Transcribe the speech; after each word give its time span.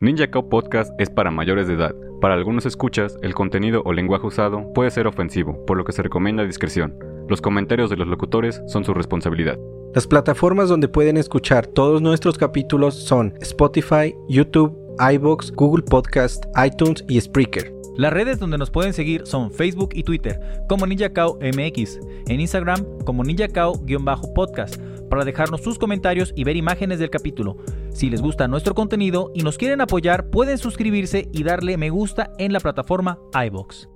Ninja 0.00 0.30
Cow 0.30 0.48
Podcast 0.48 0.92
es 1.00 1.10
para 1.10 1.32
mayores 1.32 1.66
de 1.66 1.74
edad. 1.74 1.92
Para 2.20 2.34
algunos 2.34 2.66
escuchas, 2.66 3.16
el 3.20 3.34
contenido 3.34 3.82
o 3.84 3.92
lenguaje 3.92 4.28
usado 4.28 4.72
puede 4.72 4.92
ser 4.92 5.08
ofensivo, 5.08 5.66
por 5.66 5.76
lo 5.76 5.84
que 5.84 5.90
se 5.90 6.04
recomienda 6.04 6.44
discreción. 6.44 6.96
Los 7.28 7.40
comentarios 7.40 7.90
de 7.90 7.96
los 7.96 8.06
locutores 8.06 8.62
son 8.68 8.84
su 8.84 8.94
responsabilidad. 8.94 9.58
Las 9.96 10.06
plataformas 10.06 10.68
donde 10.68 10.86
pueden 10.86 11.16
escuchar 11.16 11.66
todos 11.66 12.00
nuestros 12.00 12.38
capítulos 12.38 12.94
son 12.94 13.34
Spotify, 13.40 14.14
YouTube, 14.28 14.72
iBox, 15.00 15.50
Google 15.50 15.82
Podcast, 15.82 16.44
iTunes 16.64 17.04
y 17.08 17.20
Spreaker. 17.20 17.74
Las 17.96 18.12
redes 18.12 18.38
donde 18.38 18.58
nos 18.58 18.70
pueden 18.70 18.92
seguir 18.92 19.26
son 19.26 19.50
Facebook 19.50 19.90
y 19.94 20.04
Twitter 20.04 20.38
como 20.68 20.86
NinjaCao 20.86 21.40
MX, 21.40 21.98
en 22.28 22.40
Instagram 22.40 22.84
como 23.04 23.24
NinjaCao-podcast 23.24 24.80
para 25.08 25.24
dejarnos 25.24 25.62
sus 25.62 25.78
comentarios 25.78 26.32
y 26.36 26.44
ver 26.44 26.56
imágenes 26.56 26.98
del 26.98 27.10
capítulo. 27.10 27.56
Si 27.90 28.10
les 28.10 28.22
gusta 28.22 28.48
nuestro 28.48 28.74
contenido 28.74 29.30
y 29.34 29.42
nos 29.42 29.58
quieren 29.58 29.80
apoyar, 29.80 30.30
pueden 30.30 30.58
suscribirse 30.58 31.28
y 31.32 31.42
darle 31.42 31.76
me 31.76 31.90
gusta 31.90 32.32
en 32.38 32.52
la 32.52 32.60
plataforma 32.60 33.18
iBox. 33.46 33.88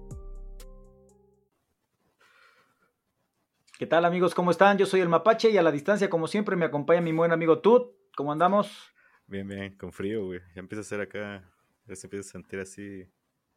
¿Qué 3.78 3.86
tal 3.86 4.04
amigos? 4.04 4.32
¿Cómo 4.32 4.52
están? 4.52 4.78
Yo 4.78 4.86
soy 4.86 5.00
el 5.00 5.08
Mapache 5.08 5.50
y 5.50 5.56
a 5.56 5.62
la 5.62 5.72
distancia, 5.72 6.08
como 6.08 6.28
siempre, 6.28 6.54
me 6.54 6.64
acompaña 6.64 7.00
mi 7.00 7.10
buen 7.10 7.32
amigo 7.32 7.58
Tut. 7.58 7.90
¿Cómo 8.14 8.30
andamos? 8.30 8.92
Bien, 9.26 9.48
bien, 9.48 9.76
con 9.76 9.92
frío, 9.92 10.24
güey. 10.26 10.40
Ya 10.54 10.60
empieza 10.60 10.82
a 10.82 10.84
ser 10.84 11.00
acá, 11.00 11.50
ya 11.86 11.96
se 11.96 12.06
empieza 12.06 12.28
a 12.28 12.32
sentir 12.32 12.60
así 12.60 13.04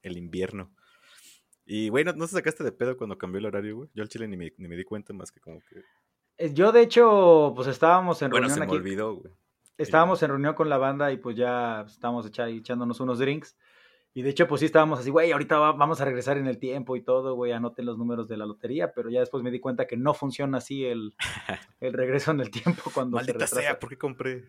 el 0.02 0.18
invierno. 0.18 0.74
Y, 1.66 1.90
güey, 1.90 2.04
¿no, 2.04 2.14
¿no, 2.14 2.26
se 2.26 2.34
sacaste 2.34 2.64
de 2.64 2.72
pedo 2.72 2.98
cuando 2.98 3.18
cambió 3.18 3.40
el 3.40 3.46
horario, 3.46 3.76
güey? 3.76 3.90
Yo 3.94 4.02
al 4.02 4.10
chile 4.10 4.28
ni 4.28 4.36
me, 4.38 4.52
ni 4.58 4.68
me 4.68 4.76
di 4.76 4.84
cuenta 4.84 5.14
más 5.14 5.32
que 5.32 5.40
como 5.40 5.60
que... 5.60 5.84
Eh, 6.38 6.54
yo, 6.54 6.72
de 6.72 6.82
hecho, 6.82 7.54
pues 7.56 7.68
estábamos 7.68 8.22
en 8.22 8.30
bueno, 8.30 8.48
reunión 8.48 8.54
se 8.56 8.60
me 8.60 8.66
aquí. 8.66 8.76
olvidó, 8.76 9.16
güey. 9.16 9.34
Estábamos 9.78 10.24
en 10.24 10.30
reunión 10.30 10.54
con 10.54 10.70
la 10.70 10.78
banda 10.78 11.12
y 11.12 11.18
pues 11.18 11.36
ya 11.36 11.82
estábamos 11.82 12.26
echa- 12.26 12.48
echándonos 12.50 13.00
unos 13.00 13.20
drinks. 13.20 13.58
Y 14.14 14.22
de 14.22 14.30
hecho, 14.30 14.48
pues 14.48 14.60
sí 14.60 14.66
estábamos 14.66 15.00
así, 15.00 15.10
güey, 15.10 15.34
ahorita 15.34 15.60
va- 15.60 15.74
vamos 15.74 16.00
a 16.00 16.06
regresar 16.06 16.38
en 16.38 16.48
el 16.48 16.58
tiempo 16.58 16.96
y 16.96 17.02
todo, 17.04 17.36
güey, 17.36 17.52
anoten 17.52 17.86
los 17.86 17.98
números 17.98 18.30
de 18.30 18.38
la 18.38 18.46
lotería, 18.46 18.94
pero 18.94 19.10
ya 19.10 19.20
después 19.20 19.44
me 19.44 19.52
di 19.52 19.60
cuenta 19.60 19.86
que 19.88 19.98
no 19.98 20.14
funciona 20.14 20.60
así 20.60 20.86
el, 20.86 21.14
el 21.82 21.92
regreso 21.92 22.32
en 22.32 22.40
el 22.40 22.50
tiempo 22.50 22.90
cuando 22.94 23.18
se 23.18 23.24
Maldita 23.26 23.34
retrasa. 23.46 23.60
sea, 23.62 23.78
¿por 23.80 23.90
qué 23.90 23.98
compré 23.98 24.46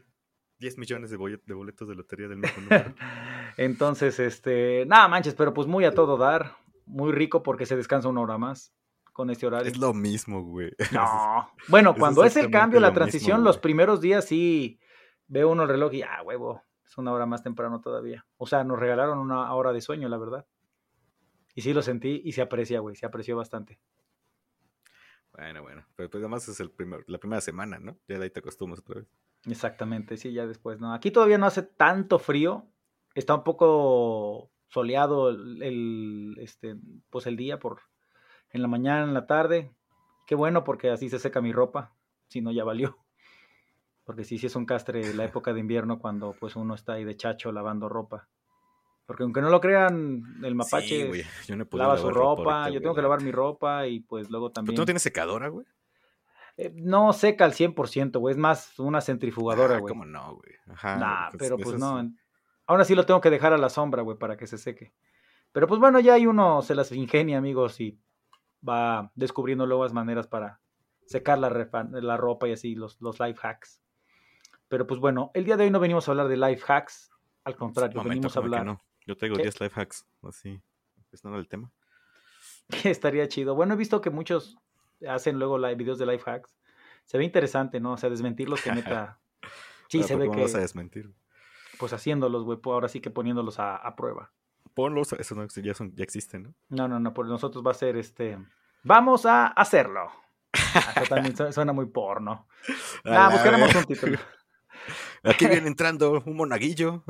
10 0.61 0.79
millones 0.79 1.11
de, 1.11 1.19
bolet- 1.19 1.43
de 1.45 1.55
boletos 1.55 1.89
de 1.89 1.97
lotería 1.97 2.29
del 2.29 2.39
mismo 2.39 2.63
número? 2.63 2.95
Entonces, 3.57 4.21
este, 4.21 4.85
nada 4.87 5.09
manches, 5.09 5.35
pero 5.35 5.53
pues 5.53 5.67
muy 5.67 5.85
a 5.85 5.93
todo 5.93 6.17
dar, 6.17 6.53
muy 6.85 7.11
rico 7.11 7.43
porque 7.43 7.67
se 7.67 7.75
descansa 7.77 8.09
una 8.09 8.21
hora 8.21 8.39
más 8.39 8.73
con 9.17 9.31
este 9.31 9.47
horario. 9.47 9.67
es 9.67 9.79
lo 9.79 9.95
mismo, 9.95 10.43
güey. 10.43 10.73
No. 10.93 11.51
Bueno, 11.69 11.93
Es 11.93 11.99
cuando 11.99 12.23
es 12.23 12.37
el 12.37 12.51
cambio, 12.51 12.81
la 12.81 12.89
lo 12.89 12.95
transición, 12.95 13.43
los 13.45 13.57
primeros 13.57 14.03
días 14.03 14.27
sí 14.27 14.79
veo 15.27 15.49
uno 15.51 15.63
el 15.63 15.71
reloj 15.71 15.95
y 15.95 16.03
ah, 16.03 16.23
huevo, 16.23 16.63
es 16.85 16.99
una 16.99 17.15
hora 17.15 17.25
más 17.25 17.43
temprano 17.43 17.81
todavía. 17.81 18.27
O 18.37 18.47
sea, 18.47 18.63
nos 18.63 18.79
regalaron 18.79 19.19
una 19.19 19.55
hora 19.55 19.73
de 19.73 19.81
sueño, 19.81 20.11
la 20.11 20.19
verdad. 20.19 20.47
Y 21.55 21.63
sí 21.63 21.73
lo 21.73 21.81
sentí 21.81 22.21
y 22.27 22.33
se 22.33 22.43
aprecia, 22.43 22.81
güey, 22.81 22.95
se 22.95 23.07
apreció 23.07 23.39
bastante. 23.39 23.81
Bueno, 25.33 25.63
bueno. 25.63 25.87
Pero 25.97 26.11
pues 26.11 26.23
además 26.23 26.47
es 26.49 26.61
el 26.61 26.71
primer, 26.71 27.03
la 27.07 27.17
primera 27.17 27.41
semana, 27.41 27.79
¿no? 27.79 27.97
Ya 28.07 28.19
de 28.19 28.25
ahí 28.25 28.31
te 28.31 28.41
acostumbras 28.41 28.81
otra 28.81 28.97
vez. 28.97 29.09
Exactamente, 29.47 30.19
sí, 30.19 30.31
ya 30.31 30.47
después, 30.47 30.79
¿no? 30.79 30.93
Aquí 30.93 31.11
todavía 31.11 31.39
no 31.39 31.47
hace 31.47 31.63
tanto 31.63 32.19
frío, 32.19 32.67
está 33.15 33.35
un 33.35 33.45
poco 33.45 34.51
soleado 34.69 35.31
el, 35.31 35.63
el, 35.63 36.37
este, 36.39 36.77
pues 37.09 37.27
el 37.27 37.37
día 37.39 37.59
por 37.59 37.81
en 38.57 38.63
la 38.63 38.69
mañana, 38.69 39.05
en 39.05 39.15
la 39.15 39.27
tarde. 39.27 39.71
Qué 40.27 40.35
bueno 40.35 40.65
porque 40.65 40.91
así 40.91 41.09
se 41.09 41.19
seca 41.19 41.41
mi 41.41 41.53
ropa, 41.53 41.95
si 42.29 42.41
no 42.41 42.51
ya 42.51 42.65
valió. 42.65 42.99
Porque 44.05 44.25
sí, 44.25 44.39
sí 44.39 44.47
es 44.47 44.57
un 44.57 44.67
castre 44.67 45.15
la 45.15 45.25
época 45.41 45.53
de 45.53 45.61
invierno 45.61 45.99
cuando 45.99 46.33
pues 46.39 46.57
uno 46.57 46.75
está 46.75 46.95
ahí 46.95 47.05
de 47.05 47.17
chacho 47.17 47.53
lavando 47.53 47.89
ropa. 47.89 48.29
Porque 49.07 49.23
aunque 49.23 49.41
no 49.41 49.51
lo 49.51 49.61
crean, 49.61 50.23
el 50.43 50.55
mapache 50.57 50.89
Sí, 51.03 51.07
güey. 51.07 51.23
Yo 51.47 51.57
no 51.57 51.63
he 51.63 51.67
podido 51.67 51.87
lava 51.87 51.99
su 51.99 52.11
ropa, 52.11 52.65
ahorita, 52.65 52.71
yo 52.71 52.81
tengo 52.81 52.93
güey, 52.93 52.97
que 52.97 53.03
la 53.03 53.09
lavar 53.09 53.23
mi 53.23 53.31
ropa 53.31 53.87
y 53.87 54.01
pues 54.01 54.29
luego 54.31 54.49
¿Pero 54.49 54.53
también... 54.55 54.75
tú 54.75 54.83
no 54.83 54.87
tienes 54.87 55.03
secadora, 55.03 55.47
güey? 55.49 55.65
Eh, 56.57 56.73
no 56.75 57.13
seca 57.13 57.45
al 57.45 57.53
100%, 57.53 58.19
güey, 58.19 58.33
es 58.33 58.39
más 58.39 58.79
una 58.81 59.01
centrifugadora, 59.01 59.77
Ah, 59.77 59.79
güey. 59.79 59.93
¿Cómo 59.93 60.05
no, 60.07 60.35
güey? 60.37 60.53
Ajá. 60.69 60.97
Nah, 60.97 61.29
pues, 61.31 61.39
pero 61.39 61.57
pues 61.57 61.69
esas- 61.69 61.81
no. 61.81 62.11
Ahora 62.67 62.85
sí 62.85 62.97
lo 62.97 63.07
tengo 63.07 63.21
que 63.21 63.31
dejar 63.31 63.53
a 63.53 63.59
la 63.59 63.69
sombra, 63.69 64.03
güey, 64.03 64.19
para 64.19 64.37
que 64.37 64.47
se 64.49 64.59
seque. 64.59 64.93
Pero 65.53 65.69
pues 65.69 65.79
bueno, 65.79 66.01
ya 66.01 66.15
hay 66.15 66.27
uno 66.27 66.63
se 66.63 66.75
las 66.75 66.91
ingenia, 66.91 67.39
amigos, 67.39 67.81
y 67.81 68.01
va 68.69 69.13
descubriendo 69.15 69.67
nuevas 69.67 69.93
maneras 69.93 70.27
para 70.27 70.61
secar 71.07 71.39
la, 71.39 71.51
la 71.51 72.17
ropa 72.17 72.49
y 72.49 72.53
así, 72.53 72.75
los, 72.75 73.01
los 73.01 73.21
life 73.21 73.39
hacks. 73.43 73.83
Pero 74.69 74.87
pues 74.87 75.01
bueno, 75.01 75.31
el 75.35 75.45
día 75.45 75.57
de 75.57 75.65
hoy 75.65 75.71
no 75.71 75.81
venimos 75.81 76.09
a 76.09 76.11
hablar 76.11 76.29
de 76.29 76.37
life 76.37 76.65
hacks, 76.67 77.11
al 77.45 77.57
contrario, 77.57 77.97
Momento, 77.97 78.09
venimos 78.09 78.37
a 78.37 78.41
que 78.41 78.45
hablar 78.45 78.67
no. 78.67 78.83
Yo 79.07 79.17
traigo 79.17 79.37
¿Qué? 79.37 79.43
10 79.43 79.61
life 79.61 79.81
hacks, 79.81 80.05
así. 80.23 80.61
Es 81.13 81.25
nada 81.25 81.39
el 81.39 81.47
tema. 81.47 81.71
que 82.69 82.91
estaría 82.91 83.29
chido. 83.29 83.55
Bueno, 83.55 83.75
he 83.75 83.77
visto 83.77 84.01
que 84.01 84.11
muchos 84.11 84.57
hacen 85.09 85.39
luego 85.39 85.59
live, 85.59 85.77
videos 85.77 85.99
de 85.99 86.07
life 86.07 86.29
hacks. 86.29 86.57
Se 87.05 87.17
ve 87.19 87.25
interesante, 87.25 87.79
¿no? 87.79 87.93
O 87.93 87.97
sea, 87.97 88.11
desmentirlos 88.11 88.63
que 88.63 88.73
neta... 88.73 89.21
Sí, 89.89 90.03
se 90.03 90.15
¿por 90.15 90.23
ve 90.23 90.31
qué 90.31 90.37
me 90.39 90.43
vas 90.43 90.55
a 90.57 90.59
que 90.59 90.63
desmentir? 90.63 91.15
pues 91.79 91.93
haciéndolos, 91.93 92.45
güey, 92.45 92.59
ahora 92.65 92.89
sí 92.89 93.01
que 93.01 93.11
poniéndolos 93.11 93.59
a, 93.59 93.77
a 93.77 93.97
prueba. 93.97 94.33
Ponlos, 94.75 95.13
eso 95.13 95.35
no, 95.35 95.47
ya, 95.47 95.75
son, 95.75 95.95
ya 95.95 96.05
existen, 96.05 96.43
¿no? 96.43 96.55
No, 96.69 96.89
no, 96.89 97.01
no, 97.01 97.15
por 97.15 97.27
nosotros 97.27 97.65
va 97.65 97.71
a 97.71 97.75
ser 97.75 97.97
este. 97.97 98.39
Vamos 98.87 99.27
a 99.27 99.49
hacerlo. 99.49 100.11
Ah, 100.75 100.93
Eso 101.03 101.15
también 101.15 101.37
su- 101.37 101.53
suena 101.53 101.73
muy 101.73 101.87
porno. 101.87 102.47
Nah, 103.05 103.31
buscaremos 103.31 103.75
un 103.75 103.85
título. 103.85 104.19
Aquí 105.25 105.47
viene 105.47 105.67
entrando 105.69 106.23
un 106.25 106.37
monaguillo. 106.37 107.05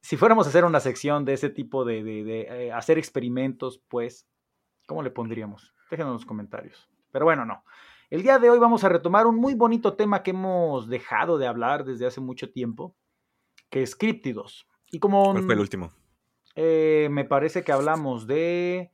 Si 0.00 0.16
fuéramos 0.16 0.46
a 0.46 0.50
hacer 0.50 0.64
una 0.64 0.80
sección 0.80 1.24
de 1.24 1.32
ese 1.34 1.48
tipo 1.50 1.84
de, 1.84 2.02
de- 2.04 2.24
de, 2.24 2.40
eh, 2.66 2.72
hacer 2.72 2.98
experimentos, 2.98 3.80
pues, 3.88 4.26
¿cómo 4.86 5.02
le 5.02 5.10
pondríamos? 5.10 5.74
Déjenos 5.90 6.10
en 6.10 6.14
los 6.14 6.26
comentarios. 6.26 6.88
Pero 7.12 7.24
bueno, 7.24 7.44
no. 7.44 7.64
El 8.10 8.22
día 8.22 8.38
de 8.38 8.50
hoy 8.50 8.58
vamos 8.58 8.84
a 8.84 8.88
retomar 8.88 9.26
un 9.26 9.36
muy 9.36 9.54
bonito 9.54 9.94
tema 9.94 10.22
que 10.22 10.30
hemos 10.30 10.88
dejado 10.88 11.36
de 11.38 11.46
hablar 11.46 11.84
desde 11.84 12.06
hace 12.06 12.20
mucho 12.20 12.50
tiempo, 12.50 12.96
que 13.70 13.82
es 13.82 13.96
críptidos. 13.96 14.66
Y 14.90 14.98
como 14.98 15.32
¿Cuál 15.32 15.44
fue 15.44 15.54
el 15.54 15.60
último? 15.60 15.92
eh, 16.54 17.08
me 17.10 17.24
parece 17.24 17.62
que 17.64 17.72
hablamos 17.72 18.26
de 18.26 18.92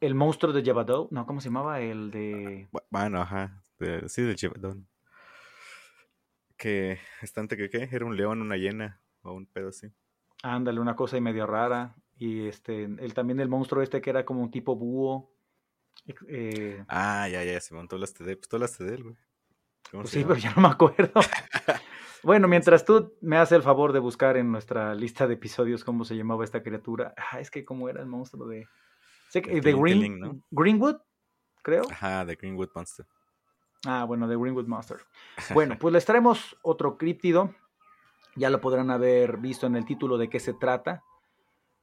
el 0.00 0.14
monstruo 0.14 0.52
de 0.52 0.62
Jabadou, 0.64 1.08
no, 1.10 1.26
¿cómo 1.26 1.40
se 1.40 1.48
llamaba? 1.48 1.80
El 1.80 2.10
de 2.10 2.68
Bu- 2.72 2.82
Bueno, 2.90 3.20
ajá. 3.22 3.62
de- 3.78 4.08
sí, 4.08 4.22
del 4.22 4.36
Chivadón. 4.36 4.86
Que, 6.56 6.98
estante 7.22 7.56
que 7.56 7.68
qué? 7.68 7.88
Era 7.92 8.04
un 8.06 8.16
león, 8.16 8.40
una 8.40 8.56
hiena 8.56 9.00
o 9.22 9.32
un 9.32 9.46
pedo 9.46 9.68
así. 9.68 9.88
Ándale, 10.42 10.80
una 10.80 10.96
cosa 10.96 11.16
y 11.16 11.20
medio 11.20 11.46
rara. 11.46 11.94
Y 12.18 12.46
este, 12.46 12.84
el 12.84 13.12
también 13.14 13.40
el 13.40 13.48
monstruo 13.48 13.82
este 13.82 14.00
que 14.00 14.08
era 14.10 14.24
como 14.24 14.40
un 14.42 14.50
tipo 14.50 14.74
búho. 14.74 15.30
eh, 16.28 16.82
Ah, 16.88 17.28
ya, 17.28 17.44
ya, 17.44 17.60
Simón, 17.60 17.88
tú 17.88 17.96
hablaste 17.96 18.24
de 18.24 18.32
él. 18.32 18.38
Pues 18.38 18.48
tú 18.48 18.56
hablaste 18.56 18.84
de 18.84 18.94
él, 18.94 19.02
güey. 19.02 19.16
¿Cómo 19.90 20.02
pues 20.02 20.10
sí, 20.14 20.22
pero 20.26 20.36
ya 20.36 20.52
no 20.54 20.62
me 20.62 20.68
acuerdo. 20.68 21.12
bueno, 22.22 22.48
mientras 22.48 22.84
tú 22.86 23.14
me 23.20 23.36
haces 23.36 23.56
el 23.56 23.62
favor 23.62 23.92
de 23.92 23.98
buscar 23.98 24.36
en 24.38 24.50
nuestra 24.50 24.94
lista 24.94 25.26
de 25.26 25.34
episodios 25.34 25.84
cómo 25.84 26.04
se 26.06 26.16
llamaba 26.16 26.42
esta 26.44 26.62
criatura. 26.62 27.14
Ah, 27.18 27.38
es 27.40 27.50
que 27.50 27.64
cómo 27.66 27.88
era 27.90 28.00
el 28.00 28.06
monstruo 28.06 28.46
de. 28.48 28.66
De 29.40 29.72
Green. 29.72 30.42
Greenwood, 30.50 30.96
creo. 31.62 31.84
Ajá, 31.90 32.24
de 32.24 32.36
Greenwood 32.36 32.70
Monster. 32.74 33.06
Ah, 33.84 34.04
bueno, 34.04 34.26
de 34.28 34.36
Greenwood 34.36 34.66
Monster. 34.66 34.98
Bueno, 35.54 35.78
pues 35.78 35.92
les 35.92 36.04
traemos 36.04 36.56
otro 36.62 36.96
críptido. 36.98 37.54
Ya 38.34 38.50
lo 38.50 38.60
podrán 38.60 38.90
haber 38.90 39.38
visto 39.38 39.66
en 39.66 39.76
el 39.76 39.84
título 39.86 40.18
de 40.18 40.28
qué 40.28 40.40
se 40.40 40.52
trata. 40.52 41.02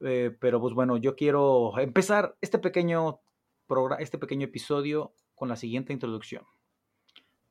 Eh, 0.02 0.36
pero 0.40 0.60
pues 0.60 0.74
bueno, 0.74 0.98
yo 0.98 1.16
quiero 1.16 1.78
empezar 1.80 2.36
este 2.42 2.60
pequeño, 2.60 3.22
este 4.00 4.18
pequeño 4.18 4.46
episodio 4.46 5.14
con 5.36 5.50
la 5.50 5.56
siguiente 5.56 5.94
introducción. 5.94 6.46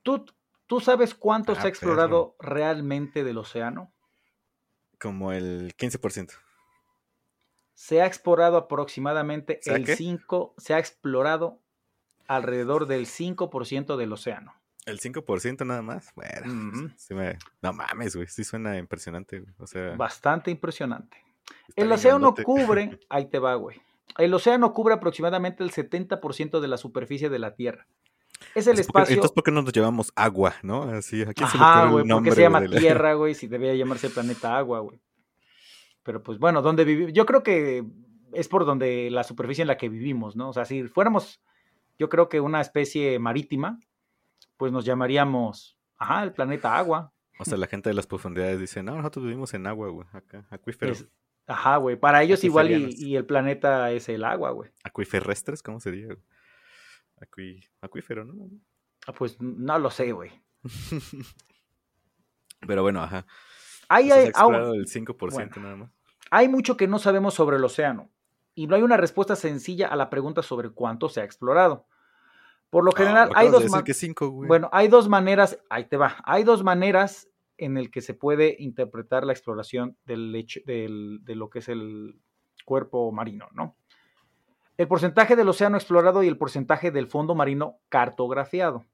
¿Tú, 0.03 0.25
¿Tú 0.67 0.79
sabes 0.79 1.15
cuánto 1.15 1.53
Ah, 1.53 1.55
se 1.55 1.67
ha 1.67 1.69
explorado 1.69 2.35
realmente 2.39 3.23
del 3.23 3.37
océano? 3.39 3.91
Como 4.99 5.31
el 5.33 5.75
15%. 5.75 6.31
Se 7.73 8.01
ha 8.01 8.05
explorado 8.05 8.57
aproximadamente 8.57 9.59
¿Sea 9.61 9.75
el 9.75 9.85
qué? 9.85 9.95
5, 9.95 10.53
se 10.57 10.73
ha 10.73 10.79
explorado 10.79 11.59
alrededor 12.27 12.87
del 12.87 13.05
5% 13.07 13.97
del 13.97 14.13
océano. 14.13 14.53
El 14.85 14.99
5% 14.99 15.65
nada 15.65 15.81
más. 15.81 16.11
Bueno, 16.15 16.91
sí 16.97 17.13
me- 17.13 17.37
no 17.61 17.73
mames, 17.73 18.15
güey. 18.15 18.27
Sí 18.27 18.43
suena 18.43 18.77
impresionante, 18.77 19.39
güey. 19.39 19.53
O 19.59 19.65
sea, 19.67 19.95
Bastante 19.95 20.51
impresionante. 20.51 21.17
El 21.75 21.91
océano 21.91 22.33
cubre, 22.35 22.99
ahí 23.09 23.25
te 23.25 23.39
va, 23.39 23.55
güey. 23.55 23.81
El 24.17 24.33
océano 24.33 24.73
cubre 24.73 24.93
aproximadamente 24.93 25.63
el 25.63 25.71
70% 25.71 26.59
de 26.59 26.67
la 26.67 26.77
superficie 26.77 27.29
de 27.29 27.39
la 27.39 27.55
Tierra. 27.55 27.87
Es 28.55 28.67
el 28.67 28.71
Entonces, 28.71 28.87
¿por 28.87 28.93
qué- 28.95 28.99
espacio. 29.01 29.13
Entonces, 29.15 29.33
¿por 29.35 29.43
qué 29.43 29.51
no 29.51 29.61
nos 29.61 29.73
llevamos 29.73 30.11
agua, 30.15 30.53
no? 30.63 30.83
Así, 30.83 31.21
¿a 31.21 31.33
quién 31.33 31.47
se 31.49 31.57
le 31.57 31.63
Ajá, 31.63 31.89
güey, 31.89 32.07
¿por 32.07 32.23
qué 32.23 32.31
se 32.31 32.41
llama 32.41 32.59
la- 32.59 32.77
Tierra, 32.79 33.13
güey? 33.13 33.33
Si 33.35 33.47
debería 33.47 33.75
llamarse 33.75 34.09
planeta 34.09 34.57
Agua, 34.57 34.79
güey. 34.81 34.99
Pero 36.03 36.21
pues 36.21 36.37
bueno, 36.39 36.61
donde 36.61 36.83
vivimos. 36.85 37.13
Yo 37.13 37.25
creo 37.25 37.43
que 37.43 37.83
es 38.33 38.47
por 38.47 38.65
donde 38.65 39.09
la 39.09 39.23
superficie 39.23 39.61
en 39.61 39.67
la 39.67 39.77
que 39.77 39.89
vivimos, 39.89 40.35
¿no? 40.35 40.49
O 40.49 40.53
sea, 40.53 40.65
si 40.65 40.83
fuéramos, 40.83 41.41
yo 41.97 42.09
creo 42.09 42.29
que 42.29 42.39
una 42.41 42.61
especie 42.61 43.17
marítima, 43.19 43.79
pues 44.57 44.71
nos 44.71 44.85
llamaríamos, 44.85 45.77
ajá, 45.97 46.23
el 46.23 46.33
planeta 46.33 46.75
Agua. 46.77 47.11
O 47.39 47.45
sea, 47.45 47.57
la 47.57 47.67
gente 47.67 47.89
de 47.89 47.95
las 47.95 48.05
profundidades 48.07 48.59
dice, 48.59 48.83
no, 48.83 48.95
nosotros 48.95 49.25
vivimos 49.25 49.53
en 49.53 49.65
agua, 49.65 49.89
güey, 49.89 50.07
acá, 50.13 50.45
acuífero. 50.49 50.91
Es- 50.91 51.07
ajá, 51.47 51.77
güey. 51.77 51.95
Para 51.95 52.21
ellos 52.23 52.43
igual 52.43 52.69
y, 52.71 53.15
el 53.15 53.25
planeta 53.25 53.91
es 53.91 54.07
el 54.09 54.23
agua, 54.23 54.51
güey. 54.51 54.71
¿Acuiferrestres? 54.83 55.63
¿Cómo 55.63 55.79
sería? 55.79 56.05
güey? 56.07 56.19
Acui- 57.19 57.69
Acuífero, 57.81 58.25
¿no? 58.25 58.49
Ah, 59.07 59.13
Pues 59.13 59.39
no 59.41 59.79
lo 59.79 59.89
sé, 59.89 60.11
güey. 60.11 60.31
Pero 62.67 62.81
bueno, 62.81 63.01
ajá. 63.01 63.25
Ahí 63.95 64.11
hay, 64.11 64.27
el 64.27 64.33
5% 64.33 65.15
bueno. 65.31 65.51
nada 65.57 65.75
más. 65.75 65.89
hay 66.31 66.47
mucho 66.47 66.77
que 66.77 66.87
no 66.87 66.99
sabemos 66.99 67.33
sobre 67.33 67.57
el 67.57 67.63
océano 67.63 68.09
y 68.55 68.67
no 68.67 68.75
hay 68.75 68.81
una 68.83 68.97
respuesta 68.97 69.35
sencilla 69.35 69.87
a 69.87 69.95
la 69.95 70.09
pregunta 70.09 70.41
sobre 70.43 70.69
cuánto 70.71 71.09
se 71.09 71.21
ha 71.21 71.23
explorado. 71.23 71.85
Por 72.69 72.83
lo 72.83 72.91
general, 72.91 73.29
hay 73.35 73.47
de 73.47 73.51
dos 73.51 73.61
decir 73.63 73.77
ma- 73.77 73.83
que 73.83 73.93
5, 73.93 74.29
güey. 74.29 74.47
Bueno, 74.47 74.69
hay 74.71 74.87
dos 74.87 75.07
maneras, 75.09 75.59
ahí 75.69 75.85
te 75.85 75.97
va, 75.97 76.15
hay 76.25 76.43
dos 76.43 76.63
maneras 76.63 77.27
en 77.57 77.77
el 77.77 77.91
que 77.91 78.01
se 78.01 78.13
puede 78.15 78.55
interpretar 78.59 79.25
la 79.25 79.33
exploración 79.33 79.95
del 80.05 80.35
hecho, 80.35 80.59
del- 80.65 81.19
de 81.23 81.35
lo 81.35 81.49
que 81.51 81.59
es 81.59 81.69
el 81.69 82.19
cuerpo 82.65 83.11
marino, 83.11 83.47
¿no? 83.53 83.75
El 84.75 84.87
porcentaje 84.87 85.35
del 85.35 85.47
océano 85.49 85.77
explorado 85.77 86.23
y 86.23 86.27
el 86.27 86.37
porcentaje 86.37 86.89
del 86.89 87.05
fondo 87.07 87.35
marino 87.35 87.77
cartografiado. 87.89 88.85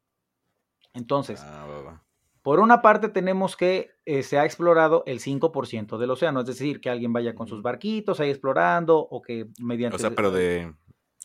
Entonces, 0.94 1.42
Ah, 1.42 1.66
va, 1.70 1.82
va. 1.82 2.04
Por 2.42 2.60
una 2.60 2.82
parte 2.82 3.10
tenemos 3.10 3.56
que 3.56 3.92
eh, 4.06 4.24
se 4.24 4.40
ha 4.40 4.46
explorado 4.46 5.04
el 5.06 5.20
5% 5.20 5.98
del 5.98 6.12
océano, 6.12 6.42
es 6.42 6.48
decir, 6.48 6.80
que 6.82 6.90
alguien 6.90 7.14
vaya 7.14 7.36
con 7.36 7.48
sus 7.48 7.62
barquitos 7.62 8.20
ahí 8.20 8.30
explorando 8.30 8.98
o 8.98 9.22
que 9.22 9.48
mediante... 9.60 9.96
O 9.96 10.00
sea, 10.00 10.12
pero 10.12 10.32
de, 10.32 10.74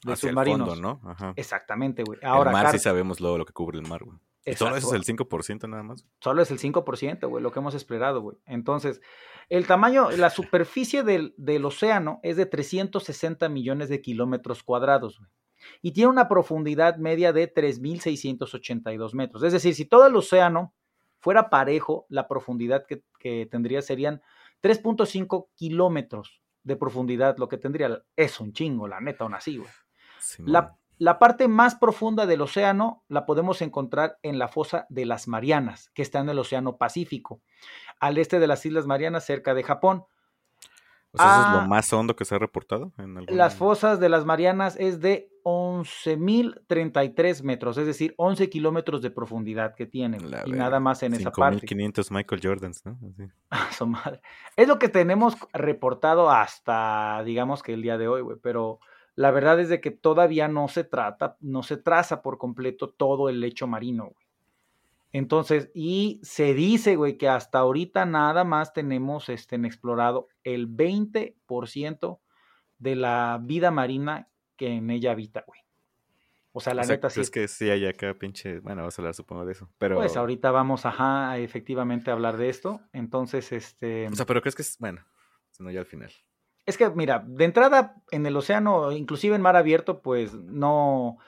de 0.05 0.13
hacia 0.13 0.29
el 0.29 0.33
submarinos. 0.33 0.69
fondo, 0.69 0.83
¿no? 0.83 1.01
Ajá. 1.09 1.33
Exactamente, 1.37 2.03
güey. 2.05 2.19
Ahora, 2.23 2.51
el 2.51 2.55
mar 2.57 2.73
sí 2.73 2.79
sabemos 2.79 3.21
lo, 3.21 3.39
lo 3.39 3.45
que 3.45 3.53
cubre 3.53 3.79
el 3.79 3.87
mar, 3.89 4.03
güey. 4.05 4.19
Y 4.47 4.55
solo 4.55 4.77
Exacto. 4.77 4.97
es 4.97 5.09
el 5.09 5.17
5% 5.17 5.69
nada 5.69 5.83
más. 5.83 6.05
Solo 6.21 6.43
es 6.43 6.51
el 6.51 6.59
5%, 6.59 7.29
güey, 7.29 7.43
lo 7.43 7.51
que 7.51 7.61
hemos 7.61 7.75
explorado, 7.75 8.21
güey. 8.21 8.37
Entonces, 8.45 9.01
el 9.49 9.67
tamaño, 9.67 10.11
la 10.11 10.29
superficie 10.29 11.03
del, 11.03 11.35
del 11.39 11.65
océano 11.65 12.21
es 12.23 12.37
de 12.37 12.45
360 12.45 13.49
millones 13.49 13.89
de 13.89 14.03
kilómetros 14.03 14.63
cuadrados, 14.63 15.19
güey. 15.19 15.31
Y 15.81 15.93
tiene 15.93 16.11
una 16.11 16.29
profundidad 16.29 16.97
media 16.99 17.33
de 17.33 17.53
3.682 17.53 19.15
metros. 19.15 19.43
Es 19.43 19.53
decir, 19.55 19.75
si 19.75 19.87
todo 19.87 20.07
el 20.07 20.15
océano 20.15 20.75
fuera 21.25 21.49
parejo, 21.49 22.05
la 22.11 22.29
profundidad 22.29 22.85
que, 22.87 23.03
que 23.19 23.49
tendría 23.51 23.81
serían 23.81 24.21
3.5 24.63 25.47
kilómetros 25.55 26.43
de 26.65 26.77
profundidad, 26.77 27.39
lo 27.39 27.49
que 27.49 27.57
tendría. 27.57 28.03
Es 28.15 28.41
un 28.41 28.53
chingo, 28.53 28.87
la 28.87 29.01
neta, 29.01 29.25
aún 29.25 29.33
así, 29.33 29.57
güey. 29.57 29.71
La, 30.41 30.77
la 30.99 31.19
parte 31.19 31.49
más 31.49 31.77
profunda 31.77 32.27
del 32.27 32.43
océano 32.43 33.05
la 33.09 33.25
podemos 33.25 33.63
encontrar 33.63 34.19
en 34.23 34.39
la 34.39 34.49
fosa 34.49 34.87
de 34.91 35.07
las 35.07 35.27
Marianas, 35.27 35.91
que 35.95 36.03
está 36.03 36.19
en 36.19 36.29
el 36.29 36.39
Océano 36.39 36.77
Pacífico, 36.77 37.41
al 38.01 38.19
este 38.19 38.39
de 38.39 38.47
las 38.47 38.67
Islas 38.67 38.87
Marianas, 38.87 39.25
cerca 39.25 39.55
de 39.55 39.63
Japón. 39.63 40.05
O 41.15 41.17
sea, 41.17 41.27
¿eso 41.27 41.41
es 41.41 41.47
Ah, 41.47 41.61
lo 41.63 41.69
más 41.69 41.93
hondo 41.93 42.17
que 42.17 42.25
se 42.25 42.35
ha 42.35 42.39
reportado? 42.39 42.93
En. 42.99 43.25
Las 43.29 43.55
fosas 43.55 44.01
de 44.01 44.09
las 44.09 44.25
Marianas 44.25 44.77
es 44.79 45.01
de 45.01 45.31
11.033 45.45 47.43
metros, 47.43 47.79
es 47.79 47.87
decir, 47.87 48.15
11 48.17 48.51
kilómetros 48.51 49.01
de 49.03 49.11
profundidad 49.11 49.75
que 49.75 49.87
tienen, 49.87 50.31
La 50.31 50.43
y 50.45 50.53
nada 50.53 50.81
más 50.81 51.03
en 51.03 51.15
esa 51.15 51.31
parte. 51.31 51.61
5500 51.61 52.11
Michael 52.11 52.41
Jordans, 52.43 52.85
¿no? 52.85 52.99
Así. 53.09 53.29
A 53.51 53.73
su 53.73 53.87
madre. 53.87 54.21
Es 54.57 54.67
lo 54.69 54.79
que 54.79 54.89
tenemos 54.89 55.37
reportado 55.53 56.31
hasta, 56.31 57.23
digamos 57.25 57.63
que 57.63 57.75
el 57.75 57.83
día 57.83 57.97
de 57.99 58.09
hoy, 58.09 58.23
güey, 58.23 58.39
pero 58.43 58.81
la 59.15 59.31
verdad 59.31 59.61
es 59.61 59.69
de 59.69 59.81
que 59.81 59.91
todavía 59.91 60.49
no 60.49 60.67
se 60.69 60.83
trata, 60.83 61.37
no 61.41 61.63
se 61.63 61.77
traza 61.77 62.23
por 62.23 62.39
completo 62.39 62.91
todo 62.91 63.29
el 63.29 63.41
lecho 63.41 63.67
marino, 63.67 64.05
güey. 64.05 64.24
Entonces, 65.15 65.71
y 65.75 66.19
se 66.25 66.55
dice, 66.55 66.97
güey, 66.97 67.17
que 67.17 67.29
hasta 67.29 67.61
ahorita 67.61 68.05
nada 68.05 68.43
más 68.43 68.73
tenemos 68.73 69.29
este, 69.29 69.55
en 69.55 69.65
explorado 69.65 70.27
el 70.43 70.69
20% 70.69 72.19
de 72.79 72.97
la 72.97 73.39
vida 73.41 73.71
marina 73.71 74.29
que 74.57 74.73
en 74.75 74.91
ella 74.91 75.13
habita, 75.13 75.45
güey. 75.47 75.61
O 76.51 76.59
sea, 76.59 76.75
la 76.75 76.83
o 76.83 76.85
sea, 76.85 76.97
neta 76.97 77.11
sí. 77.11 77.15
¿crees 77.15 77.31
que 77.31 77.47
sí 77.47 77.71
hay 77.71 77.87
acá 77.87 78.13
pinche... 78.15 78.59
Bueno, 78.59 78.83
vamos 78.83 78.99
a 78.99 79.03
hablar 79.03 79.15
supongo 79.15 79.45
de 79.45 79.53
eso. 79.53 79.71
Pero... 79.79 79.95
Pues 79.95 80.17
ahorita 80.17 80.51
vamos, 80.51 80.85
ajá, 80.85 81.39
efectivamente 81.39 82.11
a 82.11 82.15
hablar 82.15 82.37
de 82.37 82.49
esto. 82.49 82.81
Entonces, 82.93 83.53
este... 83.53 84.09
O 84.09 84.17
sea, 84.17 84.27
pero 84.27 84.43
¿crees 84.43 84.57
que 84.57 84.63
es... 84.63 84.77
Bueno, 84.81 85.07
sino 85.53 85.71
ya 85.71 85.79
al 85.79 85.87
final. 85.87 86.11
Es 86.67 86.77
que, 86.77 86.91
mira, 86.91 87.25
de 87.25 87.45
entrada 87.45 88.03
en 88.11 88.27
el 88.27 88.37
océano, 88.37 88.91
inclusive 88.91 89.37
en 89.37 89.43
mar 89.43 89.55
abierto, 89.55 90.03
pues 90.03 90.35
no, 90.35 91.19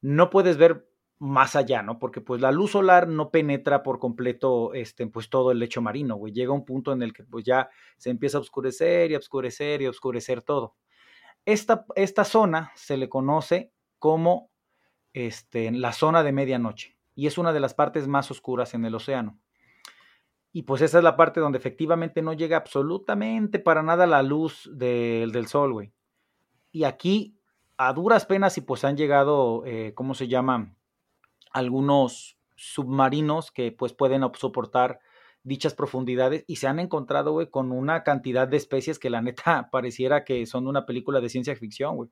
no 0.00 0.30
puedes 0.30 0.56
ver 0.56 0.85
más 1.18 1.56
allá, 1.56 1.82
¿no? 1.82 1.98
Porque 1.98 2.20
pues 2.20 2.40
la 2.40 2.52
luz 2.52 2.72
solar 2.72 3.08
no 3.08 3.30
penetra 3.30 3.82
por 3.82 3.98
completo, 3.98 4.74
este, 4.74 5.06
pues 5.06 5.30
todo 5.30 5.50
el 5.50 5.58
lecho 5.58 5.80
marino, 5.82 6.16
güey. 6.16 6.32
Llega 6.32 6.52
un 6.52 6.64
punto 6.64 6.92
en 6.92 7.02
el 7.02 7.12
que 7.12 7.24
pues 7.24 7.44
ya 7.44 7.70
se 7.96 8.10
empieza 8.10 8.38
a 8.38 8.42
oscurecer 8.42 9.10
y 9.10 9.14
a 9.14 9.18
oscurecer 9.18 9.82
y 9.82 9.86
a 9.86 9.90
oscurecer 9.90 10.42
todo. 10.42 10.76
Esta, 11.46 11.86
esta 11.96 12.24
zona 12.24 12.72
se 12.74 12.96
le 12.96 13.08
conoce 13.08 13.72
como 13.98 14.50
este, 15.14 15.70
la 15.72 15.92
zona 15.92 16.22
de 16.22 16.32
medianoche 16.32 16.98
y 17.14 17.26
es 17.26 17.38
una 17.38 17.52
de 17.52 17.60
las 17.60 17.74
partes 17.74 18.08
más 18.08 18.30
oscuras 18.30 18.74
en 18.74 18.84
el 18.84 18.94
océano. 18.94 19.38
Y 20.52 20.62
pues 20.62 20.80
esa 20.80 20.98
es 20.98 21.04
la 21.04 21.16
parte 21.16 21.40
donde 21.40 21.58
efectivamente 21.58 22.22
no 22.22 22.32
llega 22.32 22.56
absolutamente 22.56 23.58
para 23.58 23.82
nada 23.82 24.06
la 24.06 24.22
luz 24.22 24.70
del- 24.72 25.46
sol, 25.48 25.72
güey. 25.72 25.92
Y 26.72 26.84
aquí, 26.84 27.38
a 27.78 27.92
duras 27.92 28.26
penas, 28.26 28.58
y 28.58 28.62
pues 28.62 28.84
han 28.84 28.96
llegado, 28.96 29.64
eh, 29.66 29.92
¿cómo 29.94 30.14
se 30.14 30.28
llama? 30.28 30.75
Algunos 31.52 32.36
submarinos 32.54 33.50
que 33.50 33.72
pues 33.72 33.92
pueden 33.92 34.22
op- 34.22 34.36
soportar 34.36 34.98
dichas 35.42 35.74
profundidades 35.74 36.44
y 36.46 36.56
se 36.56 36.66
han 36.66 36.80
encontrado, 36.80 37.32
güey, 37.32 37.48
con 37.48 37.70
una 37.70 38.02
cantidad 38.02 38.48
de 38.48 38.56
especies 38.56 38.98
que 38.98 39.10
la 39.10 39.22
neta 39.22 39.68
pareciera 39.70 40.24
que 40.24 40.44
son 40.46 40.66
una 40.66 40.86
película 40.86 41.20
de 41.20 41.28
ciencia 41.28 41.54
ficción, 41.56 41.96
güey. 41.96 42.08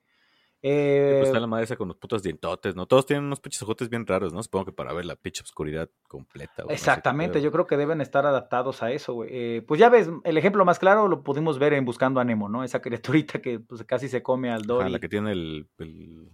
Sí, 0.61 0.69
Eh, 0.71 1.15
pues 1.19 1.27
está 1.27 1.39
la 1.39 1.45
madre 1.47 1.65
esa 1.65 1.75
con 1.75 1.89
los 1.89 1.97
putos 1.97 2.23
dientotes, 2.23 2.75
¿no? 2.75 2.87
Todos 2.87 3.05
tienen 3.05 3.25
unos 3.25 3.39
pinches 3.39 3.61
ojotes 3.61 3.87
bien 3.89 4.07
raros, 4.07 4.33
¿no? 4.33 4.41
Supongo 4.41 4.65
que 4.65 4.71
para 4.71 4.93
ver 4.93 5.05
la 5.05 5.15
pinche 5.15 5.43
oscuridad 5.43 5.89
completa. 6.07 6.63
güey, 6.63 6.65
no 6.65 6.69
sé 6.69 6.73
qué 6.73 6.73
Exactamente, 6.73 7.41
yo 7.41 7.51
creo 7.51 7.67
que 7.67 7.77
deben 7.77 8.01
estar 8.01 8.25
adaptados 8.25 8.81
a 8.81 8.91
eso, 8.91 9.13
güey. 9.13 9.29
Eh, 9.31 9.61
pues 9.67 9.79
ya 9.79 9.89
ves, 9.89 10.09
el 10.23 10.37
ejemplo 10.37 10.65
más 10.65 10.79
claro 10.79 11.07
lo 11.07 11.21
pudimos 11.23 11.59
ver 11.59 11.73
en 11.73 11.85
Buscando 11.85 12.19
a 12.19 12.23
Nemo, 12.23 12.49
¿no? 12.49 12.63
Esa 12.63 12.81
criaturita 12.81 13.41
que 13.41 13.59
pues, 13.59 13.83
casi 13.83 14.07
se 14.07 14.23
come 14.23 14.49
al 14.49 14.63
Dory. 14.63 14.89
la 14.89 14.99
que 14.99 15.09
tiene 15.09 15.33
el... 15.33 15.67
El, 15.77 16.29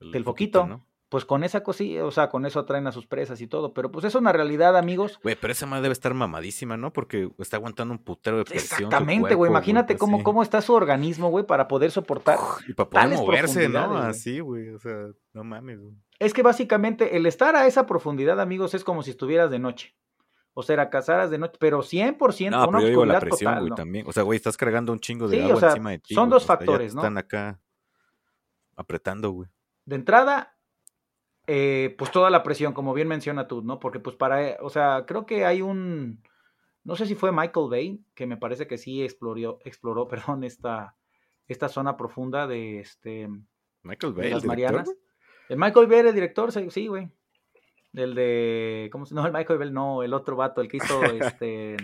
el 0.00 0.14
El 0.14 0.24
foquito. 0.24 0.66
¿no? 0.66 0.86
Pues 1.08 1.24
con 1.24 1.42
esa 1.42 1.62
cosilla, 1.62 2.04
o 2.04 2.10
sea, 2.10 2.28
con 2.28 2.44
eso 2.44 2.60
atraen 2.60 2.86
a 2.86 2.92
sus 2.92 3.06
presas 3.06 3.40
y 3.40 3.46
todo. 3.46 3.72
Pero 3.72 3.90
pues 3.90 4.04
es 4.04 4.14
una 4.14 4.30
realidad, 4.30 4.76
amigos. 4.76 5.18
Güey, 5.22 5.36
pero 5.40 5.52
esa 5.52 5.64
madre 5.64 5.82
debe 5.82 5.94
estar 5.94 6.12
mamadísima, 6.12 6.76
¿no? 6.76 6.92
Porque 6.92 7.30
está 7.38 7.56
aguantando 7.56 7.92
un 7.92 7.98
putero 7.98 8.36
de 8.36 8.44
presión. 8.44 8.88
Exactamente, 8.88 9.34
güey. 9.34 9.50
Imagínate 9.50 9.96
cómo, 9.96 10.18
así. 10.18 10.24
cómo 10.24 10.42
está 10.42 10.60
su 10.60 10.74
organismo, 10.74 11.30
güey, 11.30 11.46
para 11.46 11.66
poder 11.66 11.90
soportar. 11.90 12.38
Y 12.68 12.74
para 12.74 12.90
poder 12.90 13.04
tales 13.04 13.20
moverse, 13.20 13.68
¿no? 13.70 13.96
Así, 13.96 14.40
güey. 14.40 14.68
O 14.68 14.78
sea, 14.78 15.06
no 15.32 15.44
mames, 15.44 15.80
güey. 15.80 15.94
Es 16.18 16.34
que 16.34 16.42
básicamente 16.42 17.16
el 17.16 17.24
estar 17.26 17.56
a 17.56 17.66
esa 17.66 17.86
profundidad, 17.86 18.40
amigos, 18.40 18.74
es 18.74 18.84
como 18.84 19.02
si 19.02 19.10
estuvieras 19.10 19.50
de 19.50 19.58
noche. 19.58 19.96
O 20.52 20.62
sea, 20.62 20.90
cazaras 20.90 21.30
de 21.30 21.38
noche, 21.38 21.56
pero 21.60 21.82
100% 21.82 22.50
No, 22.50 22.58
una 22.58 22.66
pero 22.66 22.80
yo 22.80 22.88
digo 22.88 23.04
la 23.06 23.14
oscuridad 23.14 23.20
presión, 23.20 23.50
total, 23.52 23.60
güey, 23.60 23.70
¿no? 23.70 23.76
también. 23.76 24.06
O 24.08 24.12
sea, 24.12 24.24
güey, 24.24 24.36
estás 24.36 24.56
cargando 24.56 24.92
un 24.92 24.98
chingo 24.98 25.28
de 25.28 25.36
Sí, 25.36 25.42
o 25.42 25.46
agua 25.46 25.60
sea, 25.60 25.68
encima 25.70 25.90
de 25.92 25.98
ti. 26.00 26.14
son 26.14 26.28
dos 26.28 26.42
o 26.42 26.46
sea, 26.46 26.54
ya 26.54 26.58
factores, 26.58 26.94
¿no? 26.96 27.00
Están 27.00 27.16
acá 27.16 27.60
apretando, 28.74 29.30
güey. 29.30 29.48
De 29.84 29.94
entrada, 29.94 30.57
eh, 31.48 31.94
pues 31.98 32.12
toda 32.12 32.28
la 32.30 32.42
presión, 32.42 32.74
como 32.74 32.92
bien 32.94 33.08
menciona 33.08 33.48
tú, 33.48 33.62
¿no? 33.62 33.80
Porque 33.80 33.98
pues 34.00 34.14
para, 34.16 34.58
o 34.60 34.68
sea, 34.70 35.04
creo 35.06 35.24
que 35.26 35.44
hay 35.46 35.62
un, 35.62 36.22
no 36.84 36.94
sé 36.94 37.06
si 37.06 37.14
fue 37.14 37.32
Michael 37.32 37.66
Bay, 37.70 38.00
que 38.14 38.26
me 38.26 38.36
parece 38.36 38.66
que 38.66 38.76
sí 38.78 39.02
exploró, 39.02 39.58
exploró, 39.64 40.06
perdón, 40.08 40.44
esta, 40.44 40.94
esta 41.48 41.68
zona 41.68 41.96
profunda 41.96 42.46
de 42.46 42.80
este, 42.80 43.28
Michael 43.82 44.14
de 44.14 44.18
Bay, 44.20 44.26
el 44.28 44.34
las 44.34 44.44
Marianas. 44.44 44.94
El 45.48 45.56
Michael 45.56 45.86
Bay 45.86 45.98
era 46.00 46.08
el 46.10 46.14
director, 46.14 46.52
sí, 46.70 46.86
güey. 46.86 47.08
El 47.94 48.14
de, 48.14 48.90
¿cómo 48.92 49.06
se 49.06 49.14
No, 49.14 49.26
el 49.26 49.32
Michael 49.32 49.58
Bay, 49.58 49.70
no, 49.70 50.02
el 50.02 50.12
otro 50.12 50.36
vato, 50.36 50.60
el 50.60 50.68
que 50.68 50.76
hizo 50.76 51.02
este... 51.34 51.76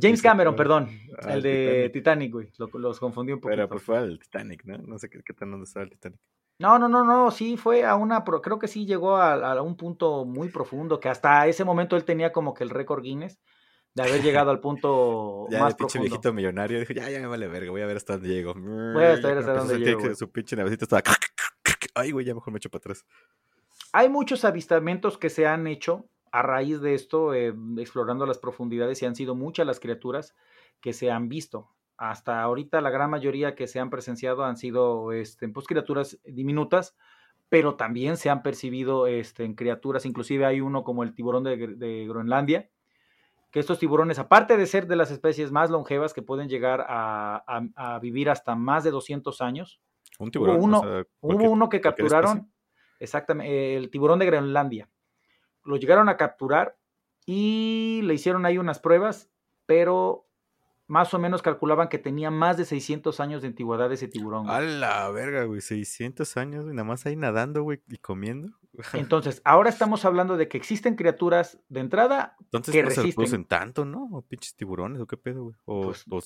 James 0.00 0.22
Cameron, 0.22 0.56
perdón, 0.56 0.88
ah, 1.18 1.30
el 1.32 1.36
el 1.38 1.42
de 1.42 1.90
Titanic. 1.92 2.32
Güey, 2.32 2.48
lo- 2.56 2.70
los 2.78 2.98
confundí 2.98 3.32
un 3.32 3.40
poquito. 3.40 3.56
Pero 3.56 3.68
pues 3.68 3.82
fue 3.82 3.98
al 3.98 4.18
Titanic, 4.18 4.64
¿no? 4.64 4.78
No 4.78 4.98
sé 4.98 5.10
qué, 5.10 5.20
qué 5.22 5.34
tan 5.34 5.50
dónde 5.50 5.64
estaba 5.64 5.84
el 5.84 5.90
Titanic. 5.90 6.18
No, 6.58 6.78
no, 6.78 6.88
no, 6.88 7.02
no, 7.04 7.30
sí 7.30 7.56
fue 7.56 7.84
a 7.84 7.96
una, 7.96 8.24
pro- 8.24 8.40
creo 8.42 8.58
que 8.58 8.68
sí 8.68 8.86
llegó 8.86 9.16
a, 9.16 9.34
a 9.52 9.62
un 9.62 9.76
punto 9.76 10.24
muy 10.24 10.48
profundo, 10.48 11.00
que 11.00 11.08
hasta 11.08 11.46
ese 11.46 11.64
momento 11.64 11.96
él 11.96 12.04
tenía 12.04 12.32
como 12.32 12.54
que 12.54 12.62
el 12.64 12.70
récord 12.70 13.02
Guinness 13.02 13.40
de 13.94 14.02
haber 14.04 14.22
llegado 14.22 14.50
al 14.50 14.60
punto 14.60 15.46
Ya 15.50 15.60
más 15.60 15.70
el 15.70 15.76
pinche 15.76 15.92
profundo. 15.98 16.02
viejito 16.02 16.32
millonario 16.32 16.78
dijo, 16.78 16.92
ya, 16.92 17.10
ya 17.10 17.18
me 17.20 17.26
vale 17.26 17.48
verga, 17.48 17.70
voy 17.70 17.82
a 17.82 17.86
ver 17.86 17.96
hasta 17.96 18.14
dónde 18.14 18.28
llego. 18.28 18.54
Voy 18.54 19.04
a 19.04 19.16
ver 19.16 19.38
hasta 19.38 19.54
dónde 19.54 19.78
llego. 19.78 20.14
Su 20.14 20.30
pinche 20.30 20.56
navecita 20.56 20.84
estaba... 20.84 21.02
Ay, 21.94 22.12
güey, 22.12 22.24
ya 22.24 22.34
mejor 22.34 22.52
me 22.52 22.58
echo 22.58 22.70
para 22.70 22.80
atrás. 22.80 23.04
Hay 23.92 24.08
muchos 24.08 24.44
avistamientos 24.44 25.18
que 25.18 25.28
se 25.30 25.46
han 25.46 25.66
hecho 25.66 26.06
a 26.30 26.40
raíz 26.42 26.80
de 26.80 26.94
esto, 26.94 27.34
eh, 27.34 27.54
explorando 27.76 28.24
las 28.24 28.38
profundidades, 28.38 29.02
y 29.02 29.06
han 29.06 29.14
sido 29.14 29.34
muchas 29.34 29.66
las 29.66 29.80
criaturas 29.80 30.34
que 30.80 30.94
se 30.94 31.10
han 31.10 31.28
visto. 31.28 31.68
Hasta 31.96 32.42
ahorita 32.42 32.80
la 32.80 32.90
gran 32.90 33.10
mayoría 33.10 33.54
que 33.54 33.66
se 33.66 33.78
han 33.80 33.90
presenciado 33.90 34.44
han 34.44 34.56
sido 34.56 35.12
este, 35.12 35.48
pues, 35.48 35.66
criaturas 35.66 36.18
diminutas, 36.24 36.96
pero 37.48 37.76
también 37.76 38.16
se 38.16 38.30
han 38.30 38.42
percibido 38.42 39.06
este, 39.06 39.44
en 39.44 39.54
criaturas, 39.54 40.06
inclusive 40.06 40.46
hay 40.46 40.60
uno 40.60 40.84
como 40.84 41.02
el 41.02 41.14
tiburón 41.14 41.44
de, 41.44 41.58
Gr- 41.58 41.76
de 41.76 42.06
Groenlandia, 42.08 42.70
que 43.50 43.60
estos 43.60 43.78
tiburones, 43.78 44.18
aparte 44.18 44.56
de 44.56 44.66
ser 44.66 44.86
de 44.86 44.96
las 44.96 45.10
especies 45.10 45.52
más 45.52 45.70
longevas 45.70 46.14
que 46.14 46.22
pueden 46.22 46.48
llegar 46.48 46.86
a, 46.88 47.44
a- 47.46 47.94
a 47.94 47.98
vivir 47.98 48.30
hasta 48.30 48.54
más 48.54 48.82
de 48.84 48.90
200 48.90 49.42
años, 49.42 49.80
Un 50.18 50.30
tiburón. 50.30 50.56
hubo 50.56 50.64
uno, 50.64 50.78
o 50.78 50.82
sea, 50.82 51.04
hubo 51.20 51.50
uno 51.50 51.68
que 51.68 51.82
capturaron, 51.82 52.50
exactamente, 52.98 53.76
el 53.76 53.90
tiburón 53.90 54.18
de 54.18 54.26
Groenlandia. 54.26 54.88
Lo 55.64 55.76
llegaron 55.76 56.08
a 56.08 56.16
capturar 56.16 56.78
y 57.26 58.00
le 58.04 58.14
hicieron 58.14 58.46
ahí 58.46 58.56
unas 58.56 58.78
pruebas, 58.80 59.30
pero 59.66 60.26
más 60.88 61.14
o 61.14 61.18
menos 61.18 61.42
calculaban 61.42 61.88
que 61.88 61.98
tenía 61.98 62.30
más 62.30 62.56
de 62.56 62.64
600 62.64 63.18
años 63.20 63.42
de 63.42 63.48
antigüedad 63.48 63.90
ese 63.92 64.08
tiburón. 64.08 64.44
güey. 64.44 64.56
A 64.56 64.60
la 64.60 65.10
verga, 65.10 65.44
güey. 65.44 65.60
600 65.60 66.36
años, 66.36 66.64
güey. 66.64 66.74
Nada 66.76 66.86
más 66.86 67.06
ahí 67.06 67.16
nadando, 67.16 67.62
güey, 67.62 67.82
y 67.88 67.98
comiendo. 67.98 68.48
Entonces, 68.94 69.40
ahora 69.44 69.70
estamos 69.70 70.04
hablando 70.04 70.36
de 70.36 70.48
que 70.48 70.56
existen 70.58 70.96
criaturas 70.96 71.58
de 71.68 71.80
entrada 71.80 72.36
Entonces, 72.40 72.72
que 72.72 72.80
¿por 72.82 72.88
qué 72.90 72.94
se 72.94 73.00
los 73.00 73.04
resisten. 73.06 73.14
producen 73.14 73.44
tanto, 73.46 73.84
no? 73.84 74.08
¿O 74.12 74.22
pinches 74.22 74.54
tiburones 74.56 75.00
o 75.00 75.06
qué 75.06 75.16
pedo, 75.16 75.44
güey? 75.44 75.56
O, 75.64 75.82
Pues- 75.86 76.04
o, 76.10 76.20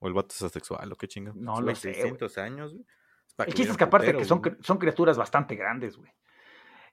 o 0.00 0.08
el 0.08 0.14
vato 0.14 0.28
es 0.34 0.42
asexual 0.42 0.92
o 0.92 0.96
qué 0.96 1.08
chinga. 1.08 1.32
No 1.34 1.56
lo 1.56 1.62
güey, 1.64 1.76
sé, 1.76 1.88
güey. 1.90 2.00
600 2.02 2.38
años, 2.38 2.72
güey. 2.72 2.84
Es 3.38 3.46
El 3.48 3.54
chiste 3.54 3.72
es 3.72 3.76
que 3.78 3.84
aparte 3.84 4.06
putero, 4.08 4.18
que 4.18 4.24
son, 4.24 4.40
güey. 4.42 4.56
son 4.60 4.78
criaturas 4.78 5.16
bastante 5.16 5.54
grandes, 5.56 5.96
güey. 5.96 6.10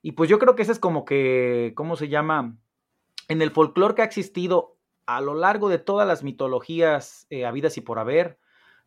Y 0.02 0.12
pues 0.14 0.30
yo 0.30 0.40
creo 0.40 0.56
que 0.56 0.62
ese 0.62 0.72
es 0.72 0.80
como 0.80 1.04
que, 1.06 1.74
¿cómo 1.76 1.96
se 1.96 2.08
llama? 2.08 2.58
En 3.28 3.42
el 3.42 3.52
folclore 3.52 3.96
que 3.96 4.02
ha 4.04 4.06
existido 4.06 4.77
a 5.08 5.22
lo 5.22 5.34
largo 5.34 5.70
de 5.70 5.80
todas 5.80 6.08
las 6.08 6.24
mitologías 6.24 7.26
eh, 7.30 7.46
habidas 7.46 7.78
y 7.78 7.82
por 7.82 7.98
haber, 7.98 8.38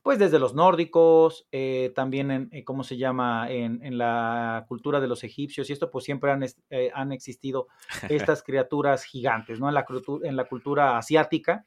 pues 0.03 0.19
desde 0.19 0.39
los 0.39 0.55
nórdicos, 0.55 1.47
eh, 1.53 1.93
también 1.95 2.31
en, 2.31 2.49
eh, 2.53 2.65
¿cómo 2.65 2.85
se 2.85 2.97
llama? 2.97 3.51
En, 3.51 3.85
en 3.85 3.99
la 3.99 4.65
cultura 4.67 5.01
de 5.01 5.09
los 5.09 5.25
egipcios 5.25 5.69
y 5.69 5.75
esto 5.75 5.91
pues 5.91 6.05
siempre 6.05 6.31
han, 6.31 6.43
eh, 6.71 6.91
han 6.95 7.13
existido 7.13 7.69
estas 8.09 8.43
criaturas 8.43 9.05
gigantes, 9.05 9.61
¿no? 9.61 9.69
En 9.69 9.75
la, 9.75 9.85
en 10.23 10.37
la 10.37 10.45
cultura 10.45 10.97
asiática, 10.97 11.67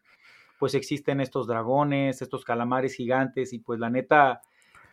pues 0.58 0.74
existen 0.74 1.22
estos 1.22 1.46
dragones, 1.46 2.22
estos 2.22 2.44
calamares 2.44 2.96
gigantes 2.96 3.54
y 3.54 3.60
pues 3.60 3.80
la 3.80 3.90
neta, 3.90 4.42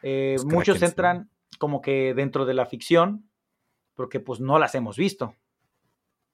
eh, 0.02 0.34
Los 0.36 0.44
muchos 0.44 0.82
entran 0.82 1.30
como 1.58 1.80
que 1.80 2.12
dentro 2.14 2.44
de 2.44 2.54
la 2.54 2.66
ficción, 2.66 3.30
porque 3.94 4.20
pues 4.20 4.40
no 4.40 4.58
las 4.58 4.74
hemos 4.74 4.96
visto, 4.96 5.34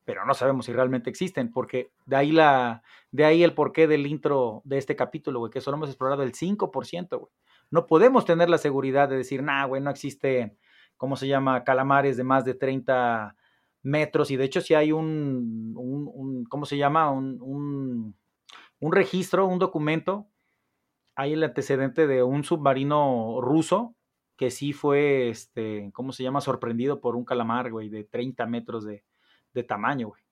pero 0.06 0.24
no 0.24 0.32
sabemos 0.32 0.64
si 0.66 0.72
realmente 0.72 1.10
existen, 1.10 1.52
porque 1.52 1.90
de 2.06 2.16
ahí 2.16 2.32
la, 2.32 2.82
de 3.10 3.26
ahí 3.26 3.42
el 3.42 3.52
porqué 3.54 3.86
del 3.86 4.06
intro 4.06 4.62
de 4.64 4.78
este 4.78 4.96
capítulo, 4.96 5.40
güey, 5.40 5.52
que 5.52 5.60
solo 5.60 5.76
hemos 5.76 5.90
explorado 5.90 6.22
el 6.22 6.32
5%, 6.32 7.18
güey. 7.18 7.32
No 7.70 7.86
podemos 7.86 8.24
tener 8.24 8.48
la 8.48 8.56
seguridad 8.58 9.08
de 9.10 9.18
decir, 9.18 9.42
nah, 9.42 9.66
güey, 9.66 9.82
no 9.82 9.90
existen, 9.90 10.56
¿cómo 10.96 11.16
se 11.16 11.28
llama? 11.28 11.64
Calamares 11.64 12.16
de 12.16 12.24
más 12.24 12.46
de 12.46 12.54
30 12.54 13.36
metros, 13.82 14.30
y 14.30 14.36
de 14.36 14.44
hecho 14.44 14.60
si 14.62 14.74
hay 14.74 14.92
un, 14.92 15.74
un, 15.76 16.10
un- 16.14 16.44
¿cómo 16.46 16.64
se 16.66 16.78
llama? 16.78 17.10
Un, 17.10 17.38
un, 17.42 18.16
un 18.80 18.92
registro, 18.92 19.46
un 19.46 19.58
documento, 19.58 20.28
hay 21.16 21.32
el 21.32 21.42
antecedente 21.42 22.06
de 22.06 22.22
un 22.22 22.44
submarino 22.44 23.40
ruso 23.40 23.94
que 24.36 24.50
sí 24.50 24.72
fue, 24.72 25.30
este, 25.30 25.90
¿cómo 25.94 26.12
se 26.12 26.22
llama? 26.22 26.40
Sorprendido 26.40 27.00
por 27.00 27.16
un 27.16 27.24
calamar, 27.24 27.70
güey, 27.72 27.88
de 27.88 28.04
30 28.04 28.46
metros 28.46 28.84
de, 28.84 29.02
de 29.56 29.64
tamaño, 29.64 30.08
güey. 30.08 30.22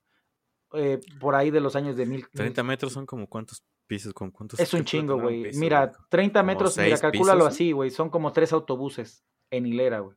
Eh, 0.74 1.00
por 1.18 1.34
ahí 1.34 1.50
de 1.50 1.60
los 1.60 1.74
años 1.76 1.96
de 1.96 2.04
mil. 2.06 2.26
30 2.32 2.62
metros 2.62 2.92
son 2.92 3.06
como 3.06 3.26
cuántos 3.28 3.64
pisos, 3.86 4.12
con 4.12 4.30
cuántos. 4.30 4.60
Es 4.60 4.72
un 4.74 4.80
¿qué 4.80 4.84
puede 4.84 4.90
chingo, 4.90 5.20
güey. 5.20 5.50
Mira, 5.54 5.90
30 6.08 6.40
Como 6.40 6.46
metros, 6.46 6.76
mira, 6.78 6.98
calcúlalo 6.98 7.40
pisos, 7.40 7.54
así, 7.54 7.72
güey. 7.72 7.90
Son 7.90 8.10
como 8.10 8.32
tres 8.32 8.52
autobuses 8.52 9.24
en 9.50 9.66
hilera, 9.66 10.00
güey. 10.00 10.16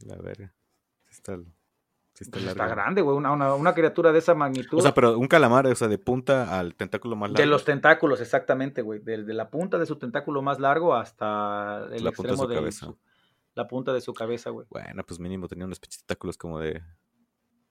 La 0.00 0.16
verga. 0.16 0.52
Está, 1.10 1.34
está 2.14 2.30
Pues 2.32 2.44
está 2.44 2.66
grande, 2.66 3.02
güey. 3.02 3.16
Una, 3.16 3.32
una- 3.32 3.54
una 3.54 3.74
criatura 3.74 4.12
de 4.12 4.18
esa 4.18 4.34
magnitud. 4.34 4.78
O 4.78 4.82
sea, 4.82 4.94
pero 4.94 5.18
un 5.18 5.26
calamar, 5.26 5.66
o 5.66 5.74
sea, 5.74 5.88
de 5.88 5.98
punta 5.98 6.58
al 6.58 6.74
tentáculo 6.74 7.16
más 7.16 7.30
largo. 7.30 7.40
de 7.40 7.46
los 7.46 7.64
tentáculos, 7.64 8.20
exactamente, 8.20 8.82
güey. 8.82 9.00
Desde 9.00 9.32
la 9.34 9.50
punta 9.50 9.78
de 9.78 9.86
su 9.86 9.96
tentáculo 9.96 10.42
más 10.42 10.58
largo 10.60 10.94
hasta 10.94 11.86
el 11.92 12.04
La 12.04 12.12
punta 12.12 12.32
de 12.34 12.34
extremo 12.34 12.42
su 12.42 12.48
de 12.48 12.54
cabeza. 12.54 12.86
su- 12.86 12.98
la 13.54 13.66
punta 13.66 13.92
de 13.92 14.00
su 14.00 14.14
cabeza, 14.14 14.50
güey. 14.50 14.66
Bueno, 14.70 15.04
pues 15.04 15.20
mínimo 15.20 15.48
tenía 15.48 15.64
unos 15.64 15.80
tentáculos 15.80 16.36
como 16.36 16.58
de. 16.58 16.82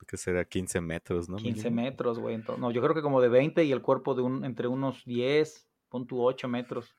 ¿Qué 0.07 0.17
será? 0.17 0.43
15 0.43 0.81
metros, 0.81 1.29
¿no? 1.29 1.37
15 1.37 1.69
Mínimo. 1.69 1.83
metros, 1.83 2.19
güey. 2.19 2.33
Entonces, 2.33 2.59
no, 2.59 2.71
yo 2.71 2.81
creo 2.81 2.95
que 2.95 3.01
como 3.01 3.21
de 3.21 3.29
20 3.29 3.63
y 3.63 3.71
el 3.71 3.81
cuerpo 3.81 4.15
de 4.15 4.21
un, 4.21 4.43
entre 4.43 4.67
unos 4.67 5.03
10, 5.05 5.67
pon 5.89 6.07
tu 6.07 6.23
8 6.23 6.47
metros. 6.47 6.95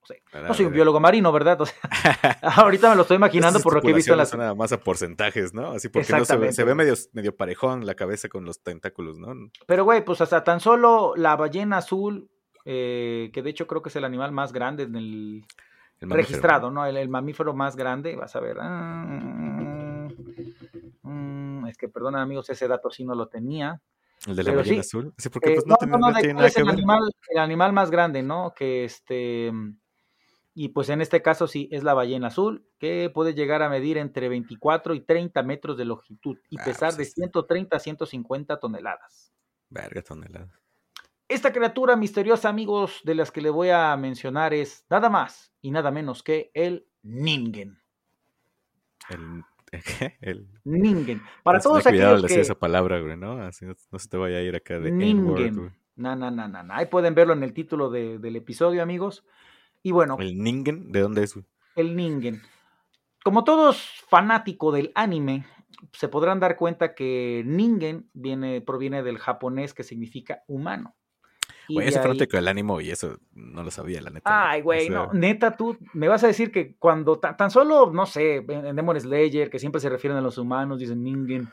No 0.00 0.06
sé. 0.06 0.22
A 0.32 0.40
la 0.40 0.48
No 0.48 0.54
soy 0.54 0.66
un 0.66 0.72
biólogo 0.72 0.98
marino, 0.98 1.30
¿verdad? 1.30 1.60
O 1.60 1.66
sea, 1.66 1.76
ahorita 2.62 2.88
me 2.90 2.96
lo 2.96 3.02
estoy 3.02 3.16
imaginando 3.16 3.60
por 3.60 3.74
lo 3.74 3.82
que 3.82 3.90
he 3.90 3.94
visto 3.94 4.12
en 4.12 4.18
las... 4.18 4.34
nada 4.34 4.54
más 4.54 4.72
a 4.72 4.80
porcentajes, 4.80 5.52
¿no? 5.52 5.72
Así 5.72 5.88
porque 5.88 6.12
no 6.12 6.24
se 6.24 6.36
ve, 6.36 6.52
se 6.52 6.64
ve 6.64 6.72
Exactamente. 6.72 6.74
medio, 6.74 6.94
medio 7.12 7.36
parejón 7.36 7.84
la 7.84 7.94
cabeza 7.94 8.28
con 8.28 8.44
los 8.44 8.62
tentáculos, 8.62 9.18
¿no? 9.18 9.34
Pero, 9.66 9.84
güey, 9.84 10.04
pues 10.04 10.20
hasta 10.20 10.42
tan 10.44 10.60
solo 10.60 11.14
la 11.16 11.36
ballena 11.36 11.78
azul, 11.78 12.30
eh, 12.64 13.30
que 13.34 13.42
de 13.42 13.50
hecho 13.50 13.66
creo 13.66 13.82
que 13.82 13.90
es 13.90 13.96
el 13.96 14.04
animal 14.04 14.32
más 14.32 14.52
grande 14.52 14.84
en 14.84 14.96
el 14.96 15.44
registrado, 16.10 16.70
¿no? 16.70 16.84
El, 16.86 16.96
el 16.96 17.08
mamífero 17.08 17.54
más 17.54 17.76
grande, 17.76 18.16
vas 18.16 18.34
a 18.36 18.40
ver. 18.40 18.56
ah, 18.60 20.08
mm, 21.02 21.66
es 21.66 21.76
que, 21.76 21.88
perdona, 21.88 22.22
amigos, 22.22 22.48
ese 22.50 22.68
dato 22.68 22.90
sí 22.90 23.04
no 23.04 23.14
lo 23.14 23.28
tenía. 23.28 23.80
El 24.26 24.36
de 24.36 24.42
la 24.42 24.52
ballena 24.54 24.74
sí, 24.82 24.88
azul. 24.88 25.12
Sí, 25.18 25.28
porque 25.28 25.50
Eh, 25.52 25.54
pues 25.56 25.66
no, 25.66 25.74
no, 25.74 25.78
tiene, 25.78 25.98
no, 25.98 26.14
tiene 26.20 26.34
nada 26.34 26.46
es 26.48 26.54
que 26.54 26.60
el 26.60 26.66
ver. 26.66 26.74
animal, 26.74 27.00
el 27.28 27.38
animal 27.38 27.72
más 27.72 27.90
grande, 27.90 28.22
¿no? 28.22 28.52
Que 28.56 28.84
este. 28.84 29.52
Y 30.56 30.68
pues 30.68 30.88
en 30.88 31.00
este 31.00 31.20
caso 31.20 31.48
sí 31.48 31.68
es 31.72 31.82
la 31.82 31.94
ballena 31.94 32.28
azul, 32.28 32.64
que 32.78 33.10
puede 33.12 33.34
llegar 33.34 33.60
a 33.62 33.68
medir 33.68 33.98
entre 33.98 34.28
24 34.28 34.94
y 34.94 35.00
30 35.00 35.42
metros 35.42 35.76
de 35.76 35.84
longitud 35.84 36.38
y 36.48 36.58
Ah, 36.60 36.64
pesar 36.64 36.90
pues 36.90 36.96
de 36.98 37.02
este. 37.04 37.14
130 37.22 37.76
a 37.76 37.80
150 37.80 38.60
toneladas. 38.60 39.32
Verga 39.68 40.00
tonelada. 40.02 40.48
Esta 41.28 41.52
criatura 41.52 41.96
misteriosa, 41.96 42.48
amigos, 42.48 43.00
de 43.04 43.14
las 43.14 43.30
que 43.30 43.40
le 43.40 43.50
voy 43.50 43.70
a 43.70 43.96
mencionar 43.96 44.52
es 44.52 44.84
nada 44.90 45.08
más 45.08 45.52
y 45.62 45.70
nada 45.70 45.90
menos 45.90 46.22
que 46.22 46.50
el 46.54 46.86
Ningen. 47.02 47.78
El. 49.08 49.42
El, 50.20 50.46
Ningen. 50.62 51.20
Para 51.42 51.58
todos 51.58 51.82
cuidado 51.82 52.14
aquellos 52.14 52.32
que... 52.32 52.40
esa 52.40 52.54
palabra, 52.54 53.00
güey, 53.00 53.16
¿no? 53.16 53.42
Así 53.42 53.66
no, 53.66 53.74
no 53.90 53.98
se 53.98 54.08
te 54.08 54.16
vaya 54.16 54.36
a 54.36 54.40
ir 54.40 54.54
acá 54.54 54.78
de. 54.78 54.92
Ningen. 54.92 55.72
No, 55.96 56.14
no, 56.14 56.30
no, 56.30 56.46
no. 56.48 56.74
Ahí 56.74 56.86
pueden 56.86 57.14
verlo 57.14 57.32
en 57.32 57.42
el 57.42 57.52
título 57.52 57.90
de- 57.90 58.18
del 58.18 58.36
episodio, 58.36 58.82
amigos. 58.82 59.24
Y 59.82 59.90
bueno, 59.90 60.16
El 60.20 60.38
Ningen, 60.38 60.92
¿de 60.92 61.00
dónde 61.00 61.24
es, 61.24 61.34
güey? 61.34 61.44
el 61.76 61.96
Ningen. 61.96 62.40
Como 63.24 63.42
todos 63.42 63.82
fanáticos 64.08 64.74
del 64.74 64.92
anime, 64.94 65.44
se 65.92 66.06
podrán 66.08 66.38
dar 66.38 66.56
cuenta 66.56 66.94
que 66.94 67.42
Ningen 67.44 68.08
viene, 68.12 68.60
proviene 68.60 69.02
del 69.02 69.18
japonés 69.18 69.74
que 69.74 69.82
significa 69.82 70.44
humano. 70.46 70.94
Güey, 71.68 71.88
ese 71.88 71.98
ahí- 71.98 72.02
fanático 72.04 72.36
del 72.36 72.48
ánimo 72.48 72.80
y 72.80 72.90
eso 72.90 73.18
no 73.32 73.62
lo 73.62 73.70
sabía, 73.70 74.00
la 74.02 74.10
neta. 74.10 74.50
Ay, 74.50 74.60
O 74.60 74.64
güey, 74.64 74.86
sea, 74.88 74.94
no, 75.06 75.12
neta, 75.12 75.56
tú 75.56 75.78
me 75.92 76.08
vas 76.08 76.22
a 76.24 76.26
decir 76.26 76.50
que 76.52 76.76
cuando 76.76 77.18
ta- 77.18 77.36
tan 77.36 77.50
solo, 77.50 77.90
no 77.92 78.06
sé, 78.06 78.36
en 78.48 78.76
Demon 78.76 79.00
Slayer, 79.00 79.48
que 79.50 79.58
siempre 79.58 79.80
se 79.80 79.88
refieren 79.88 80.18
a 80.18 80.20
los 80.20 80.36
humanos, 80.38 80.78
dicen 80.78 81.02
Ningen. 81.02 81.48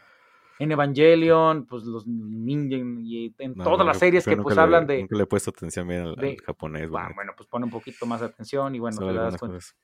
En 0.59 0.71
Evangelion, 0.71 1.65
pues 1.65 1.83
los 1.85 2.05
Ningen, 2.05 2.99
y 3.03 3.33
en 3.39 3.53
no, 3.55 3.63
todas 3.63 3.79
no, 3.79 3.85
las 3.85 3.97
series 3.97 4.23
que 4.25 4.37
pues 4.37 4.55
le- 4.55 4.61
hablan 4.61 4.85
de, 4.85 4.99
Nunca 5.01 5.15
le 5.17 5.23
he 5.23 5.25
puesto 5.25 5.49
atención 5.49 5.87
bien 5.87 6.01
al, 6.01 6.15
de- 6.15 6.29
al 6.29 6.41
japonés, 6.45 6.87
güey. 6.89 7.03
Ah, 7.03 7.11
bueno, 7.15 7.31
pues 7.35 7.49
pone 7.49 7.65
un 7.65 7.71
poquito 7.71 8.05
más 8.05 8.19
de 8.19 8.27
atención 8.27 8.75
y 8.75 8.79
bueno, 8.79 8.97
te 8.99 9.05
das 9.13 9.37
cuenta. 9.37 9.55
cosas. 9.57 9.75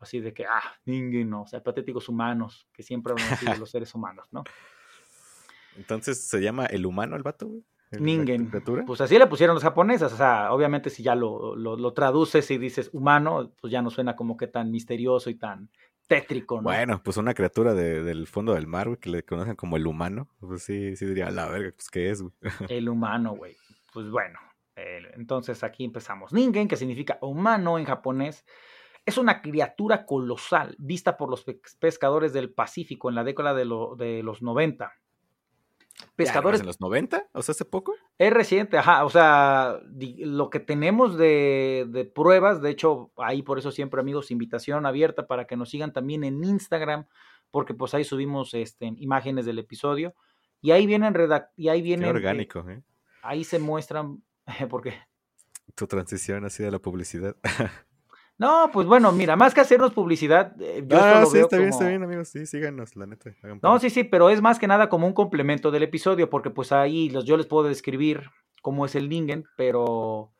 Así 0.00 0.20
de 0.20 0.34
que, 0.34 0.44
ah, 0.44 0.62
Ningen, 0.84 1.30
no, 1.30 1.42
o 1.42 1.46
sea, 1.46 1.62
patéticos 1.62 2.08
humanos, 2.10 2.68
que 2.74 2.82
siempre 2.82 3.12
hablan 3.12 3.32
así 3.32 3.46
de 3.46 3.56
los 3.64 3.70
seres 3.70 3.94
humanos, 3.94 4.26
¿no? 4.30 4.44
Entonces, 5.76 6.28
¿se 6.28 6.40
llama 6.40 6.66
el 6.66 6.86
humano 6.86 7.16
el 7.16 7.22
vato, 7.22 7.46
güey? 7.46 7.64
¿El- 7.90 8.00
la 8.00 8.04
Ningen. 8.04 8.50
Pues 8.86 9.00
así 9.00 9.18
le 9.18 9.26
pusieron 9.26 9.54
los 9.54 9.62
japoneses, 9.62 10.12
o 10.12 10.16
sea, 10.16 10.52
obviamente 10.52 10.90
si 10.90 11.02
ya 11.02 11.14
lo, 11.14 11.56
lo, 11.56 11.76
lo 11.76 11.92
traduces 11.92 12.50
y 12.50 12.58
dices 12.58 12.90
humano, 12.92 13.52
pues 13.60 13.70
ya 13.72 13.80
no 13.82 13.90
suena 13.90 14.14
como 14.16 14.36
que 14.36 14.46
tan 14.46 14.70
misterioso 14.70 15.30
y 15.30 15.34
tan 15.36 15.70
tétrico, 16.06 16.56
¿no? 16.56 16.62
Bueno, 16.64 17.02
pues 17.02 17.16
una 17.18 17.34
criatura 17.34 17.74
de- 17.74 18.02
del 18.02 18.26
fondo 18.26 18.54
del 18.54 18.66
mar, 18.66 18.88
güey, 18.88 18.98
que 18.98 19.10
le 19.10 19.22
conocen 19.24 19.56
como 19.56 19.76
el 19.76 19.86
humano. 19.86 20.28
Pues 20.40 20.62
sí, 20.62 20.96
sí 20.96 21.04
diría, 21.06 21.30
la 21.30 21.48
verga, 21.48 21.72
pues 21.74 21.88
¿qué 21.90 22.10
es, 22.10 22.22
güey? 22.22 22.32
El 22.72 22.88
humano, 22.88 23.34
güey. 23.36 23.56
Pues 23.92 24.08
bueno, 24.10 24.38
el- 24.74 25.06
entonces 25.16 25.62
aquí 25.64 25.84
empezamos. 25.84 26.32
Ningen, 26.32 26.68
que 26.68 26.76
significa 26.76 27.18
humano 27.22 27.78
en 27.78 27.84
japonés, 27.84 28.44
Es 29.06 29.16
una 29.16 29.40
criatura 29.40 30.04
colosal, 30.04 30.76
vista 30.78 31.16
por 31.16 31.30
los 31.30 31.42
pescadores 31.80 32.34
del 32.34 32.52
Pacífico 32.52 33.08
en 33.08 33.14
la 33.14 33.24
década 33.24 33.54
de, 33.54 33.64
de 33.96 34.22
los 34.22 34.42
90. 34.42 34.92
Pescadores. 36.16 36.60
¿En 36.60 36.66
los 36.66 36.80
90? 36.80 37.28
O 37.32 37.42
sea, 37.42 37.52
hace 37.52 37.64
poco. 37.64 37.94
Es 38.18 38.32
reciente, 38.32 38.78
ajá. 38.78 39.04
O 39.04 39.10
sea, 39.10 39.80
lo 40.18 40.50
que 40.50 40.60
tenemos 40.60 41.16
de, 41.16 41.86
de, 41.88 42.04
pruebas, 42.04 42.60
de 42.60 42.70
hecho, 42.70 43.12
ahí 43.16 43.42
por 43.42 43.58
eso 43.58 43.70
siempre, 43.70 44.00
amigos, 44.00 44.30
invitación 44.30 44.86
abierta 44.86 45.26
para 45.26 45.46
que 45.46 45.56
nos 45.56 45.70
sigan 45.70 45.92
también 45.92 46.24
en 46.24 46.42
Instagram, 46.42 47.06
porque 47.50 47.74
pues 47.74 47.94
ahí 47.94 48.04
subimos 48.04 48.54
este, 48.54 48.86
imágenes 48.96 49.46
del 49.46 49.58
episodio. 49.58 50.14
Y 50.60 50.72
ahí 50.72 50.86
vienen 50.86 51.14
redact 51.14 51.52
y 51.56 51.68
ahí 51.68 51.82
vienen. 51.82 52.10
Qué 52.10 52.16
orgánico, 52.16 52.68
¿eh? 52.68 52.82
Ahí 53.22 53.44
se 53.44 53.58
muestran. 53.58 54.22
¿Por 54.68 54.82
qué? 54.82 54.94
Tu 55.74 55.86
transición 55.86 56.44
así 56.44 56.62
de 56.62 56.70
la 56.70 56.78
publicidad. 56.78 57.36
No, 58.38 58.70
pues 58.72 58.86
bueno, 58.86 59.10
mira, 59.10 59.34
más 59.34 59.52
que 59.52 59.60
hacernos 59.60 59.92
publicidad, 59.92 60.54
eh, 60.60 60.84
yo 60.86 60.96
ah, 60.96 61.26
sí, 61.26 61.38
está 61.38 61.56
bien, 61.56 61.70
está 61.70 61.88
bien, 61.88 62.04
amigos, 62.04 62.28
sí, 62.28 62.46
síganos, 62.46 62.94
la 62.94 63.06
neta. 63.06 63.34
No, 63.62 63.80
sí, 63.80 63.90
sí, 63.90 64.04
pero 64.04 64.30
es 64.30 64.40
más 64.40 64.60
que 64.60 64.68
nada 64.68 64.88
como 64.88 65.08
un 65.08 65.12
complemento 65.12 65.72
del 65.72 65.82
episodio, 65.82 66.30
porque 66.30 66.50
pues 66.50 66.70
ahí 66.70 67.10
los, 67.10 67.24
yo 67.24 67.36
les 67.36 67.46
puedo 67.46 67.66
describir 67.66 68.30
cómo 68.62 68.86
es 68.86 68.94
el 68.94 69.08
Ningen, 69.08 69.44
pero 69.56 70.32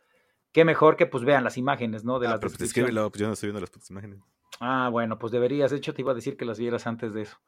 qué 0.52 0.64
mejor 0.64 0.96
que 0.96 1.06
pues 1.06 1.24
vean 1.24 1.42
las 1.42 1.58
imágenes, 1.58 2.04
¿no? 2.04 2.20
De 2.20 2.28
ah, 2.28 2.38
pero 2.40 2.52
pues 2.52 2.72
pues 2.72 2.72
yo 2.72 3.26
no 3.26 3.32
estoy 3.32 3.48
viendo 3.48 3.60
las 3.60 3.70
putas 3.70 3.90
imágenes. 3.90 4.20
Ah, 4.60 4.88
bueno, 4.92 5.18
pues 5.18 5.32
deberías, 5.32 5.72
de 5.72 5.78
hecho 5.78 5.92
te 5.92 6.02
iba 6.02 6.12
a 6.12 6.14
decir 6.14 6.36
que 6.36 6.44
las 6.44 6.58
vieras 6.60 6.86
antes 6.86 7.12
de 7.12 7.22
eso. 7.22 7.38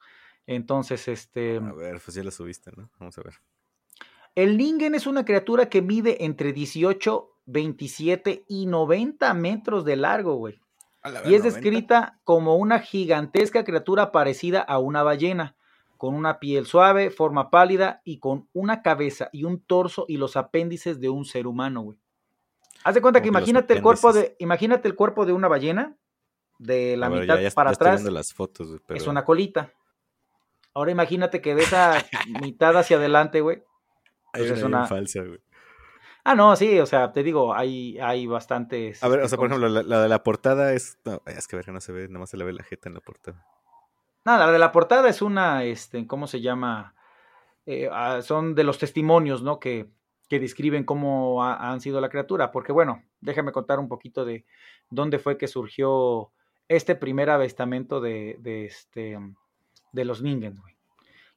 Entonces, 0.47 1.07
este... 1.07 1.59
A 1.59 1.73
ver, 1.73 2.00
pues 2.04 2.14
ya 2.14 2.25
las 2.25 2.35
subiste, 2.35 2.73
¿no? 2.76 2.90
Vamos 2.99 3.16
a 3.19 3.23
ver. 3.23 3.35
El 4.35 4.57
Ningen 4.57 4.95
es 4.95 5.07
una 5.07 5.25
criatura 5.25 5.69
que 5.69 5.83
mide 5.83 6.25
entre 6.25 6.52
18 6.52 7.29
27 7.50 8.45
y 8.49 8.66
90 8.66 9.33
metros 9.35 9.85
de 9.85 9.97
largo, 9.97 10.35
güey. 10.35 10.61
Y 11.25 11.35
es 11.35 11.42
descrita 11.42 12.19
como 12.25 12.57
una 12.57 12.78
gigantesca 12.78 13.64
criatura 13.64 14.12
parecida 14.12 14.61
a 14.61 14.78
una 14.78 15.02
ballena, 15.02 15.57
con 15.97 16.14
una 16.14 16.38
piel 16.38 16.66
suave, 16.66 17.11
forma 17.11 17.50
pálida 17.50 18.02
y 18.04 18.19
con 18.19 18.49
una 18.52 18.83
cabeza 18.83 19.30
y 19.33 19.45
un 19.45 19.61
torso 19.61 20.04
y 20.09 20.19
los 20.19 20.37
apéndices 20.37 21.00
de 21.00 21.09
un 21.09 21.25
ser 21.25 21.47
humano, 21.47 21.83
güey. 21.83 21.99
Haz 22.85 22.95
de 22.95 23.02
cuenta 23.02 23.21
que 23.21 23.28
imagínate 23.28 23.75
el 23.75 23.83
cuerpo 23.83 24.12
de, 24.12 24.37
imagínate 24.38 24.88
el 24.88 24.95
cuerpo 24.95 25.26
de 25.26 25.33
una 25.33 25.49
ballena, 25.49 25.97
de 26.59 26.97
la 26.97 27.09
mitad 27.09 27.38
para 27.54 27.71
atrás. 27.71 28.02
Las 28.04 28.33
fotos, 28.33 28.80
Es 28.88 29.07
una 29.07 29.25
colita. 29.25 29.73
Ahora 30.75 30.90
imagínate 30.90 31.40
que 31.40 31.54
de 31.54 31.62
esa 31.62 32.04
mitad 32.42 32.76
hacia 32.76 32.97
adelante, 32.99 33.40
güey. 33.40 33.62
Pues 34.33 34.50
es 34.50 34.62
una 34.62 34.87
falsa, 34.87 35.23
güey. 35.23 35.40
Ah, 36.24 36.34
no, 36.34 36.54
sí, 36.54 36.78
o 36.80 36.86
sea, 36.86 37.12
te 37.12 37.22
digo, 37.22 37.54
hay, 37.54 37.98
hay 37.98 38.26
bastantes. 38.26 39.02
A 39.02 39.08
ver, 39.08 39.20
o 39.20 39.28
sea, 39.28 39.38
por 39.38 39.46
ejemplo, 39.46 39.68
la, 39.68 40.02
de 40.02 40.08
la 40.08 40.22
portada 40.22 40.74
es. 40.74 40.98
No, 41.04 41.22
es 41.26 41.48
que 41.48 41.56
ver 41.56 41.64
que 41.64 41.72
no 41.72 41.80
se 41.80 41.92
ve, 41.92 42.08
nada 42.08 42.20
más 42.20 42.30
se 42.30 42.36
le 42.36 42.44
ve 42.44 42.52
la 42.52 42.62
jeta 42.62 42.88
en 42.88 42.94
la 42.94 43.00
portada. 43.00 43.46
No, 44.24 44.36
la 44.36 44.52
de 44.52 44.58
la 44.58 44.70
portada 44.70 45.08
es 45.08 45.22
una, 45.22 45.64
este, 45.64 46.06
¿cómo 46.06 46.26
se 46.26 46.40
llama? 46.40 46.94
Eh, 47.64 47.88
ah, 47.90 48.20
son 48.22 48.54
de 48.54 48.64
los 48.64 48.78
testimonios, 48.78 49.42
¿no? 49.42 49.58
Que, 49.58 49.90
que 50.28 50.38
describen 50.38 50.84
cómo 50.84 51.42
han 51.42 51.80
sido 51.80 52.00
la 52.00 52.10
criatura. 52.10 52.52
Porque, 52.52 52.72
bueno, 52.72 53.02
déjame 53.20 53.52
contar 53.52 53.78
un 53.78 53.88
poquito 53.88 54.24
de 54.24 54.44
dónde 54.90 55.18
fue 55.18 55.38
que 55.38 55.48
surgió 55.48 56.32
este 56.68 56.94
primer 56.94 57.30
avestamento 57.30 58.00
de, 58.00 58.36
de, 58.40 58.66
este, 58.66 59.18
de 59.92 60.04
los 60.04 60.22
Ningen, 60.22 60.56
güey. 60.60 60.79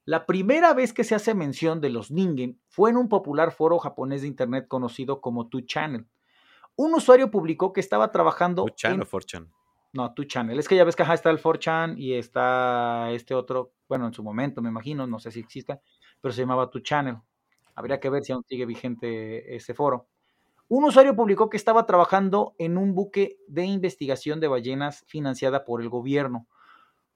La 0.06 0.26
primera 0.26 0.74
vez 0.74 0.92
que 0.92 1.06
se 1.06 1.16
hace 1.16 1.34
mención 1.34 1.80
de 1.80 1.90
los 1.90 2.12
Ningen 2.12 2.60
fue 2.68 2.90
en 2.90 2.98
un 2.98 3.08
popular 3.08 3.54
foro 3.54 3.80
japonés 3.80 4.22
de 4.22 4.28
internet 4.28 4.68
conocido 4.68 5.22
como 5.22 5.50
2channel. 5.50 6.08
Un 6.76 6.94
usuario 6.94 7.32
publicó 7.32 7.72
que 7.72 7.80
estaba 7.80 8.12
trabajando. 8.12 8.66
2chan 8.66 9.02
o 9.02 9.06
4chan? 9.06 9.50
No, 9.94 10.14
2channel. 10.14 10.60
Es 10.60 10.68
que 10.68 10.76
ya 10.76 10.84
ves 10.84 10.98
que 10.98 11.04
está 11.04 11.30
el 11.30 11.42
4chan 11.42 11.98
y 11.98 12.16
está 12.16 13.12
este 13.12 13.34
otro, 13.34 13.74
bueno, 13.88 14.08
en 14.08 14.14
su 14.14 14.24
momento 14.24 14.62
me 14.62 14.70
imagino, 14.70 15.08
no 15.08 15.20
sé 15.20 15.32
si 15.32 15.40
exista, 15.40 15.80
pero 16.20 16.34
se 16.34 16.42
llamaba 16.42 16.70
2channel. 16.70 17.22
Habría 17.76 18.00
que 18.00 18.10
ver 18.10 18.24
si 18.24 18.34
aún 18.34 18.44
sigue 18.44 18.66
vigente 18.66 19.56
ese 19.56 19.74
foro. 19.74 20.10
Un 20.68 20.84
usuario 20.84 21.16
publicó 21.16 21.50
que 21.50 21.58
estaba 21.58 21.86
trabajando 21.86 22.56
en 22.58 22.78
un 22.78 22.94
buque 22.94 23.38
de 23.48 23.64
investigación 23.66 24.42
de 24.42 24.48
ballenas 24.48 25.06
financiada 25.08 25.64
por 25.64 25.82
el 25.82 25.88
gobierno 25.88 26.48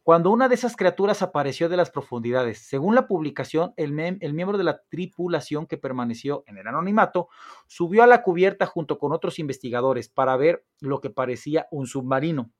cuando 0.07 0.31
una 0.31 0.47
de 0.47 0.55
esas 0.55 0.77
criaturas 0.77 1.21
apareció 1.21 1.67
de 1.67 1.75
las 1.75 1.89
profundidades. 1.89 2.59
Según 2.59 2.95
la 2.95 3.07
publicación, 3.07 3.73
el, 3.75 3.91
miembro 3.91 4.57
de 4.57 4.63
la 4.63 4.81
tripulación 4.87 5.67
que 5.67 5.77
permaneció 5.77 6.45
en 6.47 6.57
el 6.57 6.65
anonimato 6.65 7.27
subió 7.67 8.03
a 8.03 8.07
la 8.07 8.23
cubierta 8.23 8.65
junto 8.65 8.99
con 8.99 9.11
otros 9.11 9.37
investigadores 9.37 10.07
para 10.07 10.37
ver 10.37 10.65
lo 10.79 11.01
que 11.01 11.09
parecía 11.09 11.67
un 11.71 11.87
submarino 11.87 12.51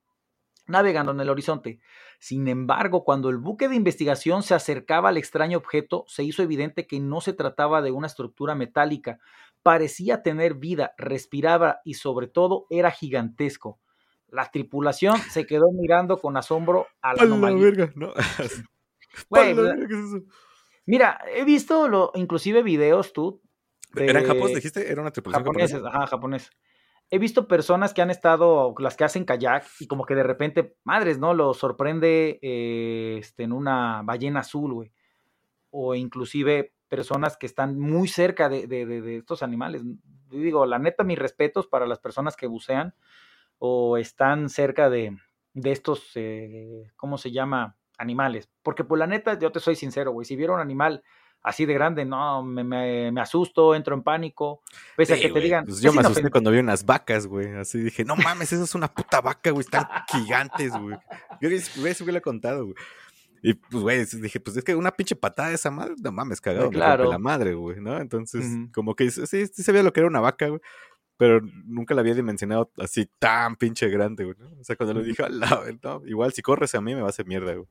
navegando 0.66 1.14
en 1.14 1.22
el 1.22 1.30
horizonte. 1.30 1.80
Sin 2.20 2.50
embargo, 2.50 3.06
cuando 3.06 3.30
el 3.30 3.38
buque 3.38 3.70
de 3.70 3.78
investigación 3.78 4.44
se 4.44 4.54
acercaba 4.54 5.08
al 5.08 5.16
extraño 5.16 5.58
objeto, 5.58 6.04
se 6.10 6.26
hizo 6.26 6.44
evidente 6.44 6.86
que 6.86 7.00
no 7.00 7.22
se 7.22 7.32
trataba 7.32 7.82
de 7.82 7.92
una 7.92 8.08
estructura 8.08 8.56
metálica, 8.56 9.20
parecía 9.64 10.22
tener 10.22 10.56
vida, 10.56 10.94
respiraba 10.98 11.80
y 11.86 11.94
sobre 11.94 12.28
todo 12.28 12.68
era 12.70 12.92
gigantesco. 12.92 13.80
La 14.30 14.50
tripulación 14.52 15.18
se 15.18 15.46
quedó 15.46 15.72
mirando 15.72 16.20
con 16.20 16.36
asombro 16.38 16.88
a 17.02 17.14
la 17.14 17.24
anomalía. 17.24 17.64
verga, 17.64 17.92
¿no? 17.96 18.14
Pues, 19.30 19.56
¿qué 19.56 19.94
es 19.94 20.00
eso? 20.00 20.22
Mira, 20.88 21.20
he 21.36 21.44
visto 21.44 21.88
lo, 21.88 22.12
inclusive 22.16 22.64
videos 22.64 23.12
tú. 23.14 23.42
¿Era 23.96 24.22
en 24.22 24.26
Japón, 24.26 24.54
dijiste? 24.54 24.90
¿Era 24.90 25.02
una 25.02 25.12
tripulación 25.12 25.46
japonesa? 25.46 25.82
Ajá, 25.86 26.08
japonés. 26.08 26.50
He 27.10 27.20
visto 27.20 27.48
personas 27.48 27.94
que 27.94 28.02
han 28.02 28.10
estado, 28.10 28.74
las 28.80 28.96
que 28.96 29.04
hacen 29.04 29.26
kayak, 29.26 29.66
y 29.80 29.88
como 29.88 30.06
que 30.06 30.16
de 30.16 30.24
repente, 30.24 30.78
madres, 30.84 31.20
¿no? 31.20 31.34
Lo 31.34 31.54
sorprende 31.54 32.40
eh, 32.42 33.18
este, 33.20 33.44
en 33.44 33.52
una 33.52 34.02
ballena 34.04 34.42
azul, 34.42 34.74
güey. 34.74 34.92
O 35.72 35.94
inclusive 35.94 36.74
personas 36.88 37.38
que 37.38 37.46
están 37.46 37.78
muy 37.78 38.08
cerca 38.08 38.48
de, 38.48 38.68
de, 38.68 38.86
de, 38.86 39.18
estos 39.18 39.44
animales. 39.44 39.84
digo, 40.30 40.66
la 40.66 40.80
neta, 40.80 41.04
mis 41.04 41.20
respetos 41.20 41.68
para 41.68 41.86
las 41.86 42.00
personas 42.00 42.36
que 42.38 42.48
bucean 42.48 42.94
o 43.60 43.98
están 43.98 44.50
cerca 44.50 44.90
de, 44.90 45.18
de 45.54 45.72
estos, 45.72 46.12
eh, 46.16 46.92
¿cómo 46.96 47.18
se 47.18 47.32
llama? 47.32 47.76
Animales. 47.98 48.50
Porque 48.62 48.84
por 48.84 48.90
pues, 48.90 49.00
la 49.00 49.08
neta, 49.08 49.40
yo 49.40 49.52
te 49.52 49.60
soy 49.60 49.76
sincero, 49.76 50.12
güey, 50.12 50.26
si 50.26 50.36
viera 50.36 50.54
un 50.54 50.60
animal 50.60 51.04
así 51.42 51.66
de 51.66 51.74
grande, 51.74 52.06
no, 52.06 52.44
me, 52.44 52.64
me, 52.64 53.22
asusto, 53.22 53.74
entro 53.74 53.96
en 53.96 54.04
pánico. 54.04 54.62
Pese 54.96 55.14
a 55.14 55.20
que 55.20 55.30
te 55.30 55.40
digan. 55.40 55.66
Pues 55.66 55.82
yo 55.82 55.94
me 55.94 56.02
asusté 56.02 56.30
cuando 56.30 56.52
vi 56.52 56.60
unas 56.60 56.86
vacas, 56.86 57.26
güey. 57.26 57.56
Así 57.56 57.80
dije, 57.80 58.04
no 58.04 58.16
mames, 58.16 58.52
eso 58.54 58.64
es 58.64 58.76
una 58.76 58.94
puta 58.94 59.22
vaca, 59.22 59.52
güey. 59.52 59.62
Están 59.62 59.88
gigantes, 60.12 60.74
güey. 60.74 60.98
Yo 61.42 61.50
eso 61.50 62.10
he 62.10 62.22
contado, 62.22 62.66
güey. 62.66 62.76
Y 63.44 63.54
pues, 63.54 63.82
güey, 63.84 64.06
dije, 64.06 64.40
pues 64.40 64.58
es 64.58 64.64
que 64.64 64.76
una 64.76 64.92
pinche 64.92 65.16
patada 65.16 65.50
de 65.50 65.56
esa 65.56 65.72
madre, 65.72 65.94
no 66.04 66.12
mames, 66.12 66.42
cagado, 66.42 66.70
claro. 66.70 67.10
la 67.10 67.20
madre, 67.20 67.54
güey, 67.54 67.80
¿no? 67.80 67.98
Entonces, 67.98 68.44
como 68.74 68.96
que 68.96 69.10
sí, 69.10 69.26
sí 69.26 69.64
sabía 69.64 69.84
lo 69.84 69.94
que 69.94 70.02
era 70.02 70.10
una 70.10 70.20
vaca, 70.20 70.48
güey 70.48 70.62
pero 71.18 71.42
nunca 71.66 71.96
la 71.96 72.02
había 72.02 72.14
dimensionado 72.14 72.72
así 72.78 73.10
tan 73.20 73.56
pinche 73.56 73.90
grande, 73.90 74.24
güey. 74.24 74.38
O 74.60 74.64
sea, 74.64 74.76
cuando 74.76 74.94
le 74.94 75.04
dije, 75.04 75.24
no, 75.84 76.02
igual 76.06 76.32
si 76.32 76.42
corres 76.42 76.76
a 76.76 76.82
mí 76.82 76.94
me 76.94 77.02
va 77.02 77.08
a 77.08 77.10
hacer 77.10 77.26
mierda, 77.26 77.54
güey. 77.54 77.68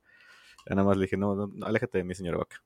Ya 0.69 0.75
nada 0.75 0.89
más 0.89 0.97
le 0.97 1.05
dije, 1.05 1.17
no, 1.17 1.35
no, 1.35 1.67
aléjate 1.67 1.99
de 1.99 2.05
mí, 2.05 2.15
señora 2.15 2.39
vaca. 2.39 2.63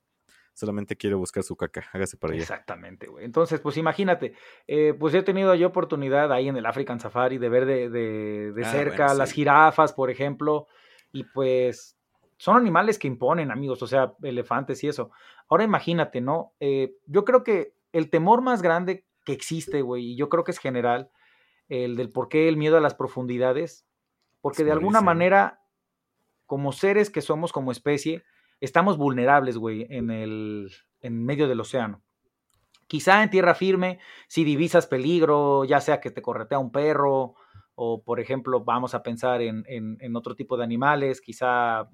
Solamente 0.54 0.96
quiero 0.96 1.18
buscar 1.18 1.42
su 1.42 1.54
caca, 1.54 1.84
hágase 1.92 2.16
para 2.16 2.32
allá. 2.32 2.42
Exactamente, 2.42 3.06
güey. 3.06 3.24
Entonces, 3.24 3.60
pues 3.60 3.76
imagínate, 3.76 4.34
eh, 4.66 4.94
pues 4.98 5.14
he 5.14 5.22
tenido 5.22 5.54
yo 5.54 5.68
oportunidad 5.68 6.32
ahí 6.32 6.48
en 6.48 6.56
el 6.56 6.66
African 6.66 6.98
Safari 6.98 7.38
de 7.38 7.48
ver 7.48 7.66
de, 7.66 7.90
de, 7.90 8.52
de 8.52 8.64
ah, 8.64 8.70
cerca 8.70 9.14
las 9.14 9.32
jirafas, 9.32 9.92
por 9.92 10.10
ejemplo, 10.10 10.66
y 11.12 11.24
pues 11.24 11.96
son 12.36 12.56
animales 12.56 12.98
que 12.98 13.06
imponen, 13.06 13.50
amigos, 13.50 13.82
o 13.82 13.86
sea, 13.86 14.14
elefantes 14.22 14.82
y 14.82 14.88
eso. 14.88 15.10
Ahora 15.48 15.64
imagínate, 15.64 16.22
¿no? 16.22 16.54
Eh, 16.58 16.94
yo 17.06 17.24
creo 17.26 17.44
que 17.44 17.74
el 17.92 18.08
temor 18.08 18.40
más 18.40 18.62
grande 18.62 19.04
que 19.24 19.32
existe, 19.32 19.82
güey, 19.82 20.12
y 20.12 20.16
yo 20.16 20.28
creo 20.28 20.44
que 20.44 20.50
es 20.50 20.58
general, 20.58 21.10
el 21.68 21.96
del 21.96 22.10
por 22.10 22.28
qué 22.28 22.48
el 22.48 22.56
miedo 22.56 22.76
a 22.76 22.80
las 22.80 22.94
profundidades, 22.94 23.86
porque 24.40 24.64
de 24.64 24.72
alguna 24.72 25.00
manera, 25.00 25.62
como 26.46 26.72
seres 26.72 27.10
que 27.10 27.20
somos 27.20 27.52
como 27.52 27.72
especie, 27.72 28.24
estamos 28.60 28.96
vulnerables, 28.96 29.56
güey, 29.56 29.86
en 29.90 30.10
el 30.10 30.72
en 31.00 31.24
medio 31.24 31.48
del 31.48 31.60
océano. 31.60 32.02
Quizá 32.86 33.22
en 33.22 33.30
tierra 33.30 33.54
firme, 33.54 34.00
si 34.26 34.44
divisas 34.44 34.86
peligro, 34.86 35.64
ya 35.64 35.80
sea 35.80 36.00
que 36.00 36.10
te 36.10 36.22
corretea 36.22 36.58
un 36.58 36.72
perro, 36.72 37.36
o 37.74 38.02
por 38.02 38.20
ejemplo, 38.20 38.64
vamos 38.64 38.94
a 38.94 39.02
pensar 39.02 39.40
en, 39.42 39.64
en, 39.66 39.96
en 40.00 40.16
otro 40.16 40.34
tipo 40.34 40.56
de 40.56 40.64
animales, 40.64 41.20
quizá 41.20 41.88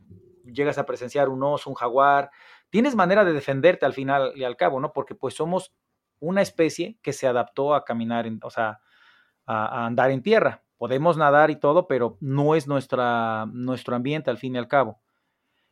llegas 0.44 0.78
a 0.78 0.86
presenciar 0.86 1.28
un 1.28 1.42
oso, 1.42 1.68
un 1.68 1.76
jaguar, 1.76 2.30
tienes 2.70 2.94
manera 2.94 3.24
de 3.24 3.32
defenderte 3.32 3.84
al 3.84 3.92
final 3.92 4.32
y 4.34 4.44
al 4.44 4.56
cabo, 4.56 4.80
¿no? 4.80 4.92
Porque 4.92 5.14
pues 5.14 5.34
somos 5.34 5.74
una 6.20 6.42
especie 6.42 6.98
que 7.02 7.12
se 7.12 7.26
adaptó 7.26 7.74
a 7.74 7.85
caminar, 7.85 8.26
en, 8.26 8.40
o 8.42 8.50
sea, 8.50 8.81
a, 9.46 9.87
andar 9.87 10.11
en 10.11 10.22
tierra. 10.22 10.62
Podemos 10.79 11.16
nadar 11.16 11.50
y 11.50 11.57
todo, 11.57 11.87
pero 11.87 12.16
no 12.20 12.55
es 12.55 12.66
nuestra, 12.66 13.46
nuestro 13.46 13.96
ambiente 13.96 14.31
al 14.31 14.38
fin 14.38 14.55
y 14.55 14.59
al 14.59 14.68
cabo. 14.68 15.00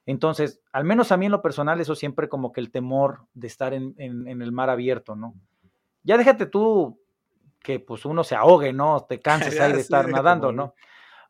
Entonces, 0.07 0.61
al 0.73 0.85
menos 0.85 1.13
a 1.13 1.17
mí 1.17 1.27
en 1.27 1.33
lo 1.33 1.43
personal, 1.43 1.81
eso 1.81 1.95
siempre 1.95 2.29
como 2.29 2.53
que 2.53 2.61
el 2.61 2.71
temor 2.71 3.27
de 3.33 3.47
estar 3.47 3.73
en, 3.73 3.95
el 3.99 4.53
mar 4.53 4.71
abierto, 4.71 5.17
¿no? 5.17 5.35
Ya 6.03 6.19
déjate 6.19 6.47
tú 6.47 7.01
que 7.61 7.81
pues 7.81 8.05
uno 8.05 8.25
se 8.25 8.35
ahogue, 8.35 8.73
¿no? 8.73 9.07
Te 9.09 9.21
canses 9.21 9.59
ahí 9.61 9.73
de 9.73 9.81
estar 9.81 10.09
nadando, 10.09 10.53
¿no? 10.53 10.75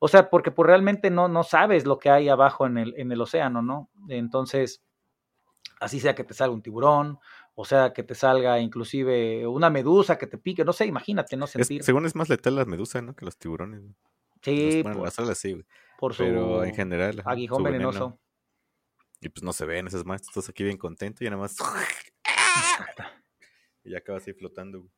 O 0.00 0.08
sea, 0.08 0.28
porque 0.28 0.50
pues 0.50 0.66
realmente 0.66 1.10
no, 1.10 1.28
no 1.28 1.44
sabes 1.44 1.86
lo 1.86 1.98
que 1.98 2.10
hay 2.10 2.28
abajo 2.28 2.66
en 2.66 2.78
el, 2.78 2.94
en 2.96 3.12
el 3.12 3.20
océano, 3.20 3.62
¿no? 3.62 3.88
Entonces, 4.08 4.84
así 5.80 6.00
sea 6.00 6.14
que 6.14 6.24
te 6.24 6.34
salga 6.34 6.54
un 6.54 6.62
tiburón, 6.62 7.18
o 7.54 7.64
sea 7.64 7.92
que 7.92 8.02
te 8.02 8.14
salga 8.14 8.58
inclusive 8.60 9.46
una 9.46 9.70
medusa 9.70 10.18
que 10.18 10.26
te 10.26 10.38
pique, 10.38 10.64
no 10.64 10.72
sé, 10.72 10.86
imagínate, 10.86 11.36
no 11.36 11.44
Es- 11.44 11.52
sentir. 11.52 11.82
según 11.84 12.04
es 12.06 12.14
más 12.14 12.28
letal 12.28 12.56
las 12.56 12.66
medusas, 12.66 13.02
¿no? 13.02 13.14
Que 13.14 13.24
los 13.24 13.36
tiburones. 13.38 13.82
sí, 14.42 14.66
Los- 14.76 14.82
bueno, 14.82 14.98
por, 14.98 15.06
las 15.06 15.18
alas 15.18 15.38
sí, 15.38 15.52
güey. 15.52 15.64
por 15.98 16.14
su 16.14 16.22
Pero 16.24 16.64
en 16.64 16.74
general. 16.74 17.22
aguijón 17.24 17.58
su 17.58 17.64
veneno. 17.64 17.88
venenoso. 17.90 18.18
Y 19.20 19.28
pues 19.30 19.42
no 19.42 19.52
se 19.54 19.64
ven 19.64 19.86
esas 19.86 20.04
más. 20.04 20.20
Estás 20.22 20.48
aquí 20.50 20.64
bien 20.64 20.76
contento 20.76 21.24
y 21.24 21.30
nada 21.30 21.40
más. 21.40 21.56
y 23.84 23.90
ya 23.90 23.98
acabas 23.98 24.26
ahí 24.26 24.34
flotando, 24.34 24.80
güey. 24.80 24.90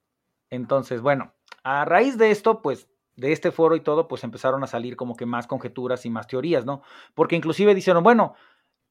Entonces, 0.50 1.00
bueno, 1.00 1.34
a 1.64 1.84
raíz 1.84 2.16
de 2.18 2.30
esto, 2.30 2.62
pues, 2.62 2.88
de 3.16 3.32
este 3.32 3.50
foro 3.50 3.76
y 3.76 3.80
todo, 3.80 4.08
pues 4.08 4.24
empezaron 4.24 4.62
a 4.62 4.66
salir 4.66 4.96
como 4.96 5.16
que 5.16 5.26
más 5.26 5.46
conjeturas 5.46 6.04
y 6.06 6.10
más 6.10 6.26
teorías, 6.26 6.64
¿no? 6.64 6.82
Porque 7.14 7.34
inclusive 7.36 7.74
dijeron, 7.74 8.02
bueno, 8.04 8.34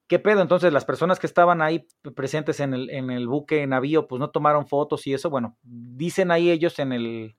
¿qué 0.08 0.20
pedo? 0.20 0.42
Entonces 0.42 0.72
las 0.72 0.86
personas 0.86 1.20
que 1.20 1.28
estaban 1.28 1.62
ahí 1.62 1.88
presentes 2.16 2.60
en 2.60 2.74
el, 2.74 2.90
en 2.90 3.10
el 3.10 3.28
buque 3.28 3.66
navío, 3.68 4.08
pues 4.08 4.20
no 4.20 4.30
tomaron 4.30 4.68
fotos 4.68 5.06
y 5.08 5.14
eso, 5.14 5.30
bueno, 5.30 5.58
dicen 5.64 6.32
ahí 6.32 6.52
ellos 6.52 6.80
en 6.80 6.92
el, 6.92 7.36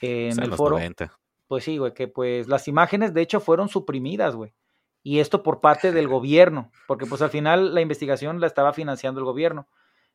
en 0.00 0.32
O 0.32 0.34
sea, 0.34 0.44
el 0.44 0.52
foro, 0.52 0.76
90. 0.76 1.18
pues 1.46 1.64
sí, 1.64 1.78
güey, 1.78 1.94
que 1.94 2.08
pues 2.08 2.48
las 2.48 2.68
imágenes 2.68 3.14
de 3.14 3.22
hecho 3.22 3.40
fueron 3.40 3.68
suprimidas, 3.68 4.34
güey. 4.34 4.54
Y 5.02 5.20
esto 5.20 5.42
por 5.42 5.60
parte 5.60 5.92
del 5.92 6.08
gobierno, 6.08 6.70
porque 6.86 7.06
pues 7.06 7.22
al 7.22 7.30
final 7.30 7.74
la 7.74 7.80
investigación 7.80 8.40
la 8.40 8.46
estaba 8.46 8.72
financiando 8.72 9.20
el 9.20 9.26
gobierno. 9.26 9.68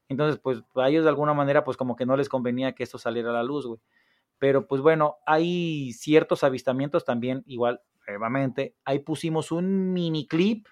Entonces, 0.09 0.41
pues 0.43 0.61
a 0.75 0.89
ellos 0.89 1.03
de 1.03 1.09
alguna 1.09 1.33
manera, 1.33 1.63
pues 1.63 1.77
como 1.77 1.95
que 1.95 2.05
no 2.05 2.17
les 2.17 2.27
convenía 2.27 2.73
que 2.73 2.83
esto 2.83 2.97
saliera 2.97 3.29
a 3.29 3.33
la 3.33 3.43
luz, 3.43 3.65
güey. 3.65 3.79
Pero 4.37 4.67
pues 4.67 4.81
bueno, 4.81 5.17
hay 5.25 5.93
ciertos 5.93 6.43
avistamientos 6.43 7.05
también, 7.05 7.43
igual, 7.45 7.81
nuevamente. 8.07 8.75
Ahí 8.83 8.99
pusimos 8.99 9.51
un 9.51 9.93
mini 9.93 10.27
clip. 10.27 10.67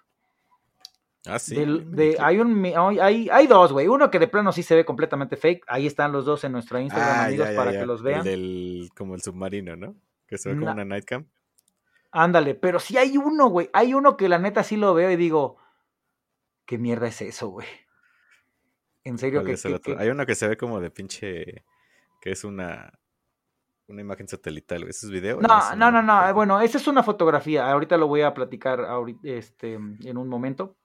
Ah, 1.25 1.37
sí. 1.37 1.53
de, 1.55 2.15
hay, 2.19 2.39
un, 2.39 2.65
hay, 3.01 3.29
hay- 3.29 3.47
dos, 3.47 3.73
güey. 3.73 3.87
Uno 3.87 4.09
que 4.09 4.19
de 4.19 4.27
plano 4.27 4.51
sí 4.53 4.63
se 4.63 4.75
ve 4.75 4.85
completamente 4.85 5.35
fake. 5.35 5.65
Ahí 5.67 5.85
están 5.85 6.11
los 6.13 6.25
dos 6.25 6.43
en 6.45 6.53
nuestro 6.53 6.79
Instagram, 6.79 7.09
Ah, 7.19 7.25
amigos, 7.25 7.45
ya, 7.47 7.51
ya, 7.51 7.57
para 7.57 7.71
ya. 7.73 7.79
que 7.81 7.85
los 7.85 7.99
El 7.99 8.05
vean. 8.05 8.23
del, 8.23 8.89
como 8.97 9.15
el 9.15 9.21
submarino, 9.21 9.75
¿no? 9.75 9.95
Que 10.27 10.37
se 10.37 10.49
ve 10.49 10.55
como 10.55 10.67
Na- 10.67 10.73
una 10.73 10.85
nightcam. 10.85 11.25
Ándale, 12.11 12.55
pero 12.55 12.79
sí 12.79 12.97
hay 12.97 13.17
uno, 13.17 13.47
güey. 13.49 13.69
Hay 13.73 13.93
uno 13.93 14.15
que 14.17 14.29
la 14.29 14.39
neta 14.39 14.63
sí 14.63 14.77
lo 14.77 14.93
veo 14.93 15.11
y 15.11 15.15
digo, 15.17 15.57
¿qué 16.65 16.77
mierda 16.77 17.07
es 17.07 17.21
eso, 17.21 17.49
güey? 17.49 17.67
En 19.03 19.17
serio 19.17 19.41
¿Cuál 19.43 19.55
que, 19.55 19.61
que- 19.61 19.79
que- 19.81 19.95
Hay 19.99 20.09
uno 20.09 20.25
que 20.25 20.35
se 20.35 20.47
ve 20.47 20.57
como 20.57 20.79
de 20.79 20.89
pinche. 20.91 21.63
Que 22.21 22.31
es 22.31 22.43
una. 22.43 22.93
Una 23.87 24.01
imagen 24.01 24.27
satelital. 24.27 24.83
¿Ese 24.83 25.07
es 25.07 25.11
video? 25.11 25.39
No, 25.41 25.75
no, 25.75 25.89
no, 25.91 26.01
no. 26.03 26.33
Bueno, 26.33 26.61
esa 26.61 26.77
es 26.77 26.87
una 26.87 27.01
fotografía. 27.01 27.71
Ahorita 27.71 27.97
lo 27.97 28.07
voy 28.07 28.21
a 28.21 28.33
platicar 28.35 28.81
ahorita, 28.81 29.19
este, 29.29 29.73
en 29.73 30.17
un 30.17 30.27
momento. 30.29 30.75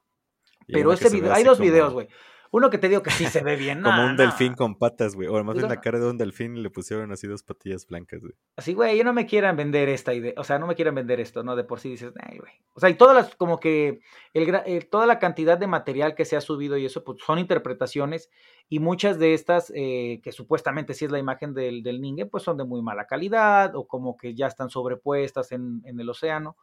Pero 0.67 0.91
ve 0.91 0.97
video, 1.11 1.33
hay 1.33 1.45
dos 1.45 1.59
como- 1.59 1.71
videos, 1.71 1.93
güey. 1.93 2.09
Uno 2.55 2.71
que 2.71 2.79
te 2.79 2.89
digo 2.89 3.03
que 3.03 3.11
sí 3.11 3.27
se 3.27 3.43
ve 3.43 3.57
bien. 3.57 3.83
Como 3.83 3.97
nah, 3.97 4.05
un 4.05 4.17
nah. 4.17 4.23
delfín 4.23 4.55
con 4.55 4.79
patas, 4.79 5.17
güey. 5.17 5.27
O 5.27 5.43
más 5.43 5.57
bien 5.57 5.69
la 5.69 5.75
no. 5.75 5.81
cara 5.81 5.99
de 5.99 6.09
un 6.09 6.17
delfín 6.17 6.57
y 6.57 6.63
le 6.63 6.71
pusieron 6.71 7.11
así 7.11 7.27
dos 7.27 7.43
patillas 7.43 7.85
blancas, 7.85 8.21
güey. 8.21 8.35
Así, 8.55 8.75
güey, 8.75 9.03
no 9.03 9.13
me 9.13 9.27
quieran 9.27 9.57
vender 9.57 9.89
esta 9.89 10.15
idea. 10.15 10.35
O 10.37 10.45
sea, 10.45 10.61
no 10.61 10.69
me 10.69 10.77
quieran 10.77 10.95
vender 10.95 11.19
esto, 11.19 11.43
¿no? 11.43 11.57
De 11.57 11.65
por 11.65 11.81
sí 11.81 11.89
dices, 11.89 12.13
ay, 12.23 12.39
güey. 12.39 12.53
O 12.75 12.79
sea, 12.79 12.91
y 12.91 12.95
todas 12.95 13.17
las, 13.17 13.35
como 13.35 13.59
que, 13.59 14.03
el, 14.35 14.55
eh, 14.67 14.87
toda 14.89 15.07
la 15.07 15.19
cantidad 15.19 15.59
de 15.59 15.67
material 15.67 16.15
que 16.15 16.25
se 16.25 16.37
ha 16.37 16.41
subido 16.41 16.77
y 16.77 16.87
eso, 16.87 17.03
pues 17.03 17.19
son 17.27 17.41
interpretaciones. 17.41 18.31
Y 18.69 18.79
muchas 18.79 19.19
de 19.19 19.35
estas, 19.35 19.73
eh, 19.75 20.21
que 20.23 20.31
supuestamente 20.31 20.95
sí 20.95 21.07
es 21.07 21.11
la 21.11 21.19
imagen 21.19 21.55
del, 21.55 21.83
del 21.83 22.01
Ningue, 22.01 22.27
pues 22.27 22.45
son 22.45 22.57
de 22.57 22.63
muy 22.65 22.83
mala 22.83 23.09
calidad 23.09 23.75
o 23.75 23.89
como 23.89 24.17
que 24.17 24.37
ya 24.37 24.47
están 24.47 24.71
sobrepuestas 24.71 25.51
en, 25.51 25.83
en 25.87 25.99
el 25.99 26.09
océano. 26.09 26.57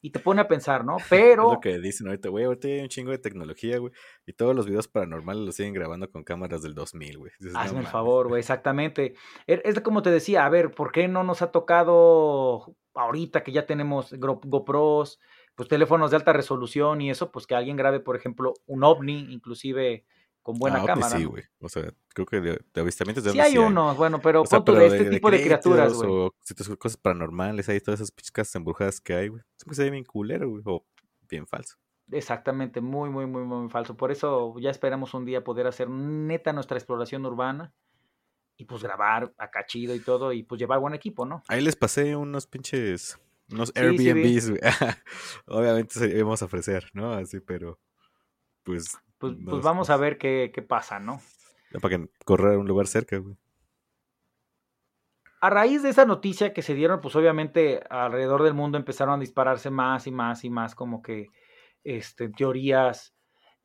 Y 0.00 0.10
te 0.10 0.18
pone 0.18 0.40
a 0.42 0.48
pensar, 0.48 0.84
¿no? 0.84 0.96
Es 0.98 1.04
Pero. 1.08 1.52
lo 1.52 1.60
que 1.60 1.78
dicen 1.78 2.06
ahorita, 2.08 2.28
güey. 2.28 2.44
Ahorita 2.44 2.68
hay 2.68 2.80
un 2.80 2.88
chingo 2.88 3.10
de 3.10 3.18
tecnología, 3.18 3.78
güey. 3.78 3.92
Y 4.26 4.32
todos 4.34 4.54
los 4.54 4.66
videos 4.66 4.86
paranormales 4.88 5.42
los 5.44 5.54
siguen 5.54 5.72
grabando 5.72 6.10
con 6.10 6.24
cámaras 6.24 6.62
del 6.62 6.74
2000, 6.74 7.18
güey. 7.18 7.32
Dices, 7.38 7.54
no 7.54 7.58
Hazme 7.60 7.80
el 7.80 7.86
favor, 7.86 8.28
güey, 8.28 8.40
exactamente. 8.40 9.14
Er- 9.46 9.62
Es 9.64 9.80
como 9.80 10.02
te 10.02 10.10
decía, 10.10 10.44
a 10.44 10.48
ver, 10.50 10.70
¿por 10.72 10.92
qué 10.92 11.08
no 11.08 11.24
nos 11.24 11.40
ha 11.42 11.50
tocado 11.50 12.74
ahorita 12.94 13.42
que 13.42 13.52
ya 13.52 13.66
tenemos 13.66 14.12
GoPros, 14.12 15.18
pues 15.56 15.68
teléfonos 15.68 16.10
de 16.10 16.16
alta 16.16 16.32
resolución 16.32 17.00
y 17.00 17.10
eso, 17.10 17.32
pues 17.32 17.46
que 17.46 17.54
alguien 17.54 17.76
grabe, 17.76 18.00
por 18.00 18.14
ejemplo, 18.16 18.54
un 18.66 18.84
ovni, 18.84 19.32
inclusive 19.32 20.04
con 20.44 20.58
buena 20.58 20.82
Ah, 20.82 20.86
cámara. 20.86 21.16
sí, 21.16 21.24
güey. 21.24 21.42
O 21.58 21.68
sea, 21.68 21.92
creo 22.14 22.26
que 22.26 22.40
de, 22.40 22.60
de 22.72 22.80
avistamientos 22.80 23.24
de 23.24 23.32
Sí 23.32 23.40
hay 23.40 23.58
unos, 23.58 23.96
bueno, 23.96 24.20
pero 24.20 24.42
O 24.42 24.46
sea, 24.46 24.62
pero 24.62 24.78
de 24.78 24.86
este 24.86 25.10
tipo 25.10 25.30
de, 25.30 25.42
criaturas, 25.42 25.94
güey. 25.94 26.08
O 26.08 26.34
cosas 26.78 26.98
paranormales, 26.98 27.68
ahí 27.68 27.80
todas 27.80 27.98
esas 28.00 28.12
pinches 28.12 28.30
casas 28.30 28.54
embrujadas 28.54 29.00
que 29.00 29.14
hay, 29.14 29.28
güey. 29.28 29.42
Siempre 29.56 29.74
se 29.74 29.82
ve 29.84 29.90
bien 29.90 30.04
culero, 30.04 30.48
güey. 30.50 30.62
O 30.66 30.86
bien 31.28 31.46
falso. 31.46 31.76
Exactamente, 32.12 32.82
muy, 32.82 33.08
muy, 33.08 33.26
muy, 33.26 33.42
muy 33.44 33.70
falso. 33.70 33.96
Por 33.96 34.12
eso 34.12 34.54
ya 34.60 34.68
esperamos 34.70 35.14
un 35.14 35.24
día 35.24 35.42
poder 35.42 35.66
hacer 35.66 35.88
neta 35.88 36.52
nuestra 36.52 36.76
exploración 36.76 37.24
urbana 37.24 37.72
y 38.58 38.66
pues 38.66 38.82
grabar 38.82 39.32
acá 39.38 39.64
chido 39.66 39.94
y 39.94 40.00
todo 40.00 40.32
y 40.32 40.42
pues 40.42 40.60
llevar 40.60 40.78
buen 40.78 40.92
equipo, 40.94 41.24
¿no? 41.24 41.42
Ahí 41.48 41.62
les 41.62 41.74
pasé 41.74 42.14
unos 42.14 42.46
pinches. 42.46 43.18
Unos 43.50 43.72
Sí, 43.74 43.74
sí. 43.74 43.80
Airbnbs, 44.10 44.50
güey. 44.50 44.60
Obviamente 45.46 45.94
se 45.98 46.08
íbamos 46.10 46.42
a 46.42 46.44
ofrecer, 46.44 46.90
¿no? 46.92 47.12
Así, 47.14 47.40
pero. 47.40 47.78
Pues. 48.62 48.96
Pues, 49.30 49.44
pues 49.44 49.58
es- 49.58 49.64
vamos 49.64 49.90
a 49.90 49.96
ver 49.96 50.18
qué, 50.18 50.50
qué 50.54 50.62
pasa, 50.62 50.98
¿no? 50.98 51.20
Para 51.80 51.96
que 51.96 52.08
correr 52.24 52.54
a 52.54 52.58
un 52.58 52.66
lugar 52.66 52.86
cerca, 52.86 53.16
güey. 53.18 53.36
A 55.40 55.50
raíz 55.50 55.82
de 55.82 55.90
esa 55.90 56.06
noticia 56.06 56.54
que 56.54 56.62
se 56.62 56.74
dieron, 56.74 57.00
pues 57.00 57.16
obviamente 57.16 57.82
alrededor 57.90 58.42
del 58.42 58.54
mundo 58.54 58.78
empezaron 58.78 59.14
a 59.14 59.20
dispararse 59.20 59.70
más 59.70 60.06
y 60.06 60.10
más 60.10 60.44
y 60.44 60.50
más 60.50 60.74
como 60.74 61.02
que 61.02 61.28
este, 61.82 62.30
teorías 62.30 63.14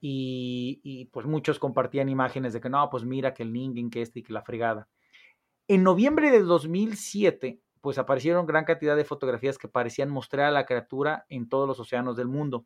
y, 0.01 0.81
y, 0.83 1.05
pues 1.05 1.25
muchos 1.25 1.59
compartían 1.59 2.09
imágenes 2.09 2.53
de 2.53 2.61
que 2.61 2.69
no, 2.69 2.89
pues 2.89 3.05
mira 3.05 3.33
que 3.33 3.43
el 3.43 3.53
Ningen, 3.53 3.89
que 3.89 4.01
este 4.01 4.19
y 4.19 4.23
que 4.23 4.33
la 4.33 4.41
fregada. 4.41 4.89
En 5.67 5.83
noviembre 5.83 6.31
de 6.31 6.41
2007, 6.41 7.61
pues 7.81 7.97
aparecieron 7.97 8.45
gran 8.45 8.65
cantidad 8.65 8.95
de 8.95 9.05
fotografías 9.05 9.57
que 9.57 9.67
parecían 9.67 10.09
mostrar 10.09 10.47
a 10.47 10.51
la 10.51 10.65
criatura 10.65 11.25
en 11.29 11.47
todos 11.47 11.67
los 11.67 11.79
océanos 11.79 12.17
del 12.17 12.27
mundo. 12.27 12.65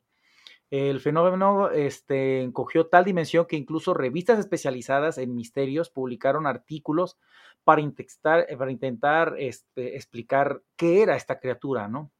El 0.70 1.00
fenómeno 1.00 1.70
este, 1.70 2.42
encogió 2.42 2.86
tal 2.86 3.04
dimensión 3.04 3.46
que 3.46 3.56
incluso 3.56 3.94
revistas 3.94 4.38
especializadas 4.38 5.18
en 5.18 5.34
misterios 5.34 5.90
publicaron 5.90 6.46
artículos 6.46 7.18
para, 7.64 7.80
intentar, 7.80 8.46
para 8.58 8.70
intentar 8.70 9.34
este, 9.38 9.96
explicar 9.96 10.62
qué 10.76 11.02
era 11.02 11.16
esta 11.16 11.38
criatura, 11.38 11.88
¿no? 11.88 12.10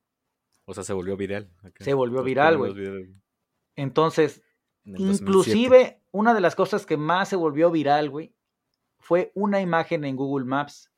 O 0.67 0.75
sea, 0.75 0.85
se 0.85 0.93
volvió 0.93 1.17
viral. 1.17 1.51
Se 1.81 1.95
volvió 1.95 2.19
Los 2.19 2.25
viral, 2.25 2.59
güey. 2.59 3.15
Entonces, 3.77 4.43
en 4.85 4.97
el 4.97 5.07
2007. 5.07 5.23
inclusive 5.23 6.01
una 6.13 6.33
de 6.33 6.41
las 6.41 6.55
cosas 6.55 6.87
que 6.87 6.97
más 6.97 7.29
se 7.29 7.37
volvió 7.37 7.71
viral, 7.71 8.09
güey, 8.09 8.35
fue 8.99 9.33
una 9.35 9.61
imagen 9.61 10.05
en 10.05 10.17
Google 10.17 10.47
Maps 10.47 10.91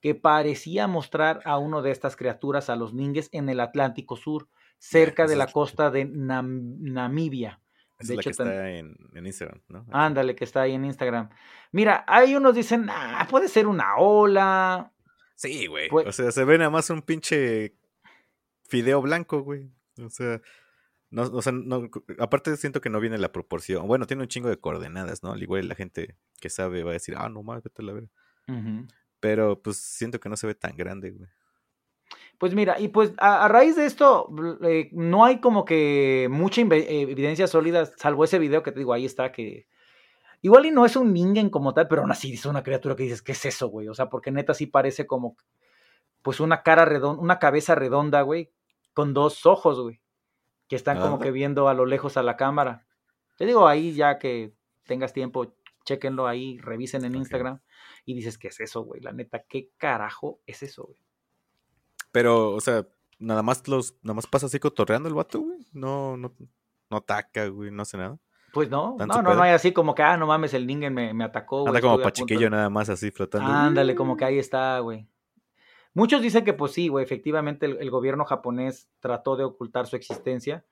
que 0.00 0.14
parecía 0.14 0.86
mostrar 0.86 1.40
a 1.44 1.58
uno 1.58 1.82
de 1.82 1.90
estas 1.90 2.16
criaturas, 2.16 2.70
a 2.70 2.76
los 2.76 2.94
ningues, 2.94 3.28
en 3.32 3.48
el 3.50 3.60
Atlántico 3.60 4.16
Sur, 4.16 4.48
cerca 4.80 5.26
de 5.26 5.36
la 5.36 5.46
costa 5.46 5.90
de 5.90 6.06
Nam- 6.06 6.76
Namibia. 6.80 7.60
Esa 7.98 8.14
De 8.14 8.14
es 8.14 8.16
la 8.16 8.20
hecho, 8.20 8.22
que 8.22 8.30
está 8.30 8.70
en, 8.70 8.96
en 9.14 9.26
Instagram, 9.26 9.60
¿no? 9.68 9.86
Ándale, 9.92 10.34
que 10.34 10.44
está 10.44 10.62
ahí 10.62 10.72
en 10.72 10.84
Instagram. 10.86 11.28
Mira, 11.70 12.02
hay 12.08 12.34
unos 12.34 12.54
dicen, 12.54 12.86
ah, 12.90 13.26
puede 13.30 13.46
ser 13.48 13.66
una 13.66 13.96
ola. 13.98 14.90
Sí, 15.36 15.66
güey. 15.66 15.88
Pues- 15.90 16.06
O 16.06 16.12
sea, 16.12 16.32
se 16.32 16.44
ve 16.44 16.56
nada 16.58 16.70
más 16.70 16.88
un 16.90 17.02
pinche 17.02 17.74
fideo 18.68 19.02
blanco, 19.02 19.42
güey. 19.42 19.70
O 20.02 20.08
sea, 20.08 20.40
no, 21.10 21.22
o 21.24 21.42
sea, 21.42 21.52
no, 21.52 21.90
aparte 22.18 22.56
siento 22.56 22.80
que 22.80 22.88
no 22.88 23.00
viene 23.00 23.18
la 23.18 23.32
proporción. 23.32 23.86
Bueno, 23.86 24.06
tiene 24.06 24.22
un 24.22 24.28
chingo 24.28 24.48
de 24.48 24.58
coordenadas, 24.58 25.22
¿no? 25.22 25.32
Al 25.32 25.42
igual 25.42 25.68
la 25.68 25.74
gente 25.74 26.16
que 26.40 26.48
sabe 26.48 26.82
va 26.84 26.90
a 26.90 26.94
decir, 26.94 27.16
ah, 27.18 27.28
no 27.28 27.42
mames, 27.42 27.64
vete 27.64 27.82
a 27.82 27.84
la 27.84 27.92
verga. 27.92 28.08
Pero 29.20 29.60
pues 29.60 29.76
siento 29.76 30.18
que 30.20 30.28
no 30.30 30.36
se 30.36 30.46
ve 30.46 30.54
tan 30.54 30.74
grande, 30.76 31.10
güey. 31.10 31.28
Pues 32.38 32.54
mira, 32.54 32.80
y 32.80 32.88
pues 32.88 33.12
a, 33.18 33.44
a 33.44 33.48
raíz 33.48 33.76
de 33.76 33.84
esto, 33.84 34.28
eh, 34.62 34.88
no 34.92 35.24
hay 35.24 35.40
como 35.40 35.64
que 35.64 36.28
mucha 36.30 36.62
eh, 36.62 37.02
evidencia 37.02 37.46
sólida, 37.46 37.84
salvo 37.84 38.24
ese 38.24 38.38
video 38.38 38.62
que 38.62 38.72
te 38.72 38.78
digo, 38.78 38.92
ahí 38.92 39.04
está, 39.04 39.30
que 39.30 39.66
igual 40.40 40.66
y 40.66 40.70
no 40.70 40.86
es 40.86 40.96
un 40.96 41.12
ningen 41.12 41.50
como 41.50 41.74
tal, 41.74 41.86
pero 41.86 42.00
aún 42.00 42.10
así 42.10 42.32
es 42.32 42.46
una 42.46 42.62
criatura 42.62 42.96
que 42.96 43.02
dices, 43.02 43.20
¿qué 43.20 43.32
es 43.32 43.44
eso, 43.44 43.68
güey? 43.68 43.88
O 43.88 43.94
sea, 43.94 44.08
porque 44.08 44.30
neta 44.30 44.54
sí 44.54 44.66
parece 44.66 45.06
como, 45.06 45.36
pues 46.22 46.40
una 46.40 46.62
cara 46.62 46.84
redonda, 46.84 47.20
una 47.22 47.38
cabeza 47.38 47.74
redonda, 47.74 48.22
güey, 48.22 48.50
con 48.94 49.12
dos 49.12 49.44
ojos, 49.44 49.78
güey, 49.80 50.00
que 50.66 50.76
están 50.76 50.98
como 50.98 51.18
que 51.18 51.30
viendo 51.30 51.68
a 51.68 51.74
lo 51.74 51.84
lejos 51.84 52.16
a 52.16 52.22
la 52.22 52.36
cámara. 52.36 52.86
Te 53.36 53.44
digo, 53.44 53.68
ahí 53.68 53.92
ya 53.92 54.18
que 54.18 54.54
tengas 54.86 55.12
tiempo, 55.12 55.54
chequenlo 55.84 56.26
ahí, 56.26 56.58
revisen 56.58 57.04
en. 57.04 57.16
Instagram 57.16 57.60
y 58.04 58.14
dices, 58.14 58.38
¿qué 58.38 58.48
es 58.48 58.60
eso, 58.60 58.82
güey? 58.82 59.00
La 59.00 59.12
neta, 59.12 59.44
¿qué 59.48 59.70
carajo 59.76 60.40
es 60.46 60.62
eso, 60.62 60.84
güey? 60.84 61.09
Pero, 62.12 62.52
o 62.52 62.60
sea, 62.60 62.86
nada 63.18 63.42
más 63.42 63.66
los, 63.68 63.94
nada 64.02 64.14
más 64.14 64.26
pasa 64.26 64.46
así 64.46 64.58
cotorreando 64.58 65.08
el 65.08 65.14
vato, 65.14 65.40
güey. 65.40 65.58
No, 65.72 66.16
no, 66.16 66.34
no 66.90 66.96
ataca, 66.96 67.46
güey, 67.48 67.70
no 67.70 67.82
hace 67.82 67.96
nada. 67.96 68.18
Pues 68.52 68.68
no, 68.68 68.96
¿Tan 68.98 69.06
no, 69.06 69.22
no, 69.22 69.34
no 69.36 69.42
hay 69.42 69.52
así 69.52 69.72
como 69.72 69.94
que, 69.94 70.02
ah, 70.02 70.16
no 70.16 70.26
mames, 70.26 70.54
el 70.54 70.66
Ningen 70.66 70.92
me, 70.92 71.14
me 71.14 71.22
atacó. 71.22 71.60
güey, 71.60 71.68
Anda 71.68 71.80
como 71.80 72.02
pachiquillo 72.02 72.40
de- 72.40 72.50
nada 72.50 72.68
más 72.70 72.88
así 72.88 73.10
flotando. 73.12 73.48
Ándale, 73.48 73.94
como 73.94 74.16
que 74.16 74.24
ahí 74.24 74.38
está, 74.40 74.78
güey. 74.80 75.06
Muchos 75.94 76.20
dicen 76.22 76.44
que 76.44 76.52
pues 76.52 76.72
sí, 76.72 76.88
güey, 76.88 77.04
efectivamente 77.04 77.66
el, 77.66 77.76
el 77.80 77.90
gobierno 77.90 78.24
japonés 78.24 78.88
trató 79.00 79.36
de 79.36 79.44
ocultar 79.44 79.86
su 79.86 79.96
existencia 79.96 80.64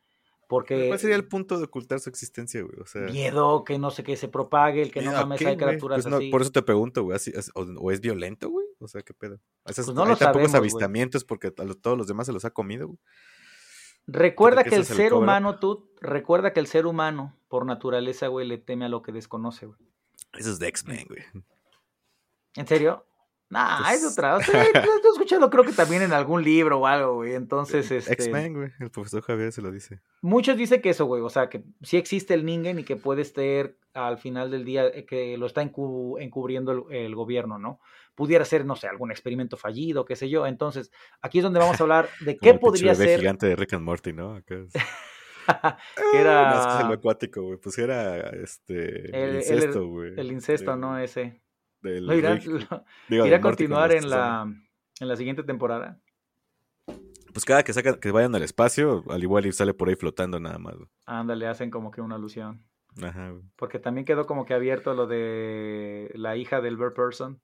porque 0.48 0.86
¿Cuál 0.88 0.98
sería 0.98 1.16
el 1.16 1.26
punto 1.28 1.58
de 1.58 1.64
ocultar 1.64 2.00
su 2.00 2.08
existencia, 2.08 2.62
güey? 2.62 2.80
O 2.80 2.86
sea, 2.86 3.02
miedo 3.02 3.64
que 3.64 3.78
no 3.78 3.90
sé 3.90 4.02
qué 4.02 4.16
se 4.16 4.28
propague, 4.28 4.80
el 4.80 4.90
que 4.92 5.00
no 5.02 5.10
¿miedo 5.10 5.18
a 5.18 5.22
mames 5.22 5.38
qué, 5.40 5.48
hay 5.48 5.56
criaturas 5.56 5.96
Pues 6.02 6.06
no, 6.10 6.16
así. 6.16 6.30
por 6.30 6.40
eso 6.42 6.50
te 6.52 6.62
pregunto, 6.62 7.02
güey, 7.02 7.16
así- 7.16 7.32
o 7.54 7.90
es 7.92 8.00
violento, 8.00 8.48
güey? 8.48 8.66
O 8.80 8.88
sea, 8.88 9.02
¿qué 9.02 9.12
pedo? 9.14 9.40
Esas, 9.64 9.86
Pues 9.86 9.94
no 9.96 10.02
hay 10.04 10.08
tan 10.08 10.16
pocos 10.16 10.20
sabemos, 10.20 10.50
güey. 10.50 10.58
avistamientos 10.60 11.24
porque 11.24 11.48
a 11.48 11.74
todos 11.80 11.98
los 11.98 12.06
demás 12.06 12.26
se 12.26 12.32
los 12.32 12.44
ha 12.44 12.50
comido, 12.50 12.86
güey. 12.88 12.98
Recuerda 14.06 14.64
que 14.64 14.74
el 14.76 14.84
ser 14.86 15.12
humano, 15.12 15.58
tú, 15.58 15.90
recuerda 16.00 16.52
que 16.54 16.60
el 16.60 16.66
ser 16.66 16.86
humano, 16.86 17.36
por 17.48 17.66
naturaleza, 17.66 18.28
güey, 18.28 18.46
le 18.46 18.56
teme 18.56 18.86
a 18.86 18.88
lo 18.88 19.02
que 19.02 19.12
desconoce, 19.12 19.66
güey. 19.66 19.78
Eso 20.38 20.50
es 20.50 20.58
de 20.58 20.68
X-Men, 20.68 21.06
güey. 21.08 21.22
¿En 22.56 22.66
serio? 22.66 23.04
Nah, 23.50 23.82
Pues- 23.82 24.02
es 24.04 24.12
otra. 24.12 24.36
O 24.38 24.40
sea, 24.40 24.64
lo 24.64 24.70
he 24.80 25.12
escuchado 25.12 25.50
creo 25.50 25.64
que 25.64 25.72
también 25.72 26.02
en 26.02 26.12
algún 26.12 26.42
libro 26.42 26.80
o 26.80 26.86
algo, 26.86 27.16
güey. 27.16 27.34
Entonces, 27.34 27.90
este... 27.90 28.12
X-Men, 28.14 28.54
güey. 28.54 28.70
El 28.80 28.90
profesor 28.90 29.22
Javier 29.22 29.52
se 29.52 29.60
lo 29.62 29.70
dice. 29.70 30.00
Muchos 30.22 30.56
dicen 30.56 30.80
que 30.80 30.90
eso, 30.90 31.04
güey, 31.04 31.22
o 31.22 31.28
sea, 31.30 31.48
que 31.50 31.62
sí 31.82 31.96
existe 31.98 32.32
el 32.34 32.44
Ningen 32.46 32.78
y 32.78 32.84
que 32.84 32.96
puede 32.96 33.22
estar 33.22 33.74
al 33.92 34.18
final 34.18 34.50
del 34.50 34.64
día 34.64 34.86
eh, 34.86 35.04
que 35.06 35.36
lo 35.36 35.46
está 35.46 35.62
encu- 35.62 36.20
encubriendo 36.20 36.72
el, 36.72 36.96
el 36.96 37.14
gobierno, 37.14 37.58
¿no? 37.58 37.80
Pudiera 38.18 38.44
ser, 38.44 38.64
no 38.66 38.74
sé, 38.74 38.88
algún 38.88 39.12
experimento 39.12 39.56
fallido, 39.56 40.04
qué 40.04 40.16
sé 40.16 40.28
yo. 40.28 40.44
Entonces, 40.44 40.90
aquí 41.22 41.38
es 41.38 41.44
donde 41.44 41.60
vamos 41.60 41.80
a 41.80 41.84
hablar 41.84 42.08
de 42.18 42.36
Como 42.36 42.40
qué 42.40 42.48
el 42.50 42.58
pinche 42.58 42.60
podría 42.60 42.92
bebé 42.94 43.04
ser. 43.12 43.20
gigante 43.20 43.46
de 43.46 43.54
Rick 43.54 43.74
and 43.74 43.84
Morty, 43.84 44.12
¿no? 44.12 44.38
Es- 44.38 44.44
que 44.44 44.58
No, 45.46 45.68
es 45.68 45.72
que 45.94 46.08
es 46.08 46.14
era 46.20 46.82
lo 46.88 46.94
acuático, 46.94 47.42
güey. 47.42 47.58
Pues 47.58 47.78
era 47.78 48.18
este. 48.30 49.06
el, 49.10 49.30
el- 49.30 49.36
incesto, 49.36 49.86
güey. 49.86 50.14
el 50.16 50.32
incesto, 50.32 50.74
¿no? 50.74 50.98
Ese. 50.98 51.40
Del 51.80 52.06
¿No 52.06 52.14
irá, 52.14 52.34
digo, 53.08 53.24
irá 53.24 53.36
a 53.36 53.40
continuar 53.40 53.92
los 53.94 54.02
en 54.02 54.10
la, 54.10 54.52
en 54.98 55.08
la 55.08 55.14
siguiente 55.14 55.44
temporada? 55.44 56.00
Pues 57.32 57.44
cada 57.44 57.62
que 57.62 57.72
sacan, 57.72 58.00
que 58.00 58.10
vayan 58.10 58.34
al 58.34 58.42
espacio, 58.42 59.04
al 59.08 59.22
igual 59.22 59.46
y 59.46 59.52
sale 59.52 59.74
por 59.74 59.88
ahí 59.88 59.94
flotando 59.94 60.40
nada 60.40 60.58
más. 60.58 60.74
Ándale, 61.06 61.46
hacen 61.46 61.70
como 61.70 61.92
que 61.92 62.00
una 62.00 62.16
alusión. 62.16 62.64
Ajá, 63.00 63.30
güey. 63.30 63.44
Porque 63.54 63.78
también 63.78 64.04
quedó 64.04 64.26
como 64.26 64.44
que 64.44 64.54
abierto 64.54 64.92
lo 64.92 65.06
de 65.06 66.10
la 66.14 66.36
hija 66.36 66.60
del 66.60 66.76
Bear 66.76 66.94
Person. 66.94 67.40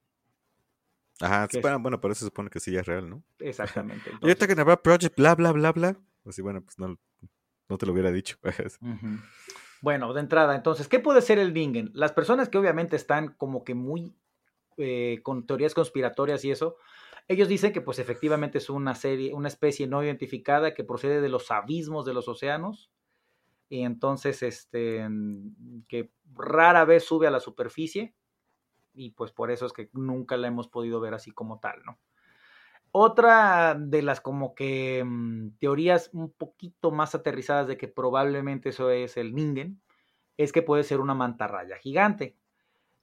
Ajá, 1.21 1.47
Que 1.49 1.59
sí, 1.59 1.63
bueno, 1.63 1.79
bueno, 1.79 2.01
pero 2.01 2.13
eso 2.13 2.21
se 2.21 2.27
supone 2.27 2.51
que 2.51 2.61
sí 2.61 2.73
ya 2.73 2.81
es 2.81 2.87
real, 2.87 3.09
¿no? 3.09 3.23
Exactamente. 3.39 4.11
Y 4.21 4.27
ahorita 4.29 4.47
que 4.47 4.77
Project, 4.77 5.17
bla, 5.17 5.35
bla, 5.35 5.53
bla, 5.53 5.73
bla. 5.73 5.97
Así, 6.25 6.43
bueno, 6.43 6.63
pues 6.63 6.79
no, 6.79 6.99
no 7.69 7.79
te 7.79 7.87
lo 7.87 7.93
hubiera 7.93 8.11
dicho. 8.11 8.37
Ujú. 8.81 9.19
Bueno, 9.81 10.13
de 10.15 10.21
entrada, 10.21 10.55
entonces, 10.57 10.89
¿qué 10.89 10.99
puede 10.99 11.21
ser 11.21 11.39
el 11.39 11.53
Ningen? 11.53 11.91
Las 11.93 12.13
personas 12.13 12.49
que 12.49 12.59
obviamente 12.59 12.97
están 12.97 13.35
como 13.35 13.65
que 13.65 13.75
muy 13.75 14.17
eh, 14.77 15.21
con 15.23 15.47
teorías 15.47 15.75
conspiratorias 15.75 16.45
y 16.45 16.51
eso, 16.51 16.79
ellos 17.29 17.49
dicen 17.49 17.73
que 17.73 17.81
pues 17.81 17.99
efectivamente 17.99 18.59
es 18.59 18.71
una 18.71 18.95
serie, 18.95 19.33
una 19.33 19.49
especie 19.49 19.87
no 19.87 20.03
identificada 20.03 20.75
que 20.75 20.85
procede 20.85 21.21
de 21.21 21.29
los 21.29 21.51
abismos 21.51 22.05
de 22.05 22.15
los 22.15 22.29
océanos 22.29 22.91
y 23.69 23.83
entonces 23.83 24.43
este 24.43 25.09
mm, 25.09 25.85
que 25.89 26.11
rara 26.35 26.85
vez 26.85 27.05
sube 27.05 27.27
a 27.27 27.31
la 27.31 27.41
superficie 27.41 28.15
y 28.95 29.11
pues 29.11 29.33
por 29.33 29.51
eso 29.51 29.67
es 29.67 29.73
que 29.73 29.91
nunca 29.93 30.37
la 30.37 30.49
hemos 30.49 30.69
podido 30.69 31.01
ver 31.01 31.15
así 31.15 31.31
como 31.33 31.59
tal, 31.59 31.83
¿no? 31.85 31.99
Otra 32.93 33.75
de 33.75 34.03
las 34.03 34.21
como 34.21 34.55
que 34.55 35.03
mm, 35.05 35.57
teorías 35.59 36.11
un 36.13 36.31
poquito 36.31 36.93
más 36.93 37.15
aterrizadas 37.15 37.67
de 37.67 37.77
que 37.77 37.89
probablemente 37.89 38.69
eso 38.69 38.91
es 38.91 39.17
el 39.17 39.35
Ningen, 39.35 39.83
es 40.37 40.53
que 40.53 40.63
puede 40.63 40.85
ser 40.85 41.01
una 41.01 41.15
mantarraya 41.15 41.77
gigante. 41.77 42.37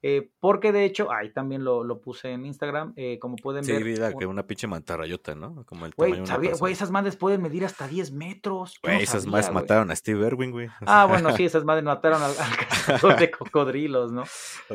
Eh, 0.04 0.32
porque 0.40 0.72
de 0.72 0.84
hecho, 0.86 1.12
ahí 1.12 1.32
también 1.32 1.64
lo, 1.64 1.84
lo 1.84 2.02
puse 2.02 2.32
en 2.32 2.46
Instagram, 2.46 2.94
eh, 2.96 3.20
como 3.20 3.36
pueden 3.36 3.64
Sí, 3.64 3.72
ver. 3.72 3.84
un- 4.14 4.20
que 4.20 4.26
una 4.26 4.48
pinche 4.48 4.66
mantarrayota, 4.66 5.36
¿no? 5.36 5.64
Como 5.66 5.86
el 5.86 5.94
Güey, 5.96 6.74
esas 6.74 6.90
madres 6.90 7.16
pueden 7.16 7.42
medir 7.42 7.66
hasta 7.66 7.88
10 7.88 8.12
metros. 8.12 8.74
Yo 8.74 8.80
no 8.90 8.94
Güey, 8.94 9.04
esas 9.04 9.26
güey. 9.28 9.44
mataron 9.54 9.92
a 9.92 9.96
Steve 9.96 10.26
Irwin, 10.26 10.52
güey. 10.52 10.70
Ah, 10.88 11.06
bueno, 11.06 11.36
sí, 11.36 11.46
esas 11.46 11.64
madres 11.66 11.84
mataron 11.84 12.22
al, 12.22 12.32
al 12.32 12.58
cazador 12.58 13.20
de 13.20 13.30
cocodrilos, 13.30 14.12
¿no? 14.12 14.24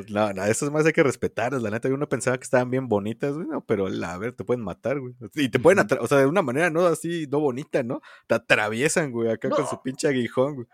No, 0.09 0.33
no, 0.33 0.45
esas 0.45 0.71
más 0.71 0.87
hay 0.87 0.93
que 0.93 1.03
respetarlas. 1.03 1.61
La 1.63 1.71
neta, 1.71 1.89
uno 1.89 2.09
pensaba 2.09 2.39
que 2.39 2.45
estaban 2.45 2.71
bien 2.71 2.89
bonitas, 2.89 3.35
güey. 3.35 3.49
No, 3.49 3.63
pero 3.65 3.89
la, 3.89 4.13
a 4.15 4.19
ver, 4.19 4.33
te 4.33 4.45
pueden 4.45 4.63
matar, 4.63 5.01
güey. 5.01 5.15
Y 5.35 5.49
te 5.49 5.59
pueden 5.59 5.85
o 6.01 6.07
sea, 6.07 6.19
de 6.19 6.27
una 6.27 6.43
manera 6.43 6.71
no 6.71 6.87
así, 6.87 7.27
no 7.31 7.41
bonita, 7.41 7.83
¿no? 7.83 8.01
Te 8.29 8.37
atraviesan, 8.37 9.11
güey, 9.11 9.31
acá 9.31 9.51
con 9.51 9.67
su 9.67 9.83
pinche 9.83 10.07
aguijón, 10.09 10.55
güey. 10.55 10.67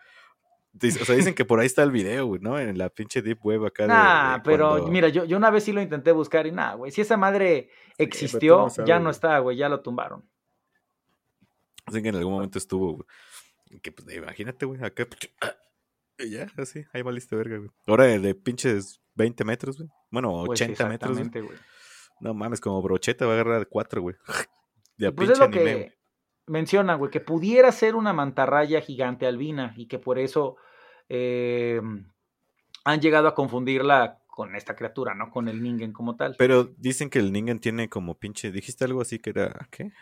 O 0.74 1.04
sea, 1.04 1.14
dicen 1.14 1.34
que 1.34 1.44
por 1.44 1.60
ahí 1.60 1.66
está 1.66 1.82
el 1.82 1.90
video, 1.90 2.26
güey, 2.26 2.40
¿no? 2.40 2.58
En 2.58 2.78
la 2.78 2.88
pinche 2.88 3.20
deep 3.22 3.38
web 3.44 3.66
acá. 3.66 3.82
de- 3.84 3.88
Nah, 3.90 4.34
de 4.38 4.40
pero 4.42 4.68
cuando- 4.70 4.88
mira, 4.88 5.08
yo, 5.08 5.24
yo 5.24 5.36
una 5.36 5.50
vez 5.50 5.64
sí 5.64 5.72
lo 5.72 5.82
intenté 5.82 6.12
buscar 6.12 6.46
y 6.46 6.52
nada, 6.52 6.74
güey. 6.74 6.90
Si 6.90 7.00
esa 7.02 7.16
madre 7.16 7.68
pero 7.96 8.08
existió, 8.08 8.68
no 8.78 8.84
ya 8.86 8.98
no 8.98 9.10
está, 9.10 9.38
güey, 9.40 9.56
ya 9.56 9.68
lo 9.68 9.80
tumbaron. 9.80 10.24
Dicen 11.86 12.02
que 12.02 12.08
en 12.08 12.16
algún 12.16 12.32
momento 12.34 12.58
estuvo, 12.58 12.94
güey. 12.94 13.80
Que 13.80 13.92
pues, 13.92 14.14
imagínate, 14.16 14.66
güey, 14.66 14.82
acá. 14.82 15.06
Y 16.18 16.30
ya, 16.30 16.46
así, 16.58 16.84
ahí 16.92 17.02
valiste 17.02 17.34
verga, 17.34 17.56
güey. 17.56 17.70
Ahora 17.86 18.04
de, 18.04 18.18
de 18.20 18.34
pinches 18.34 19.00
20 19.14 19.44
metros, 19.44 19.78
güey. 19.78 19.88
Bueno, 20.10 20.44
Pues 20.46 20.60
80 20.60 20.86
metros, 20.88 21.12
güey. 21.12 21.22
exactamente, 21.22 21.40
güey. 21.40 21.58
No 22.20 22.32
mames, 22.34 22.60
como 22.60 22.80
brocheta 22.80 23.26
va 23.26 23.32
a 23.32 23.34
agarrar 23.40 23.66
cuatro, 23.68 24.02
güey. 24.02 24.14
De 24.98 25.08
a 25.08 25.12
pues 25.12 25.30
es 25.30 25.38
pinche 25.38 25.38
lo 25.38 25.44
anime, 25.56 25.74
güey. 25.74 25.88
que 25.88 25.98
mencionan, 26.52 26.98
güey, 26.98 27.10
que 27.10 27.20
pudiera 27.20 27.72
ser 27.72 27.96
una 27.96 28.12
mantarraya 28.12 28.80
gigante 28.80 29.26
albina 29.26 29.72
y 29.76 29.86
que 29.86 29.98
por 29.98 30.18
eso 30.18 30.56
eh, 31.08 31.80
han 32.84 33.00
llegado 33.00 33.26
a 33.26 33.34
confundirla 33.34 34.20
con 34.26 34.54
esta 34.54 34.76
criatura, 34.76 35.14
¿no? 35.14 35.30
Con 35.30 35.48
el 35.48 35.62
Ningen 35.62 35.92
como 35.92 36.16
tal. 36.16 36.36
Pero 36.38 36.64
dicen 36.76 37.10
que 37.10 37.18
el 37.18 37.32
Ningen 37.32 37.58
tiene 37.58 37.88
como 37.88 38.18
pinche. 38.18 38.50
Dijiste 38.52 38.84
algo 38.84 39.00
así 39.00 39.18
que 39.18 39.30
era. 39.30 39.68
¿Qué? 39.70 39.92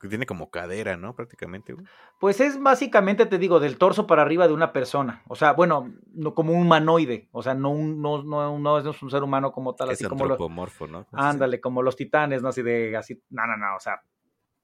Que 0.00 0.08
tiene 0.08 0.26
como 0.26 0.50
cadera, 0.50 0.96
¿no? 0.96 1.14
Prácticamente, 1.14 1.72
güey. 1.72 1.84
Pues 2.20 2.40
es 2.40 2.60
básicamente, 2.60 3.26
te 3.26 3.38
digo, 3.38 3.58
del 3.58 3.78
torso 3.78 4.06
para 4.06 4.22
arriba 4.22 4.46
de 4.46 4.54
una 4.54 4.72
persona. 4.72 5.22
O 5.26 5.34
sea, 5.34 5.54
bueno, 5.54 5.92
no, 6.12 6.34
como 6.34 6.52
un 6.52 6.62
humanoide. 6.62 7.28
O 7.32 7.42
sea, 7.42 7.54
no, 7.54 7.70
un, 7.70 8.00
no, 8.00 8.22
no, 8.22 8.58
no 8.58 8.78
es 8.78 9.02
un 9.02 9.10
ser 9.10 9.22
humano 9.22 9.50
como 9.50 9.74
tal, 9.74 9.88
Es 9.88 9.94
así 9.94 10.04
como 10.04 10.24
los, 10.24 10.32
antropomorfo, 10.32 10.86
¿no? 10.86 11.06
Ándale, 11.12 11.60
como 11.60 11.82
los 11.82 11.96
titanes, 11.96 12.42
¿no? 12.42 12.50
Así 12.50 12.62
de, 12.62 12.96
así, 12.96 13.20
no, 13.30 13.46
no, 13.46 13.56
no, 13.56 13.76
o 13.76 13.80
sea, 13.80 14.02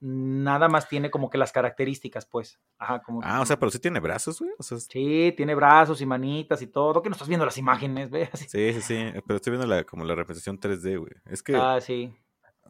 nada 0.00 0.68
más 0.68 0.88
tiene 0.88 1.10
como 1.10 1.30
que 1.30 1.38
las 1.38 1.52
características, 1.52 2.26
pues. 2.26 2.58
Ajá, 2.78 3.00
como. 3.02 3.20
Ah, 3.22 3.40
o 3.40 3.46
sea, 3.46 3.58
pero 3.58 3.70
sí 3.70 3.78
tiene 3.78 4.00
brazos, 4.00 4.38
güey. 4.40 4.52
O 4.58 4.62
sea, 4.62 4.78
sí, 4.78 4.86
Sí, 4.90 5.34
tiene 5.36 5.54
brazos 5.54 6.00
y 6.00 6.06
manitas 6.06 6.60
y 6.62 6.66
todo. 6.66 7.02
¿Qué 7.02 7.08
no 7.08 7.14
estás 7.14 7.28
viendo 7.28 7.46
las 7.46 7.58
imágenes, 7.58 8.10
ve? 8.10 8.28
Así. 8.32 8.46
sí, 8.48 8.80
sí. 8.80 8.96
Pero 9.26 9.36
estoy 9.36 9.52
viendo 9.52 9.66
la, 9.66 9.84
como 9.84 10.04
la 10.04 10.14
representación 10.14 10.58
3D, 10.60 10.98
güey. 10.98 11.12
Es 11.26 11.42
que. 11.42 11.56
Ah, 11.56 11.80
sí. 11.80 12.12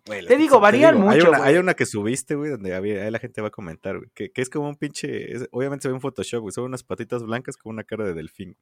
güey, 0.07 0.27
te 0.27 0.37
digo, 0.37 0.61
varían 0.61 0.95
hay 0.97 1.01
mucho, 1.01 1.29
una, 1.29 1.39
güey. 1.39 1.51
hay 1.51 1.59
una 1.59 1.75
que 1.75 1.87
subiste, 1.87 2.35
güey, 2.35 2.51
donde 2.51 2.75
había- 2.75 3.03
ahí 3.05 3.11
la 3.11 3.19
gente 3.19 3.41
va 3.41 3.49
a 3.49 3.51
comentar, 3.51 3.97
güey. 3.99 4.11
Que, 4.15 4.31
que 4.31 4.43
es 4.43 4.51
como 4.51 4.69
un 4.69 4.77
pinche. 4.77 5.33
es- 5.35 5.49
obviamente 5.51 5.83
se 5.83 5.89
ve 5.89 5.95
en 5.95 6.01
Photoshop, 6.01 6.41
güey. 6.43 6.53
Son 6.53 6.65
unas 6.65 6.83
patitas 6.85 7.23
blancas 7.25 7.57
con 7.57 7.71
una 7.73 7.85
cara 7.85 8.05
de 8.05 8.15
delfín. 8.15 8.57